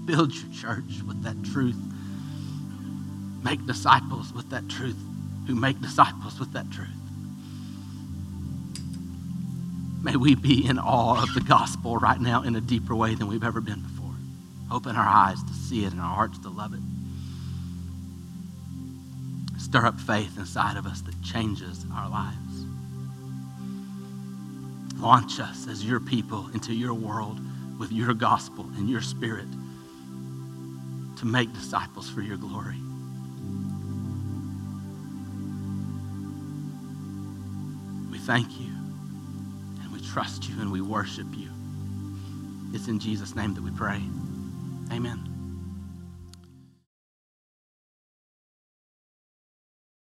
Build 0.04 0.34
your 0.34 0.52
church 0.52 1.02
with 1.06 1.22
that 1.22 1.42
truth. 1.44 1.80
Make 3.42 3.66
disciples 3.66 4.32
with 4.32 4.50
that 4.50 4.68
truth 4.68 4.98
who 5.46 5.54
make 5.54 5.80
disciples 5.80 6.38
with 6.38 6.52
that 6.52 6.70
truth. 6.70 6.88
May 10.02 10.16
we 10.16 10.34
be 10.34 10.66
in 10.66 10.78
awe 10.78 11.22
of 11.22 11.32
the 11.34 11.40
gospel 11.40 11.96
right 11.96 12.20
now 12.20 12.42
in 12.42 12.56
a 12.56 12.60
deeper 12.60 12.94
way 12.94 13.14
than 13.14 13.26
we've 13.26 13.44
ever 13.44 13.60
been 13.60 13.80
before. 13.80 14.14
Open 14.70 14.96
our 14.96 15.06
eyes 15.06 15.42
to 15.42 15.52
see 15.54 15.84
it 15.84 15.92
and 15.92 16.00
our 16.00 16.14
hearts 16.14 16.38
to 16.40 16.48
love 16.50 16.74
it. 16.74 16.80
Stir 19.58 19.86
up 19.86 19.98
faith 19.98 20.36
inside 20.36 20.76
of 20.76 20.86
us 20.86 21.00
that 21.02 21.22
changes 21.22 21.86
our 21.94 22.08
lives. 22.08 22.64
Launch 24.98 25.40
us 25.40 25.66
as 25.68 25.84
your 25.84 26.00
people 26.00 26.48
into 26.54 26.74
your 26.74 26.94
world 26.94 27.40
with 27.78 27.90
your 27.90 28.14
gospel 28.14 28.66
and 28.76 28.88
your 28.88 29.00
spirit 29.00 29.46
to 31.24 31.30
make 31.30 31.50
disciples 31.54 32.10
for 32.10 32.20
your 32.20 32.36
glory. 32.36 32.76
We 38.12 38.18
thank 38.18 38.60
you 38.60 38.70
and 39.82 39.90
we 39.90 40.00
trust 40.00 40.46
you 40.48 40.60
and 40.60 40.70
we 40.70 40.82
worship 40.82 41.26
you. 41.34 41.48
It's 42.74 42.88
in 42.88 42.98
Jesus' 42.98 43.34
name 43.34 43.54
that 43.54 43.62
we 43.62 43.70
pray. 43.70 44.02
Amen. 44.92 45.33